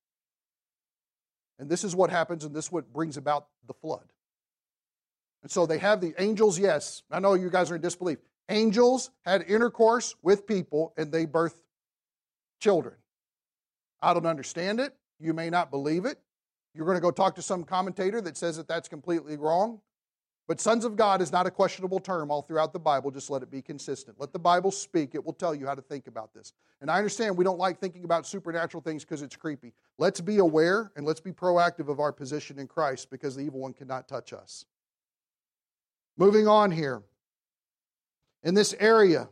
And 1.59 1.69
this 1.69 1.83
is 1.83 1.95
what 1.95 2.09
happens, 2.09 2.43
and 2.43 2.55
this 2.55 2.65
is 2.65 2.71
what 2.71 2.91
brings 2.91 3.17
about 3.17 3.47
the 3.67 3.73
flood. 3.73 4.05
And 5.45 5.51
so 5.51 5.65
they 5.65 5.77
have 5.77 6.01
the 6.01 6.13
angels, 6.17 6.57
yes, 6.57 7.03
I 7.11 7.19
know 7.19 7.35
you 7.35 7.49
guys 7.49 7.69
are 7.69 7.75
in 7.75 7.81
disbelief. 7.81 8.17
Angels 8.49 9.11
had 9.23 9.43
intercourse 9.43 10.15
with 10.23 10.47
people 10.47 10.93
and 10.97 11.11
they 11.11 11.27
birthed 11.27 11.59
children. 12.59 12.95
I 14.01 14.13
don't 14.13 14.25
understand 14.25 14.79
it. 14.79 14.95
You 15.19 15.33
may 15.33 15.49
not 15.49 15.69
believe 15.69 16.05
it. 16.05 16.19
You're 16.73 16.85
going 16.85 16.97
to 16.97 17.01
go 17.01 17.11
talk 17.11 17.35
to 17.35 17.41
some 17.41 17.63
commentator 17.63 18.21
that 18.21 18.37
says 18.37 18.57
that 18.57 18.67
that's 18.67 18.87
completely 18.87 19.37
wrong. 19.37 19.81
But 20.47 20.61
sons 20.61 20.85
of 20.85 20.95
God 20.95 21.21
is 21.21 21.31
not 21.31 21.47
a 21.47 21.51
questionable 21.51 21.99
term 21.99 22.29
all 22.29 22.43
throughout 22.43 22.71
the 22.71 22.79
Bible. 22.79 23.09
Just 23.09 23.31
let 23.31 23.41
it 23.41 23.49
be 23.49 23.63
consistent. 23.63 24.19
Let 24.19 24.31
the 24.31 24.39
Bible 24.39 24.69
speak. 24.69 25.15
It 25.15 25.25
will 25.25 25.33
tell 25.33 25.55
you 25.55 25.65
how 25.65 25.73
to 25.73 25.81
think 25.81 26.05
about 26.05 26.35
this. 26.35 26.53
And 26.81 26.91
I 26.91 26.97
understand 26.97 27.35
we 27.35 27.43
don't 27.43 27.57
like 27.57 27.79
thinking 27.79 28.03
about 28.03 28.27
supernatural 28.27 28.81
things 28.81 29.03
because 29.03 29.23
it's 29.23 29.35
creepy. 29.35 29.73
Let's 29.97 30.21
be 30.21 30.37
aware 30.37 30.91
and 30.95 31.05
let's 31.05 31.19
be 31.19 31.31
proactive 31.31 31.89
of 31.89 31.99
our 31.99 32.11
position 32.11 32.59
in 32.59 32.67
Christ 32.67 33.09
because 33.09 33.35
the 33.35 33.41
evil 33.41 33.59
one 33.59 33.73
cannot 33.73 34.07
touch 34.07 34.33
us. 34.33 34.65
Moving 36.15 36.47
on 36.47 36.69
here. 36.69 37.01
In 38.43 38.53
this 38.53 38.75
area, 38.79 39.27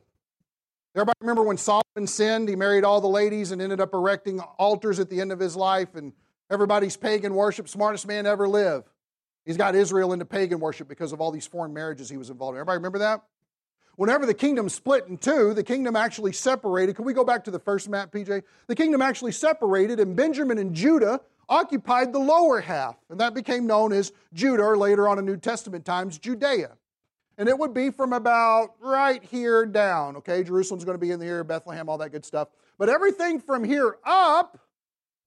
everybody 0.96 1.18
remember 1.22 1.44
when 1.44 1.58
Solomon 1.58 2.08
sinned? 2.08 2.50
He 2.50 2.56
married 2.56 2.84
all 2.84 3.00
the 3.00 3.08
ladies 3.08 3.52
and 3.52 3.62
ended 3.62 3.80
up 3.80 3.94
erecting 3.94 4.40
altars 4.40 5.00
at 5.00 5.12
the 5.12 5.22
end 5.22 5.32
of 5.32 5.40
his 5.40 5.56
life, 5.56 5.94
and 5.94 6.12
everybody's 6.50 6.98
pagan 6.98 7.36
worship, 7.36 7.70
smartest 7.70 8.08
man 8.08 8.26
ever 8.26 8.48
live. 8.48 8.84
He's 9.46 9.58
got 9.58 9.76
Israel 9.76 10.14
into 10.14 10.26
pagan 10.26 10.60
worship 10.60 10.88
because 10.88 11.12
of 11.12 11.20
all 11.20 11.32
these 11.32 11.48
foreign 11.48 11.74
marriages 11.74 12.10
he 12.10 12.18
was 12.18 12.30
involved 12.30 12.56
in. 12.56 12.60
Everybody 12.60 12.78
remember 12.78 13.00
that? 13.00 13.24
Whenever 13.96 14.26
the 14.26 14.34
kingdom 14.34 14.70
split 14.70 15.06
in 15.08 15.18
two, 15.18 15.54
the 15.54 15.64
kingdom 15.64 15.96
actually 15.96 16.34
separated. 16.34 16.96
Can 16.96 17.06
we 17.06 17.14
go 17.14 17.24
back 17.24 17.44
to 17.44 17.52
the 17.52 17.60
first 17.60 17.90
map, 17.90 18.12
PJ? 18.12 18.42
The 18.68 18.76
kingdom 18.76 19.02
actually 19.02 19.34
separated, 19.34 20.00
and 20.00 20.16
Benjamin 20.16 20.58
and 20.58 20.74
Judah 20.74 21.22
occupied 21.48 22.12
the 22.12 22.20
lower 22.20 22.60
half, 22.60 22.96
and 23.10 23.20
that 23.20 23.36
became 23.36 23.68
known 23.68 23.94
as 23.94 24.12
Judah, 24.34 24.64
or 24.64 24.78
later 24.78 25.08
on 25.08 25.20
in 25.20 25.26
New 25.26 25.38
Testament 25.38 25.86
times, 25.86 26.18
Judea. 26.18 26.72
And 27.38 27.50
it 27.50 27.58
would 27.58 27.74
be 27.74 27.90
from 27.90 28.14
about 28.14 28.76
right 28.80 29.24
here 29.24 29.66
down. 29.66 30.16
Okay, 30.18 30.44
Jerusalem's 30.44 30.86
going 30.86 30.98
to 30.98 31.02
be 31.02 31.12
in 31.12 31.22
here, 31.22 31.44
Bethlehem, 31.44 31.90
all 31.90 31.98
that 32.00 32.12
good 32.12 32.26
stuff. 32.26 32.48
But 32.78 32.90
everything 32.90 33.40
from 33.40 33.64
here 33.64 33.98
up 34.04 34.60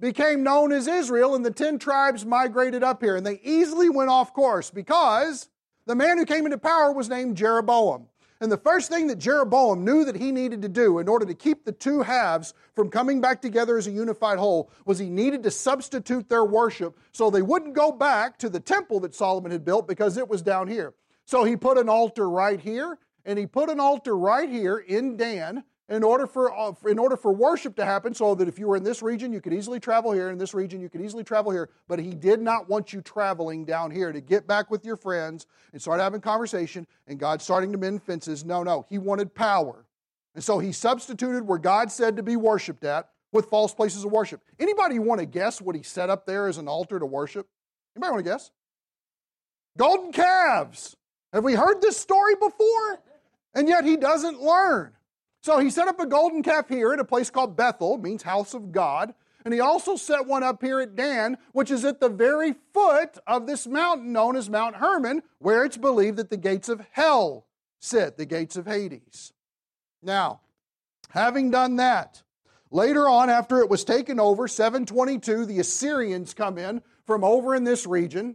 became 0.00 0.42
known 0.42 0.72
as 0.72 0.86
Israel, 0.86 1.34
and 1.34 1.44
the 1.44 1.50
10 1.50 1.78
tribes 1.78 2.26
migrated 2.26 2.82
up 2.82 3.02
here. 3.02 3.16
And 3.16 3.26
they 3.26 3.40
easily 3.42 3.88
went 3.88 4.10
off 4.10 4.32
course 4.32 4.70
because 4.70 5.48
the 5.86 5.94
man 5.94 6.18
who 6.18 6.24
came 6.24 6.44
into 6.44 6.58
power 6.58 6.92
was 6.92 7.08
named 7.08 7.36
Jeroboam. 7.36 8.08
And 8.40 8.52
the 8.52 8.58
first 8.58 8.90
thing 8.90 9.06
that 9.06 9.18
Jeroboam 9.18 9.82
knew 9.82 10.04
that 10.04 10.16
he 10.16 10.30
needed 10.30 10.60
to 10.62 10.68
do 10.68 10.98
in 10.98 11.08
order 11.08 11.24
to 11.24 11.34
keep 11.34 11.64
the 11.64 11.72
two 11.72 12.02
halves 12.02 12.52
from 12.74 12.90
coming 12.90 13.20
back 13.20 13.40
together 13.40 13.78
as 13.78 13.86
a 13.86 13.90
unified 13.90 14.38
whole 14.38 14.70
was 14.84 14.98
he 14.98 15.08
needed 15.08 15.42
to 15.44 15.50
substitute 15.50 16.28
their 16.28 16.44
worship 16.44 16.98
so 17.12 17.30
they 17.30 17.40
wouldn't 17.40 17.72
go 17.72 17.90
back 17.90 18.36
to 18.38 18.50
the 18.50 18.60
temple 18.60 19.00
that 19.00 19.14
Solomon 19.14 19.52
had 19.52 19.64
built 19.64 19.88
because 19.88 20.18
it 20.18 20.28
was 20.28 20.42
down 20.42 20.68
here. 20.68 20.92
So 21.24 21.44
he 21.44 21.56
put 21.56 21.78
an 21.78 21.88
altar 21.88 22.28
right 22.28 22.60
here, 22.60 22.98
and 23.24 23.38
he 23.38 23.46
put 23.46 23.70
an 23.70 23.80
altar 23.80 24.16
right 24.16 24.48
here 24.48 24.78
in 24.78 25.16
Dan 25.16 25.64
in 25.88 26.02
order 26.02 26.26
for 26.26 26.52
uh, 26.56 26.72
in 26.86 26.98
order 26.98 27.16
for 27.16 27.32
worship 27.32 27.76
to 27.76 27.84
happen 27.84 28.12
so 28.12 28.34
that 28.34 28.48
if 28.48 28.58
you 28.58 28.66
were 28.66 28.76
in 28.76 28.82
this 28.82 29.02
region 29.02 29.32
you 29.32 29.40
could 29.40 29.52
easily 29.52 29.78
travel 29.78 30.12
here 30.12 30.30
in 30.30 30.38
this 30.38 30.54
region 30.54 30.80
you 30.80 30.88
could 30.88 31.00
easily 31.00 31.22
travel 31.22 31.52
here. 31.52 31.70
But 31.88 31.98
he 31.98 32.10
did 32.10 32.40
not 32.40 32.68
want 32.68 32.92
you 32.92 33.00
traveling 33.00 33.64
down 33.64 33.90
here 33.90 34.12
to 34.12 34.20
get 34.20 34.46
back 34.46 34.70
with 34.70 34.84
your 34.84 34.96
friends 34.96 35.46
and 35.72 35.80
start 35.80 36.00
having 36.00 36.20
conversation 36.20 36.86
and 37.06 37.18
god 37.18 37.40
starting 37.40 37.72
to 37.72 37.78
mend 37.78 38.02
fences. 38.02 38.44
No 38.44 38.62
no. 38.62 38.84
He 38.88 38.98
wanted 38.98 39.34
power. 39.34 39.84
And 40.34 40.42
so 40.42 40.58
he 40.58 40.72
substituted 40.72 41.46
where 41.46 41.58
god 41.58 41.92
said 41.92 42.16
to 42.16 42.22
be 42.22 42.36
worshiped 42.36 42.84
at 42.84 43.10
with 43.32 43.46
false 43.46 43.72
places 43.72 44.04
of 44.04 44.10
worship. 44.10 44.40
Anybody 44.58 44.98
want 44.98 45.20
to 45.20 45.26
guess 45.26 45.60
what 45.60 45.76
he 45.76 45.82
set 45.82 46.10
up 46.10 46.26
there 46.26 46.48
as 46.48 46.58
an 46.58 46.68
altar 46.68 46.98
to 46.98 47.06
worship? 47.06 47.46
Anybody 47.94 48.12
want 48.12 48.24
to 48.24 48.30
guess? 48.30 48.50
Golden 49.78 50.10
calves. 50.10 50.96
Have 51.32 51.44
we 51.44 51.54
heard 51.54 51.80
this 51.80 51.96
story 51.96 52.34
before? 52.34 53.02
And 53.54 53.68
yet 53.68 53.84
he 53.84 53.96
doesn't 53.96 54.40
learn 54.40 54.95
so 55.46 55.60
he 55.60 55.70
set 55.70 55.86
up 55.86 56.00
a 56.00 56.06
golden 56.06 56.42
calf 56.42 56.68
here 56.68 56.92
at 56.92 56.98
a 56.98 57.04
place 57.04 57.30
called 57.30 57.56
Bethel, 57.56 57.98
means 57.98 58.24
house 58.24 58.52
of 58.52 58.72
God. 58.72 59.14
And 59.44 59.54
he 59.54 59.60
also 59.60 59.94
set 59.94 60.26
one 60.26 60.42
up 60.42 60.60
here 60.60 60.80
at 60.80 60.96
Dan, 60.96 61.38
which 61.52 61.70
is 61.70 61.84
at 61.84 62.00
the 62.00 62.08
very 62.08 62.56
foot 62.74 63.16
of 63.28 63.46
this 63.46 63.64
mountain 63.64 64.12
known 64.12 64.34
as 64.34 64.50
Mount 64.50 64.74
Hermon, 64.74 65.22
where 65.38 65.64
it's 65.64 65.76
believed 65.76 66.16
that 66.16 66.30
the 66.30 66.36
gates 66.36 66.68
of 66.68 66.84
hell 66.90 67.46
sit, 67.78 68.16
the 68.16 68.26
gates 68.26 68.56
of 68.56 68.66
Hades. 68.66 69.32
Now, 70.02 70.40
having 71.10 71.52
done 71.52 71.76
that, 71.76 72.24
later 72.72 73.08
on, 73.08 73.30
after 73.30 73.60
it 73.60 73.70
was 73.70 73.84
taken 73.84 74.18
over, 74.18 74.48
722, 74.48 75.46
the 75.46 75.60
Assyrians 75.60 76.34
come 76.34 76.58
in 76.58 76.82
from 77.06 77.22
over 77.22 77.54
in 77.54 77.62
this 77.62 77.86
region. 77.86 78.34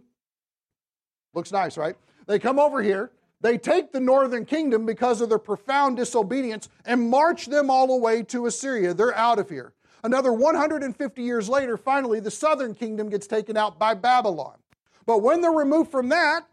Looks 1.34 1.51
nice, 1.51 1.78
right? 1.78 1.97
They 2.26 2.39
come 2.39 2.57
over 2.57 2.82
here 2.82 3.12
they 3.41 3.57
take 3.57 3.91
the 3.91 3.99
northern 3.99 4.45
kingdom 4.45 4.85
because 4.85 5.19
of 5.19 5.29
their 5.29 5.39
profound 5.39 5.97
disobedience 5.97 6.69
and 6.85 7.09
march 7.09 7.47
them 7.47 7.69
all 7.69 7.91
away 7.91 8.23
to 8.23 8.45
Assyria. 8.45 8.93
They're 8.93 9.17
out 9.17 9.39
of 9.39 9.49
here. 9.49 9.73
Another 10.03 10.31
150 10.31 11.21
years 11.21 11.49
later, 11.49 11.77
finally, 11.77 12.19
the 12.19 12.31
southern 12.31 12.73
kingdom 12.73 13.09
gets 13.09 13.27
taken 13.27 13.57
out 13.57 13.77
by 13.77 13.93
Babylon. 13.93 14.57
But 15.05 15.19
when 15.19 15.41
they're 15.41 15.51
removed 15.51 15.91
from 15.91 16.09
that, 16.09 16.45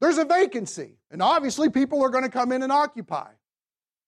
there's 0.00 0.18
a 0.18 0.24
vacancy. 0.24 0.98
And 1.10 1.22
obviously, 1.22 1.68
people 1.68 2.02
are 2.02 2.10
going 2.10 2.24
to 2.24 2.30
come 2.30 2.52
in 2.52 2.62
and 2.62 2.72
occupy. 2.72 3.30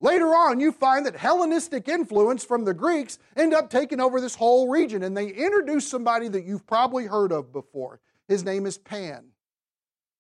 Later 0.01 0.35
on, 0.35 0.59
you 0.59 0.73
find 0.73 1.07
that 1.07 1.15
Hellenistic 1.15 1.89
influence 1.89 2.45
from 2.45 2.65
the 2.65 2.75
Greeks 2.75 3.19
end 3.37 3.55
up 3.55 3.71
taking 3.71 4.01
over 4.01 4.21
this 4.21 4.35
whole 4.35 4.69
region, 4.69 5.05
and 5.05 5.17
they 5.17 5.29
introduce 5.29 5.89
somebody 5.89 6.27
that 6.29 6.45
you've 6.45 6.67
probably 6.67 7.07
heard 7.07 7.31
of 7.31 7.53
before. 7.53 8.01
His 8.27 8.43
name 8.43 8.67
is 8.67 8.79
Pan. 8.79 9.27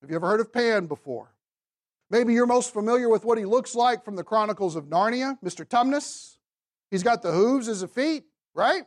Have 0.00 0.10
you 0.10 0.16
ever 0.16 0.28
heard 0.28 0.40
of 0.40 0.52
Pan 0.52 0.86
before? 0.86 1.31
Maybe 2.12 2.34
you're 2.34 2.44
most 2.44 2.74
familiar 2.74 3.08
with 3.08 3.24
what 3.24 3.38
he 3.38 3.46
looks 3.46 3.74
like 3.74 4.04
from 4.04 4.16
the 4.16 4.22
Chronicles 4.22 4.76
of 4.76 4.84
Narnia, 4.84 5.38
Mr. 5.42 5.64
Tumnus. 5.64 6.36
He's 6.90 7.02
got 7.02 7.22
the 7.22 7.32
hooves 7.32 7.68
as 7.68 7.82
a 7.82 7.88
feet, 7.88 8.24
right? 8.54 8.82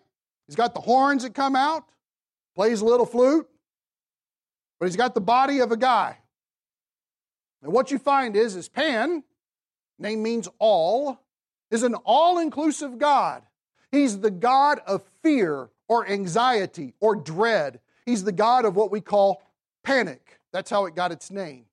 He's 0.45 0.55
got 0.55 0.75
the 0.75 0.81
horns 0.81 1.23
that 1.23 1.33
come 1.33 1.55
out, 1.55 1.85
plays 2.53 2.81
a 2.81 2.85
little 2.85 3.07
flute, 3.07 3.47
but 4.79 4.85
he's 4.85 4.95
got 4.95 5.15
the 5.15 5.21
body 5.21 5.59
of 5.59 5.71
a 5.71 5.77
guy. 5.77 6.19
And 7.63 7.73
what 7.73 7.89
you 7.89 7.97
find 7.97 8.35
is, 8.35 8.55
is 8.55 8.69
Pan, 8.69 9.23
name 9.97 10.21
means 10.21 10.47
all, 10.59 11.19
is 11.71 11.81
an 11.81 11.95
all 12.05 12.37
inclusive 12.37 12.99
God. 12.99 13.41
He's 13.91 14.19
the 14.19 14.29
God 14.29 14.81
of 14.85 15.01
fear 15.23 15.71
or 15.87 16.07
anxiety 16.07 16.93
or 16.99 17.15
dread. 17.15 17.79
He's 18.05 18.23
the 18.23 18.31
God 18.31 18.65
of 18.65 18.75
what 18.75 18.91
we 18.91 19.01
call 19.01 19.41
panic. 19.83 20.39
That's 20.53 20.69
how 20.69 20.85
it 20.85 20.95
got 20.95 21.11
its 21.11 21.31
name. 21.31 21.65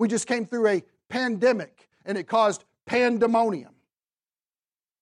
We 0.00 0.08
just 0.08 0.26
came 0.26 0.46
through 0.46 0.66
a 0.66 0.82
pandemic 1.10 1.90
and 2.06 2.16
it 2.16 2.26
caused 2.26 2.64
pandemonium. 2.86 3.74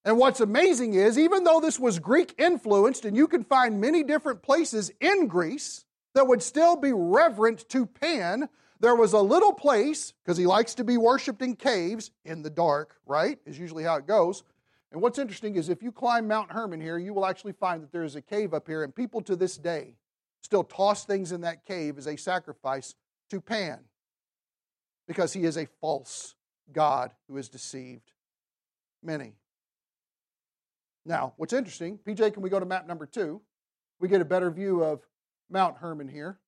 And 0.04 0.18
what's 0.18 0.40
amazing 0.40 0.94
is, 0.94 1.16
even 1.16 1.44
though 1.44 1.60
this 1.60 1.78
was 1.78 2.00
Greek 2.00 2.34
influenced, 2.36 3.04
and 3.04 3.16
you 3.16 3.28
can 3.28 3.44
find 3.44 3.80
many 3.80 4.02
different 4.02 4.42
places 4.42 4.90
in 5.00 5.28
Greece 5.28 5.84
that 6.16 6.26
would 6.26 6.42
still 6.42 6.74
be 6.74 6.92
reverent 6.92 7.68
to 7.68 7.86
Pan, 7.86 8.48
there 8.80 8.96
was 8.96 9.12
a 9.12 9.20
little 9.20 9.52
place, 9.52 10.12
because 10.24 10.36
he 10.36 10.46
likes 10.46 10.74
to 10.74 10.82
be 10.82 10.96
worshiped 10.96 11.42
in 11.42 11.54
caves 11.54 12.10
in 12.24 12.42
the 12.42 12.50
dark, 12.50 12.96
right? 13.06 13.38
Is 13.46 13.56
usually 13.56 13.84
how 13.84 13.96
it 13.96 14.06
goes. 14.06 14.42
And 14.90 15.00
what's 15.00 15.20
interesting 15.20 15.54
is 15.54 15.68
if 15.68 15.80
you 15.80 15.92
climb 15.92 16.26
Mount 16.26 16.50
Hermon 16.50 16.80
here, 16.80 16.98
you 16.98 17.14
will 17.14 17.26
actually 17.26 17.52
find 17.52 17.84
that 17.84 17.92
there 17.92 18.02
is 18.02 18.16
a 18.16 18.22
cave 18.22 18.52
up 18.52 18.66
here, 18.66 18.82
and 18.82 18.92
people 18.92 19.20
to 19.22 19.36
this 19.36 19.58
day 19.58 19.94
still 20.40 20.64
toss 20.64 21.04
things 21.04 21.30
in 21.30 21.42
that 21.42 21.64
cave 21.64 21.98
as 21.98 22.08
a 22.08 22.16
sacrifice 22.16 22.96
to 23.30 23.40
Pan 23.40 23.84
because 25.08 25.32
he 25.32 25.42
is 25.44 25.56
a 25.56 25.66
false 25.80 26.36
God 26.72 27.10
who 27.26 27.36
has 27.36 27.48
deceived 27.48 28.12
many. 29.02 29.32
Now, 31.04 31.32
what's 31.38 31.54
interesting, 31.54 31.98
PJ, 32.06 32.34
can 32.34 32.42
we 32.42 32.50
go 32.50 32.60
to 32.60 32.66
map 32.66 32.86
number 32.86 33.06
two? 33.06 33.40
We 33.98 34.08
get 34.08 34.20
a 34.20 34.26
better 34.26 34.50
view 34.50 34.84
of 34.84 35.00
Mount 35.50 35.78
Hermon 35.78 36.06
here. 36.06 36.38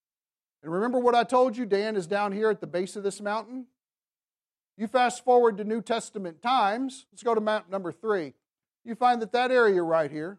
And 0.62 0.70
remember 0.70 0.98
what 0.98 1.14
I 1.14 1.24
told 1.24 1.56
you? 1.56 1.64
Dan 1.64 1.96
is 1.96 2.06
down 2.06 2.32
here 2.32 2.50
at 2.50 2.61
the 2.61 2.66
base 2.66 2.94
of 2.94 3.02
this 3.02 3.20
mountain. 3.20 3.66
You 4.76 4.86
fast 4.86 5.24
forward 5.24 5.56
to 5.56 5.64
New 5.64 5.80
Testament 5.80 6.42
times. 6.42 7.06
Let's 7.11 7.22
go 7.22 7.34
to 7.34 7.40
map 7.40 7.70
number 7.70 7.90
three. 7.90 8.34
You 8.84 8.94
find 8.94 9.22
that 9.22 9.32
that 9.32 9.50
area 9.50 9.82
right 9.82 10.11
here 10.11 10.38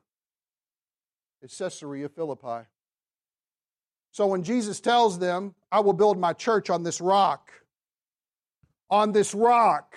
is 1.41 1.55
Caesarea 1.57 2.07
Philippi. 2.09 2.67
So 4.11 4.28
when 4.28 4.43
Jesus 4.43 4.80
tells 4.80 5.17
them, 5.17 5.55
I 5.72 5.80
will 5.80 5.93
build 5.93 6.19
my 6.19 6.34
church 6.34 6.69
on 6.69 6.84
this 6.84 7.01
rock, 7.01 7.51
on 8.91 9.13
this 9.13 9.33
rock. 9.33 9.95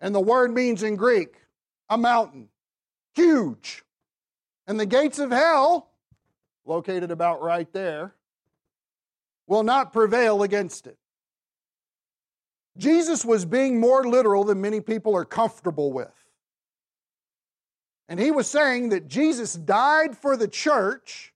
And 0.00 0.14
the 0.14 0.20
word 0.20 0.52
means 0.52 0.82
in 0.82 0.96
Greek 0.96 1.36
a 1.90 1.98
mountain, 1.98 2.48
huge. 3.14 3.84
And 4.66 4.80
the 4.80 4.86
gates 4.86 5.18
of 5.18 5.30
hell, 5.30 5.90
located 6.64 7.10
about 7.10 7.42
right 7.42 7.70
there, 7.72 8.14
will 9.46 9.62
not 9.62 9.92
prevail 9.92 10.42
against 10.42 10.86
it. 10.86 10.98
Jesus 12.76 13.24
was 13.24 13.44
being 13.44 13.80
more 13.80 14.06
literal 14.06 14.44
than 14.44 14.60
many 14.60 14.80
people 14.80 15.16
are 15.16 15.24
comfortable 15.24 15.92
with. 15.92 16.12
And 18.08 18.20
he 18.20 18.30
was 18.30 18.46
saying 18.46 18.90
that 18.90 19.08
Jesus 19.08 19.54
died 19.54 20.16
for 20.16 20.36
the 20.36 20.48
church 20.48 21.34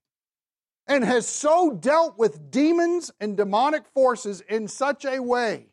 and 0.87 1.03
has 1.03 1.27
so 1.27 1.71
dealt 1.71 2.17
with 2.17 2.49
demons 2.49 3.11
and 3.19 3.37
demonic 3.37 3.85
forces 3.93 4.41
in 4.41 4.67
such 4.67 5.05
a 5.05 5.19
way 5.19 5.72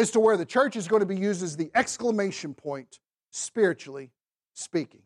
as 0.00 0.10
to 0.12 0.20
where 0.20 0.36
the 0.36 0.46
church 0.46 0.76
is 0.76 0.88
going 0.88 1.00
to 1.00 1.06
be 1.06 1.16
used 1.16 1.42
as 1.42 1.56
the 1.56 1.70
exclamation 1.74 2.54
point, 2.54 2.98
spiritually 3.30 4.10
speaking. 4.54 5.02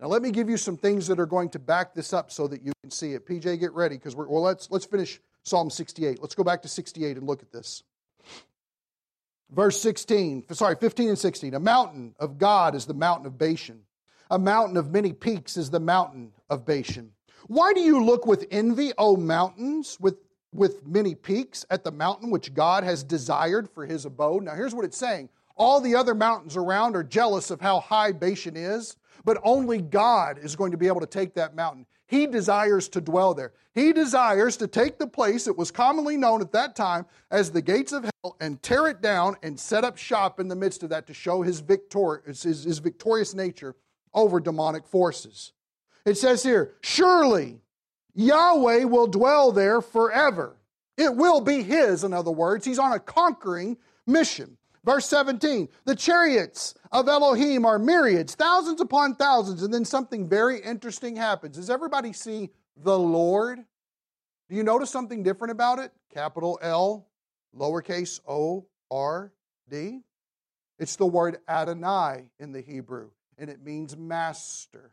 Now, 0.00 0.06
let 0.06 0.22
me 0.22 0.30
give 0.30 0.48
you 0.48 0.56
some 0.56 0.76
things 0.76 1.08
that 1.08 1.18
are 1.18 1.26
going 1.26 1.48
to 1.50 1.58
back 1.58 1.94
this 1.94 2.12
up 2.12 2.30
so 2.30 2.46
that 2.46 2.62
you 2.62 2.72
can 2.82 2.90
see 2.90 3.14
it. 3.14 3.26
PJ, 3.26 3.58
get 3.58 3.72
ready 3.72 3.96
because 3.96 4.14
we're 4.14 4.28
well. 4.28 4.42
Let's 4.42 4.70
let's 4.70 4.84
finish 4.84 5.20
Psalm 5.42 5.70
68. 5.70 6.20
Let's 6.20 6.36
go 6.36 6.44
back 6.44 6.62
to 6.62 6.68
68 6.68 7.16
and 7.16 7.26
look 7.26 7.42
at 7.42 7.50
this. 7.50 7.82
Verse 9.50 9.80
16, 9.80 10.44
sorry, 10.52 10.76
15 10.78 11.08
and 11.08 11.18
16. 11.18 11.54
A 11.54 11.60
mountain 11.60 12.14
of 12.20 12.36
God 12.36 12.74
is 12.74 12.84
the 12.84 12.94
mountain 12.94 13.26
of 13.26 13.38
Bashan. 13.38 13.80
A 14.30 14.38
mountain 14.38 14.76
of 14.76 14.92
many 14.92 15.14
peaks 15.14 15.56
is 15.56 15.70
the 15.70 15.80
mountain 15.80 16.32
of 16.50 16.66
Bashan. 16.66 17.12
Why 17.46 17.72
do 17.72 17.80
you 17.80 18.04
look 18.04 18.26
with 18.26 18.46
envy, 18.50 18.92
O 18.98 19.16
mountains, 19.16 19.96
with, 19.98 20.16
with 20.52 20.86
many 20.86 21.14
peaks, 21.14 21.64
at 21.70 21.84
the 21.84 21.90
mountain 21.90 22.30
which 22.30 22.54
God 22.54 22.84
has 22.84 23.02
desired 23.02 23.68
for 23.68 23.86
his 23.86 24.04
abode? 24.04 24.44
Now, 24.44 24.54
here's 24.54 24.74
what 24.74 24.84
it's 24.84 24.96
saying 24.96 25.28
all 25.56 25.80
the 25.80 25.96
other 25.96 26.14
mountains 26.14 26.56
around 26.56 26.94
are 26.94 27.02
jealous 27.02 27.50
of 27.50 27.60
how 27.60 27.80
high 27.80 28.12
Bashan 28.12 28.56
is, 28.56 28.96
but 29.24 29.40
only 29.42 29.82
God 29.82 30.38
is 30.38 30.54
going 30.54 30.70
to 30.70 30.78
be 30.78 30.86
able 30.86 31.00
to 31.00 31.06
take 31.06 31.34
that 31.34 31.56
mountain. 31.56 31.84
He 32.06 32.26
desires 32.26 32.88
to 32.90 33.00
dwell 33.00 33.34
there. 33.34 33.52
He 33.74 33.92
desires 33.92 34.56
to 34.58 34.66
take 34.66 34.98
the 34.98 35.06
place 35.06 35.44
that 35.44 35.58
was 35.58 35.70
commonly 35.70 36.16
known 36.16 36.40
at 36.40 36.52
that 36.52 36.74
time 36.74 37.06
as 37.30 37.50
the 37.50 37.60
gates 37.60 37.92
of 37.92 38.04
hell 38.04 38.36
and 38.40 38.62
tear 38.62 38.86
it 38.86 39.02
down 39.02 39.36
and 39.42 39.58
set 39.58 39.84
up 39.84 39.98
shop 39.98 40.40
in 40.40 40.48
the 40.48 40.56
midst 40.56 40.82
of 40.82 40.90
that 40.90 41.06
to 41.08 41.14
show 41.14 41.42
his, 41.42 41.60
victor- 41.60 42.22
his, 42.24 42.42
his 42.42 42.78
victorious 42.78 43.34
nature 43.34 43.76
over 44.14 44.40
demonic 44.40 44.86
forces. 44.86 45.52
It 46.06 46.16
says 46.16 46.42
here, 46.42 46.76
surely 46.80 47.60
Yahweh 48.18 48.82
will 48.82 49.06
dwell 49.06 49.52
there 49.52 49.80
forever. 49.80 50.56
It 50.96 51.14
will 51.14 51.40
be 51.40 51.62
his, 51.62 52.02
in 52.02 52.12
other 52.12 52.32
words. 52.32 52.64
He's 52.64 52.80
on 52.80 52.92
a 52.92 52.98
conquering 52.98 53.76
mission. 54.08 54.58
Verse 54.84 55.06
17, 55.06 55.68
the 55.84 55.94
chariots 55.94 56.74
of 56.90 57.08
Elohim 57.08 57.64
are 57.64 57.78
myriads, 57.78 58.34
thousands 58.34 58.80
upon 58.80 59.14
thousands. 59.14 59.62
And 59.62 59.72
then 59.72 59.84
something 59.84 60.28
very 60.28 60.58
interesting 60.58 61.14
happens. 61.14 61.56
Does 61.56 61.70
everybody 61.70 62.12
see 62.12 62.50
the 62.76 62.98
Lord? 62.98 63.60
Do 64.48 64.56
you 64.56 64.64
notice 64.64 64.90
something 64.90 65.22
different 65.22 65.52
about 65.52 65.78
it? 65.78 65.92
Capital 66.12 66.58
L, 66.60 67.06
lowercase 67.56 68.18
o, 68.26 68.66
r, 68.90 69.32
d. 69.70 70.00
It's 70.80 70.96
the 70.96 71.06
word 71.06 71.38
Adonai 71.48 72.24
in 72.40 72.50
the 72.50 72.62
Hebrew, 72.62 73.10
and 73.38 73.48
it 73.48 73.62
means 73.62 73.96
master. 73.96 74.90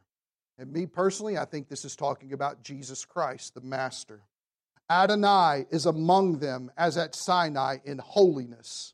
And 0.58 0.72
me 0.72 0.86
personally, 0.86 1.38
I 1.38 1.46
think 1.46 1.68
this 1.68 1.84
is 1.84 1.96
talking 1.96 2.32
about 2.32 2.64
Jesus 2.64 3.04
Christ, 3.04 3.56
the 3.56 3.62
master. 3.62 4.22
Adonai 4.90 5.66
is 5.70 5.86
among 5.86 6.40
them 6.40 6.72
as 6.78 6.98
at 6.98 7.16
Sinai 7.16 7.78
in 7.84 7.98
holiness. 7.98 8.94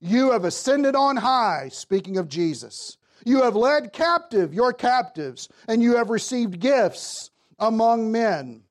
You 0.00 0.32
have 0.32 0.44
ascended 0.44 0.94
on 0.94 1.16
high, 1.16 1.68
speaking 1.72 2.18
of 2.18 2.28
Jesus. 2.28 2.98
You 3.24 3.42
have 3.42 3.56
led 3.56 3.92
captive 3.92 4.52
your 4.52 4.72
captives, 4.72 5.48
and 5.66 5.82
you 5.82 5.96
have 5.96 6.10
received 6.10 6.60
gifts 6.60 7.30
among 7.58 8.12
men. 8.12 8.62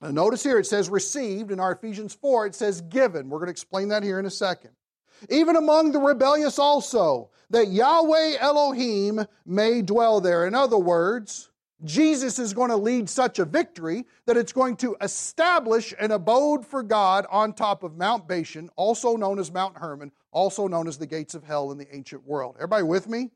Now 0.00 0.10
notice 0.10 0.42
here 0.42 0.58
it 0.58 0.66
says 0.66 0.88
received. 0.88 1.50
In 1.50 1.60
our 1.60 1.72
Ephesians 1.72 2.14
4, 2.14 2.46
it 2.46 2.54
says 2.54 2.80
given. 2.82 3.28
We're 3.28 3.38
going 3.38 3.48
to 3.48 3.52
explain 3.52 3.88
that 3.88 4.02
here 4.02 4.18
in 4.18 4.26
a 4.26 4.30
second. 4.30 4.70
Even 5.28 5.56
among 5.56 5.92
the 5.92 5.98
rebellious 5.98 6.58
also, 6.58 7.30
that 7.50 7.68
Yahweh 7.68 8.36
Elohim 8.40 9.26
may 9.44 9.82
dwell 9.82 10.20
there. 10.20 10.46
In 10.46 10.54
other 10.54 10.78
words, 10.78 11.49
Jesus 11.84 12.38
is 12.38 12.52
going 12.52 12.70
to 12.70 12.76
lead 12.76 13.08
such 13.08 13.38
a 13.38 13.44
victory 13.44 14.06
that 14.26 14.36
it's 14.36 14.52
going 14.52 14.76
to 14.76 14.96
establish 15.00 15.94
an 15.98 16.10
abode 16.10 16.66
for 16.66 16.82
God 16.82 17.26
on 17.30 17.52
top 17.52 17.82
of 17.82 17.96
Mount 17.96 18.28
Bashan, 18.28 18.68
also 18.76 19.16
known 19.16 19.38
as 19.38 19.50
Mount 19.50 19.78
Hermon, 19.78 20.12
also 20.30 20.68
known 20.68 20.86
as 20.86 20.98
the 20.98 21.06
gates 21.06 21.34
of 21.34 21.44
hell 21.44 21.72
in 21.72 21.78
the 21.78 21.94
ancient 21.94 22.26
world. 22.26 22.56
Everybody 22.56 22.82
with 22.82 23.08
me? 23.08 23.30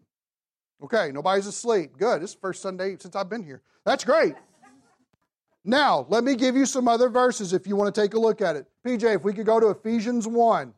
Okay, 0.83 1.11
nobody's 1.13 1.47
asleep. 1.47 1.97
Good. 1.97 2.21
This 2.21 2.31
is 2.31 2.35
the 2.35 2.41
first 2.41 2.61
Sunday 2.61 2.97
since 2.99 3.17
I've 3.17 3.31
been 3.31 3.43
here. 3.43 3.63
That's 3.87 4.05
great. 4.05 4.35
Now, 5.65 6.05
let 6.11 6.25
me 6.25 6.35
give 6.35 6.57
you 6.57 6.67
some 6.67 6.89
other 6.89 7.09
verses 7.09 7.55
if 7.55 7.67
you 7.67 7.75
want 7.75 7.95
to 7.95 7.99
take 7.99 8.13
a 8.13 8.19
look 8.19 8.43
at 8.43 8.57
it. 8.57 8.67
PJ, 8.87 9.17
if 9.17 9.25
we 9.25 9.33
could 9.33 9.47
go 9.47 9.59
to 9.59 9.71
Ephesians 9.71 10.29
1. 10.29 10.75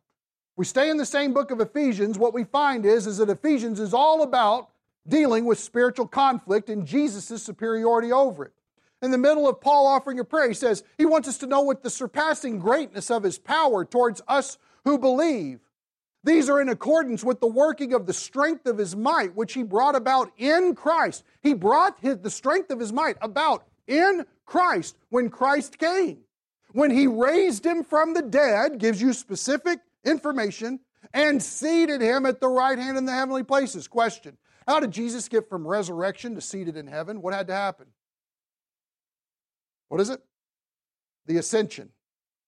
We 0.55 0.65
stay 0.65 0.89
in 0.91 0.97
the 0.97 1.05
same 1.05 1.35
book 1.35 1.51
of 1.51 1.61
Ephesians. 1.61 2.19
What 2.19 2.33
we 2.33 2.45
find 2.45 2.87
is, 2.87 3.07
is 3.07 3.19
that 3.19 3.29
Ephesians 3.29 3.81
is 3.81 3.93
all 3.93 4.23
about 4.23 4.71
dealing 5.09 5.45
with 5.45 5.59
spiritual 5.59 6.07
conflict 6.07 6.69
and 6.69 6.87
Jesus' 6.87 7.43
superiority 7.43 8.13
over 8.13 8.45
it. 8.45 8.53
In 9.03 9.11
the 9.11 9.19
middle 9.19 9.49
of 9.49 9.61
Paul 9.61 9.87
offering 9.87 10.19
a 10.19 10.25
prayer, 10.25 10.49
he 10.49 10.55
says 10.55 10.83
he 10.97 11.07
wants 11.07 11.29
us 11.29 11.39
to 11.39 11.47
know 11.47 11.61
what 11.61 11.83
the 11.83 11.91
surpassing 11.91 12.59
greatness 12.59 13.11
of 13.11 13.23
his 13.23 13.39
power 13.39 13.85
towards 13.85 14.23
us 14.27 14.59
who 14.85 14.99
believe. 14.99 15.61
These 16.25 16.49
are 16.49 16.61
in 16.61 16.71
accordance 16.71 17.23
with 17.23 17.41
the 17.41 17.47
working 17.47 17.93
of 17.93 18.07
the 18.07 18.13
strength 18.13 18.67
of 18.67 18.79
his 18.79 18.97
might, 18.97 19.37
which 19.37 19.53
he 19.53 19.63
brought 19.63 19.95
about 19.95 20.33
in 20.39 20.75
Christ. 20.75 21.23
He 21.43 21.55
brought 21.55 21.99
his, 22.01 22.19
the 22.19 22.31
strength 22.31 22.71
of 22.71 22.81
his 22.81 22.93
might 22.93 23.17
about 23.21 23.67
in 23.87 24.27
Christ 24.45 24.97
when 25.11 25.31
Christ 25.31 25.79
came. 25.79 26.19
When 26.73 26.91
he 26.91 27.07
raised 27.07 27.65
him 27.65 27.85
from 27.85 28.13
the 28.13 28.23
dead, 28.23 28.79
gives 28.79 29.01
you 29.01 29.13
specific 29.13 29.79
information, 30.05 30.81
and 31.15 31.43
seated 31.43 32.01
him 32.01 32.27
at 32.27 32.41
the 32.41 32.49
right 32.49 32.79
hand 32.79 32.99
in 32.99 33.05
the 33.05 33.13
heavenly 33.13 33.43
places. 33.43 33.87
Question 33.89 34.37
How 34.67 34.81
did 34.81 34.91
Jesus 34.91 35.29
get 35.29 35.49
from 35.49 35.67
resurrection 35.67 36.35
to 36.35 36.41
seated 36.41 36.77
in 36.77 36.87
heaven? 36.87 37.23
What 37.23 37.35
had 37.35 37.47
to 37.49 37.55
happen? 37.55 37.87
What 39.89 40.01
is 40.01 40.11
it? 40.11 40.21
The 41.27 41.39
ascension. 41.39 41.91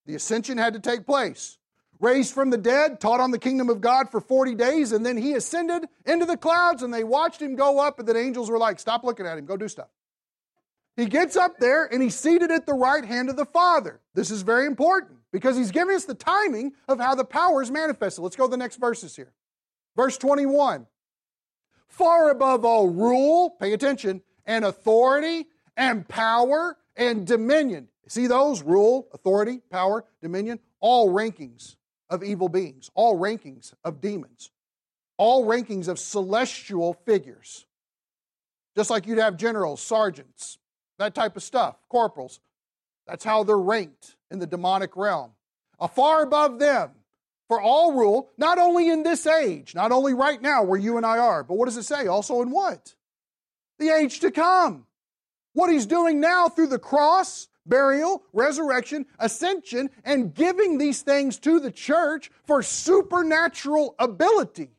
The 0.07 0.15
ascension 0.15 0.59
had 0.59 0.75
to 0.75 0.81
take 0.81 1.07
place 1.07 1.59
raised 2.01 2.33
from 2.33 2.51
the 2.51 2.59
dead, 2.59 3.01
taught 3.01 3.21
on 3.21 3.31
the 3.31 3.39
kingdom 3.39 3.69
of 3.69 3.81
God 3.81 4.11
for 4.11 4.21
40 4.21 4.55
days, 4.55 4.93
and 4.93 5.05
then 5.05 5.17
he 5.17 5.35
ascended 5.35 5.89
into 6.07 6.27
the 6.27 6.37
clouds 6.37 6.83
and 6.83 6.93
they 6.93 7.05
watched 7.05 7.43
him 7.43 7.57
go 7.57 7.81
up, 7.81 7.99
and 7.99 8.09
then 8.09 8.17
angels 8.17 8.51
were 8.51 8.59
like, 8.59 8.79
Stop 8.79 9.05
looking 9.05 9.27
at 9.27 9.39
him, 9.39 9.47
go 9.47 9.57
do 9.57 9.69
stuff. 9.69 9.89
He 10.97 11.07
gets 11.07 11.37
up 11.37 11.59
there 11.59 11.85
and 11.85 12.03
he's 12.03 12.17
seated 12.17 12.51
at 12.51 12.67
the 12.67 12.75
right 12.75 13.05
hand 13.05 13.31
of 13.31 13.37
the 13.37 13.45
Father. 13.45 14.01
This 14.15 14.33
is 14.33 14.43
very 14.43 14.67
important 14.67 15.19
because 15.33 15.57
he's 15.57 15.71
giving 15.71 15.95
us 15.95 16.05
the 16.05 16.15
timing 16.15 16.73
of 16.89 16.99
how 16.99 17.15
the 17.15 17.25
power 17.25 17.63
is 17.63 17.71
manifested. 17.71 18.25
Let's 18.25 18.35
go 18.35 18.47
to 18.47 18.51
the 18.51 18.57
next 18.57 18.77
verses 18.77 19.15
here. 19.15 19.33
Verse 19.95 20.19
21 20.19 20.87
Far 21.89 22.31
above 22.31 22.65
all 22.65 22.89
rule, 22.89 23.51
pay 23.51 23.73
attention, 23.73 24.23
and 24.47 24.65
authority 24.65 25.47
and 25.77 26.07
power 26.07 26.77
and 26.97 27.27
dominion. 27.27 27.89
See 28.07 28.27
those? 28.27 28.63
Rule, 28.63 29.09
authority, 29.13 29.61
power, 29.71 30.05
dominion, 30.23 30.61
all 30.81 31.11
rankings 31.13 31.77
of 32.09 32.23
evil 32.23 32.49
beings, 32.49 32.91
all 32.95 33.19
rankings 33.19 33.75
of 33.85 34.01
demons, 34.01 34.51
all 35.17 35.45
rankings 35.45 35.89
of 35.89 35.99
celestial 35.99 36.95
figures. 37.05 37.67
Just 38.77 38.91
like 38.91 39.07
you'd 39.07 39.19
have 39.19 39.37
generals, 39.37 39.83
sergeants, 39.83 40.59
that 40.99 41.15
type 41.15 41.37
of 41.37 41.43
stuff, 41.43 41.77
corporals. 41.89 42.41
That's 43.07 43.25
how 43.25 43.45
they're 43.45 43.59
ranked 43.59 44.17
in 44.31 44.39
the 44.39 44.47
demonic 44.47 44.97
realm. 44.97 45.33
Far 45.95 46.23
above 46.23 46.59
them 46.59 46.91
for 47.49 47.61
all 47.61 47.95
rule, 47.95 48.31
not 48.37 48.59
only 48.59 48.91
in 48.91 49.03
this 49.03 49.27
age, 49.27 49.75
not 49.75 49.91
only 49.91 50.15
right 50.15 50.41
now 50.41 50.63
where 50.63 50.79
you 50.79 50.99
and 50.99 51.07
I 51.07 51.19
are, 51.19 51.43
but 51.43 51.57
what 51.57 51.65
does 51.65 51.79
it 51.79 51.85
say? 51.85 52.07
Also 52.07 52.43
in 52.43 52.51
what? 52.51 52.95
The 53.79 53.89
age 53.89 54.21
to 54.21 54.31
come. 54.31 54.87
What 55.55 55.71
he's 55.71 55.87
doing 55.87 56.21
now 56.21 56.49
through 56.49 56.67
the 56.69 56.79
cross, 56.79 57.49
burial, 57.65 58.23
resurrection, 58.33 59.07
ascension, 59.19 59.91
and 60.05 60.35
giving 60.35 60.79
these 60.79 61.03
things 61.03 61.39
to 61.41 61.59
the 61.59 61.73
church 61.73 62.31
for 62.47 62.63
supernatural 62.63 63.95
ability 63.99 64.71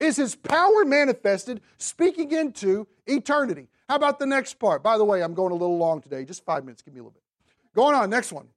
is 0.00 0.16
his 0.16 0.36
power 0.36 0.84
manifested, 0.84 1.60
speaking 1.78 2.32
into 2.32 2.86
eternity. 3.06 3.68
How 3.88 3.96
about 3.96 4.18
the 4.18 4.26
next 4.26 4.54
part? 4.54 4.82
By 4.82 4.98
the 4.98 5.04
way, 5.04 5.22
I'm 5.22 5.34
going 5.34 5.52
a 5.52 5.56
little 5.56 5.78
long 5.78 6.00
today, 6.00 6.24
just 6.24 6.44
five 6.44 6.64
minutes, 6.64 6.82
give 6.82 6.94
me 6.94 7.00
a 7.00 7.02
little 7.02 7.12
bit. 7.12 7.22
Going 7.74 7.94
on, 7.94 8.08
next 8.08 8.32
one. 8.32 8.48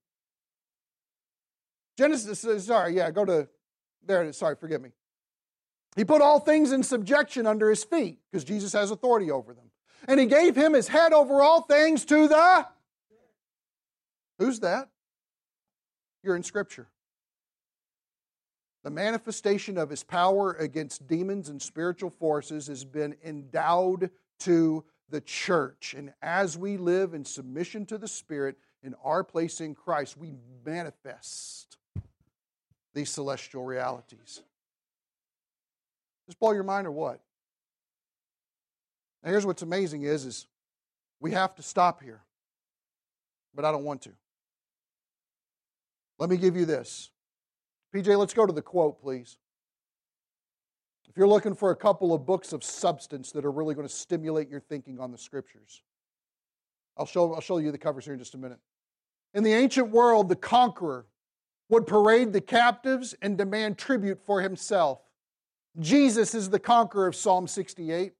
Genesis, 1.97 2.65
sorry, 2.65 2.95
yeah, 2.95 3.09
go 3.11 3.25
to, 3.25 3.47
there 4.05 4.23
it 4.23 4.29
is, 4.29 4.37
sorry, 4.37 4.55
forgive 4.55 4.81
me. 4.81 4.91
He 5.95 6.05
put 6.05 6.21
all 6.21 6.39
things 6.39 6.71
in 6.71 6.83
subjection 6.83 7.47
under 7.47 7.69
his 7.69 7.83
feet 7.83 8.19
because 8.31 8.43
Jesus 8.43 8.73
has 8.73 8.91
authority 8.91 9.31
over 9.31 9.53
them. 9.53 9.71
And 10.07 10.19
he 10.19 10.27
gave 10.27 10.55
him 10.55 10.73
his 10.73 10.87
head 10.87 11.11
over 11.11 11.41
all 11.41 11.61
things 11.61 12.05
to 12.05 12.27
the 12.27 12.67
Who's 14.37 14.59
that? 14.59 14.89
You're 16.23 16.35
in 16.35 16.43
Scripture. 16.43 16.87
The 18.83 18.91
manifestation 18.91 19.77
of 19.77 19.89
his 19.89 20.03
power 20.03 20.53
against 20.53 21.07
demons 21.07 21.49
and 21.49 21.59
spiritual 21.59 22.11
forces 22.11 22.67
has 22.67 22.85
been 22.85 23.15
endowed 23.25 24.11
to 24.41 24.85
the 25.09 25.21
church. 25.21 25.95
And 25.97 26.13
as 26.21 26.57
we 26.57 26.77
live 26.77 27.13
in 27.15 27.25
submission 27.25 27.85
to 27.87 27.97
the 27.97 28.07
Spirit 28.07 28.57
in 28.83 28.93
our 29.03 29.23
place 29.23 29.59
in 29.59 29.73
Christ, 29.73 30.15
we 30.17 30.33
manifest 30.63 31.76
these 32.97 33.11
celestial 33.11 33.63
realities. 33.63 34.41
Just 36.25 36.39
blow 36.39 36.51
your 36.51 36.63
mind 36.63 36.87
or 36.87 36.91
what? 36.91 37.21
Now 39.23 39.29
here's 39.29 39.45
what's 39.45 39.61
amazing 39.61 40.01
is, 40.01 40.25
is 40.25 40.47
we 41.19 41.31
have 41.31 41.55
to 41.55 41.61
stop 41.61 42.01
here. 42.01 42.21
But 43.53 43.65
I 43.65 43.71
don't 43.71 43.83
want 43.83 44.01
to. 44.03 44.11
Let 46.17 46.29
me 46.29 46.37
give 46.37 46.55
you 46.55 46.65
this. 46.65 47.11
PJ, 47.95 48.17
let's 48.17 48.33
go 48.33 48.45
to 48.47 48.53
the 48.53 48.61
quote, 48.63 48.99
please. 48.99 49.37
If 51.07 51.15
you're 51.15 51.27
looking 51.27 51.53
for 51.53 51.69
a 51.69 51.75
couple 51.75 52.13
of 52.13 52.25
books 52.25 52.51
of 52.51 52.63
substance 52.63 53.31
that 53.31 53.45
are 53.45 53.51
really 53.51 53.75
going 53.75 53.87
to 53.87 53.93
stimulate 53.93 54.49
your 54.49 54.59
thinking 54.59 54.99
on 54.99 55.11
the 55.11 55.17
scriptures, 55.17 55.83
I'll 56.97 57.05
show, 57.05 57.35
I'll 57.35 57.41
show 57.41 57.59
you 57.59 57.71
the 57.71 57.77
covers 57.77 58.05
here 58.05 58.13
in 58.13 58.19
just 58.19 58.33
a 58.33 58.39
minute. 58.39 58.59
In 59.35 59.43
the 59.43 59.53
ancient 59.53 59.89
world, 59.89 60.29
the 60.29 60.35
conqueror 60.35 61.05
would 61.69 61.85
parade 61.85 62.33
the 62.33 62.41
captives 62.41 63.15
and 63.21 63.37
demand 63.37 63.77
tribute 63.77 64.19
for 64.25 64.41
himself. 64.41 64.99
Jesus 65.79 66.33
is 66.33 66.49
the 66.49 66.59
conqueror 66.59 67.07
of 67.07 67.15
Psalm 67.15 67.47
68, 67.47 68.13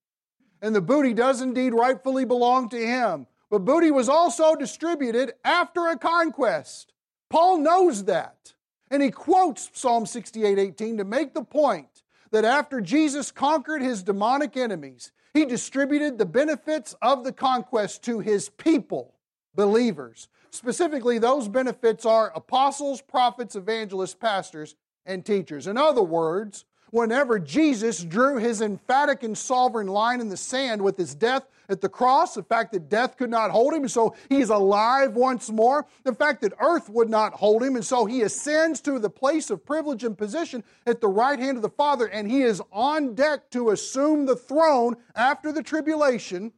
and 0.62 0.76
the 0.76 0.82
booty 0.82 1.14
does 1.14 1.42
indeed 1.42 1.74
rightfully 1.74 2.26
belong 2.26 2.70
to 2.70 2.78
him. 2.78 3.28
But 3.50 3.66
booty 3.66 3.92
was 3.92 4.10
also 4.10 4.56
distributed 4.56 5.34
after 5.46 5.88
a 5.88 5.98
conquest. 5.98 6.94
Paul 7.30 7.60
knows 7.60 8.06
that. 8.06 8.54
And 8.90 9.04
he 9.04 9.12
quotes 9.12 9.70
Psalm 9.74 10.06
68 10.06 10.58
18 10.58 10.98
to 10.98 11.04
make 11.04 11.34
the 11.34 11.44
point 11.44 12.04
that 12.32 12.46
after 12.46 12.82
Jesus 12.82 13.32
conquered 13.32 13.82
his 13.82 14.04
demonic 14.04 14.56
enemies, 14.56 15.12
he 15.34 15.46
distributed 15.46 16.18
the 16.18 16.26
benefits 16.26 16.96
of 17.02 17.24
the 17.24 17.34
conquest 17.34 18.04
to 18.04 18.20
his 18.20 18.50
people, 18.50 19.14
believers. 19.56 20.30
Specifically, 20.58 21.20
those 21.20 21.48
benefits 21.48 22.04
are 22.04 22.32
apostles, 22.34 23.00
prophets, 23.00 23.56
evangelists, 23.56 24.16
pastors, 24.16 24.74
and 25.06 25.24
teachers. 25.24 25.68
In 25.68 25.78
other 25.78 26.02
words, 26.02 26.66
whenever 26.90 27.38
Jesus 27.38 28.04
drew 28.04 28.38
his 28.38 28.60
emphatic 28.60 29.22
and 29.22 29.38
sovereign 29.38 29.86
line 29.86 30.20
in 30.20 30.30
the 30.30 30.36
sand 30.36 30.82
with 30.82 30.98
his 30.98 31.14
death 31.14 31.44
at 31.70 31.82
the 31.82 31.90
cross, 31.90 32.34
the 32.34 32.42
fact 32.42 32.72
that 32.72 32.90
death 32.90 33.18
could 33.18 33.30
not 33.30 33.52
hold 33.52 33.72
him, 33.72 33.84
and 33.84 33.92
so 33.92 34.16
he 34.30 34.42
is 34.42 34.50
alive 34.50 35.14
once 35.14 35.52
more, 35.52 35.86
the 36.04 36.16
fact 36.16 36.42
that 36.42 36.54
earth 36.60 36.90
would 36.90 37.10
not 37.10 37.34
hold 37.34 37.62
him, 37.62 37.76
and 37.76 37.86
so 37.86 38.06
he 38.06 38.24
ascends 38.24 38.82
to 38.82 38.98
the 38.98 39.12
place 39.12 39.52
of 39.52 39.64
privilege 39.64 40.04
and 40.04 40.18
position 40.18 40.64
at 40.88 41.02
the 41.02 41.08
right 41.08 41.38
hand 41.38 41.58
of 41.58 41.62
the 41.62 41.70
Father, 41.70 42.08
and 42.08 42.32
he 42.32 42.42
is 42.42 42.64
on 42.72 43.14
deck 43.14 43.52
to 43.52 43.70
assume 43.70 44.26
the 44.26 44.36
throne 44.36 44.96
after 45.16 45.52
the 45.52 45.62
tribulation. 45.62 46.52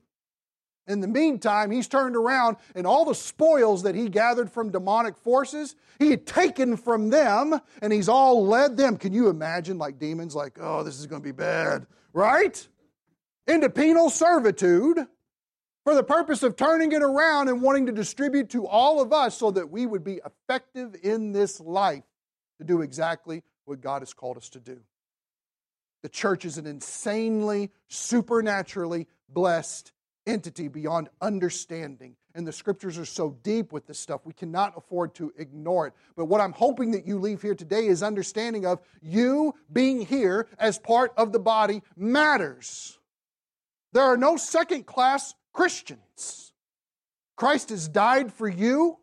In 0.89 1.01
the 1.01 1.07
meantime, 1.07 1.69
he's 1.69 1.87
turned 1.87 2.15
around 2.15 2.57
and 2.73 2.87
all 2.87 3.05
the 3.05 3.13
spoils 3.13 3.83
that 3.83 3.93
he 3.93 4.09
gathered 4.09 4.51
from 4.51 4.71
demonic 4.71 5.15
forces, 5.17 5.75
he 5.99 6.09
had 6.09 6.25
taken 6.25 6.75
from 6.75 7.11
them 7.11 7.61
and 7.83 7.93
he's 7.93 8.09
all 8.09 8.43
led 8.43 8.75
them. 8.75 8.97
Can 8.97 9.13
you 9.13 9.29
imagine, 9.29 9.77
like 9.77 9.99
demons, 9.99 10.35
like, 10.35 10.57
oh, 10.59 10.81
this 10.81 10.99
is 10.99 11.05
going 11.05 11.21
to 11.21 11.25
be 11.25 11.31
bad, 11.31 11.85
right? 12.11 12.67
Into 13.45 13.69
penal 13.69 14.09
servitude 14.09 15.05
for 15.83 15.93
the 15.93 16.03
purpose 16.03 16.41
of 16.41 16.55
turning 16.55 16.91
it 16.91 17.03
around 17.03 17.49
and 17.49 17.61
wanting 17.61 17.85
to 17.85 17.91
distribute 17.91 18.49
to 18.49 18.65
all 18.65 18.99
of 18.99 19.13
us 19.13 19.37
so 19.37 19.51
that 19.51 19.69
we 19.69 19.85
would 19.85 20.03
be 20.03 20.19
effective 20.25 20.95
in 21.03 21.33
this 21.33 21.59
life 21.59 22.03
to 22.57 22.63
do 22.63 22.81
exactly 22.81 23.43
what 23.65 23.79
God 23.79 24.01
has 24.01 24.15
called 24.15 24.37
us 24.37 24.49
to 24.49 24.59
do. 24.59 24.79
The 26.01 26.09
church 26.09 26.45
is 26.45 26.57
an 26.57 26.65
insanely, 26.65 27.69
supernaturally 27.89 29.07
blessed 29.27 29.91
entity 30.27 30.67
beyond 30.67 31.09
understanding. 31.21 32.15
And 32.35 32.47
the 32.47 32.53
scriptures 32.53 32.97
are 32.97 33.05
so 33.05 33.37
deep 33.43 33.73
with 33.73 33.87
this 33.87 33.99
stuff, 33.99 34.21
we 34.25 34.33
cannot 34.33 34.73
afford 34.77 35.15
to 35.15 35.33
ignore 35.37 35.87
it. 35.87 35.93
But 36.15 36.25
what 36.25 36.41
I'm 36.41 36.53
hoping 36.53 36.91
that 36.91 37.07
you 37.07 37.19
leave 37.19 37.41
here 37.41 37.55
today 37.55 37.87
is 37.87 38.03
understanding 38.03 38.65
of 38.65 38.79
you 39.01 39.55
being 39.73 40.01
here 40.05 40.47
as 40.57 40.77
part 40.77 41.11
of 41.17 41.31
the 41.31 41.39
body 41.39 41.81
matters. 41.97 42.99
There 43.93 44.03
are 44.03 44.17
no 44.17 44.37
second 44.37 44.85
class 44.85 45.33
Christians. 45.53 46.53
Christ 47.35 47.69
has 47.69 47.87
died 47.87 48.31
for 48.31 48.47
you. 48.47 48.99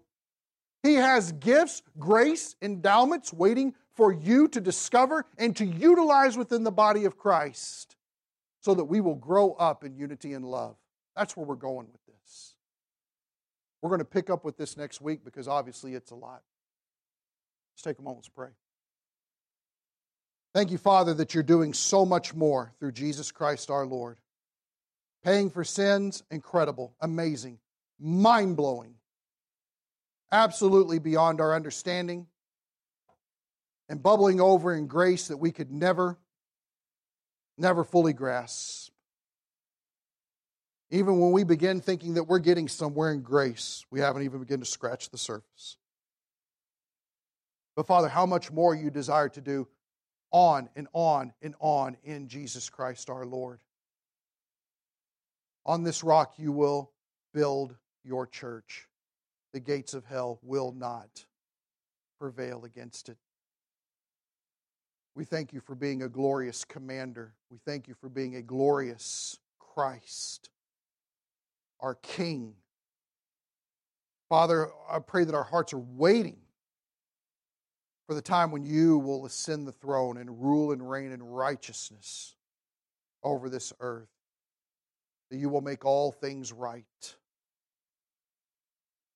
He 0.83 0.95
has 0.95 1.33
gifts, 1.33 1.83
grace, 1.99 2.55
endowments 2.63 3.33
waiting 3.33 3.75
for 3.95 4.13
you 4.13 4.47
to 4.49 4.61
discover 4.61 5.27
and 5.39 5.57
to 5.57 5.65
utilize 5.65 6.37
within 6.37 6.63
the 6.63 6.71
body 6.71 7.07
of 7.07 7.17
Christ 7.17 7.97
so 8.61 8.75
that 8.75 8.85
we 8.85 9.01
will 9.01 9.15
grow 9.15 9.53
up 9.53 9.85
in 9.85 9.97
unity 9.97 10.33
and 10.33 10.45
love. 10.45 10.77
That's 11.17 11.37
where 11.37 11.47
we're 11.47 11.55
going 11.55 11.87
with 11.91 12.05
this. 12.07 12.55
We're 13.81 13.91
going 13.91 14.01
to 14.01 14.05
pick 14.05 14.31
up 14.31 14.45
with 14.45 14.57
this 14.57 14.77
next 14.77 15.01
week 15.01 15.25
because 15.25 15.49
obviously 15.49 15.95
it's 15.95 16.11
a 16.11 16.15
lot. 16.15 16.43
Let's 17.75 17.83
take 17.83 17.99
a 17.99 18.03
moment 18.03 18.25
to 18.25 18.31
pray. 18.31 18.51
Thank 20.55 20.71
you, 20.71 20.79
Father, 20.79 21.15
that 21.15 21.35
you're 21.35 21.43
doing 21.43 21.75
so 21.75 22.07
much 22.07 22.35
more 22.35 22.73
through 22.79 22.93
Jesus 22.93 23.31
Christ 23.31 23.71
our 23.71 23.85
Lord. 23.87 24.19
Paying 25.23 25.51
for 25.51 25.65
sins, 25.65 26.23
incredible, 26.31 26.95
amazing, 27.01 27.59
mind 28.01 28.57
blowing, 28.57 28.95
absolutely 30.33 30.99
beyond 30.99 31.41
our 31.41 31.55
understanding, 31.55 32.27
and 33.89 34.03
bubbling 34.03 34.41
over 34.41 34.75
in 34.75 34.87
grace 34.87 35.29
that 35.29 35.37
we 35.37 35.53
could 35.53 35.71
never, 35.71 36.19
never 37.59 37.85
fully 37.85 38.13
grasp. 38.13 38.93
Even 40.91 41.19
when 41.19 41.33
we 41.33 41.43
begin 41.43 41.81
thinking 41.81 42.15
that 42.15 42.25
we're 42.25 42.39
getting 42.39 42.69
somewhere 42.69 43.13
in 43.13 43.23
grace, 43.23 43.85
we 43.91 44.01
haven't 44.01 44.23
even 44.23 44.41
begun 44.41 44.61
to 44.61 44.67
scratch 44.67 45.11
the 45.11 45.19
surface. 45.19 45.77
But 47.75 47.87
Father, 47.87 48.09
how 48.09 48.25
much 48.25 48.53
more 48.53 48.75
you 48.75 48.91
desire 48.91 49.29
to 49.31 49.41
do 49.41 49.69
on 50.31 50.69
and 50.77 50.89
on 50.93 51.33
and 51.43 51.55
on 51.61 51.97
in 52.05 52.29
Jesus 52.29 52.69
Christ 52.69 53.11
our 53.11 53.25
Lord. 53.25 53.61
On 55.65 55.83
this 55.83 56.05
rock 56.05 56.35
you 56.37 56.53
will 56.53 56.93
build 57.33 57.75
your 58.05 58.27
church. 58.27 58.87
The 59.53 59.61
gates 59.61 59.95
of 59.95 60.05
hell 60.05 60.39
will 60.43 60.73
not 60.73 61.25
prevail 62.19 62.65
against 62.65 63.09
it. 63.09 63.17
We 65.15 65.25
thank 65.25 65.53
you 65.53 65.61
for 65.61 65.75
being 65.75 66.03
a 66.03 66.09
glorious 66.09 66.65
commander. 66.65 67.33
We 67.51 67.59
thank 67.65 67.89
you 67.89 67.95
for 67.95 68.09
being 68.09 68.37
a 68.37 68.43
glorious 68.43 69.39
Christ 69.59 70.51
our 71.81 71.95
King. 71.97 72.55
Father, 74.29 74.69
I 74.91 74.99
pray 74.99 75.25
that 75.25 75.35
our 75.35 75.45
hearts 75.45 75.73
are 75.73 75.79
waiting 75.79 76.39
for 78.07 78.15
the 78.15 78.23
time 78.23 78.51
when 78.51 78.65
you 78.65 78.99
will 78.99 79.27
ascend 79.27 79.67
the 79.67 79.73
throne 79.73 80.17
and 80.17 80.43
rule 80.43 80.73
and 80.73 80.89
reign 80.89 81.13
in 81.13 81.23
righteousness 81.23 82.35
over 83.23 83.49
this 83.49 83.73
earth, 83.81 84.09
that 85.31 85.39
you 85.39 85.49
will 85.49 85.61
make 85.61 85.85
all 85.85 86.13
things 86.13 86.53
right. 86.53 86.85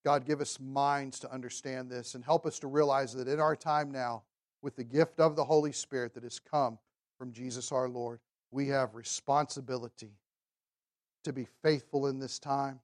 God, 0.04 0.26
give 0.26 0.40
us 0.40 0.58
minds 0.58 1.20
to 1.20 1.32
understand 1.32 1.90
this 1.90 2.14
and 2.14 2.24
help 2.24 2.46
us 2.46 2.58
to 2.60 2.66
realize 2.66 3.12
that 3.14 3.28
in 3.28 3.38
our 3.38 3.54
time 3.54 3.90
now, 3.90 4.22
with 4.62 4.76
the 4.76 4.84
gift 4.84 5.20
of 5.20 5.36
the 5.36 5.44
Holy 5.44 5.72
Spirit 5.72 6.14
that 6.14 6.22
has 6.22 6.38
come 6.38 6.78
from 7.18 7.32
Jesus 7.32 7.72
our 7.72 7.88
Lord, 7.88 8.20
we 8.50 8.68
have 8.68 8.94
responsibility 8.94 10.12
to 11.24 11.32
be 11.32 11.46
faithful 11.62 12.06
in 12.06 12.18
this 12.18 12.38
time, 12.38 12.80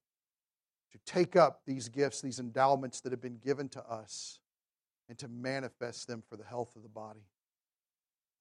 to 0.92 0.98
take 1.04 1.36
up 1.36 1.62
these 1.66 1.88
gifts, 1.88 2.20
these 2.20 2.38
endowments 2.38 3.00
that 3.00 3.12
have 3.12 3.20
been 3.20 3.38
given 3.38 3.68
to 3.70 3.82
us, 3.84 4.40
and 5.08 5.18
to 5.18 5.28
manifest 5.28 6.08
them 6.08 6.22
for 6.28 6.36
the 6.36 6.44
health 6.44 6.74
of 6.76 6.82
the 6.82 6.88
body. 6.88 7.24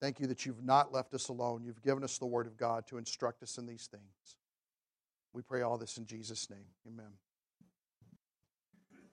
Thank 0.00 0.20
you 0.20 0.26
that 0.26 0.44
you've 0.44 0.62
not 0.62 0.92
left 0.92 1.14
us 1.14 1.28
alone. 1.28 1.62
You've 1.64 1.82
given 1.82 2.04
us 2.04 2.18
the 2.18 2.26
Word 2.26 2.46
of 2.46 2.56
God 2.56 2.86
to 2.88 2.98
instruct 2.98 3.42
us 3.42 3.56
in 3.56 3.66
these 3.66 3.86
things. 3.86 4.36
We 5.32 5.42
pray 5.42 5.62
all 5.62 5.78
this 5.78 5.96
in 5.96 6.06
Jesus' 6.06 6.50
name. 6.50 6.66
Amen. 6.86 7.12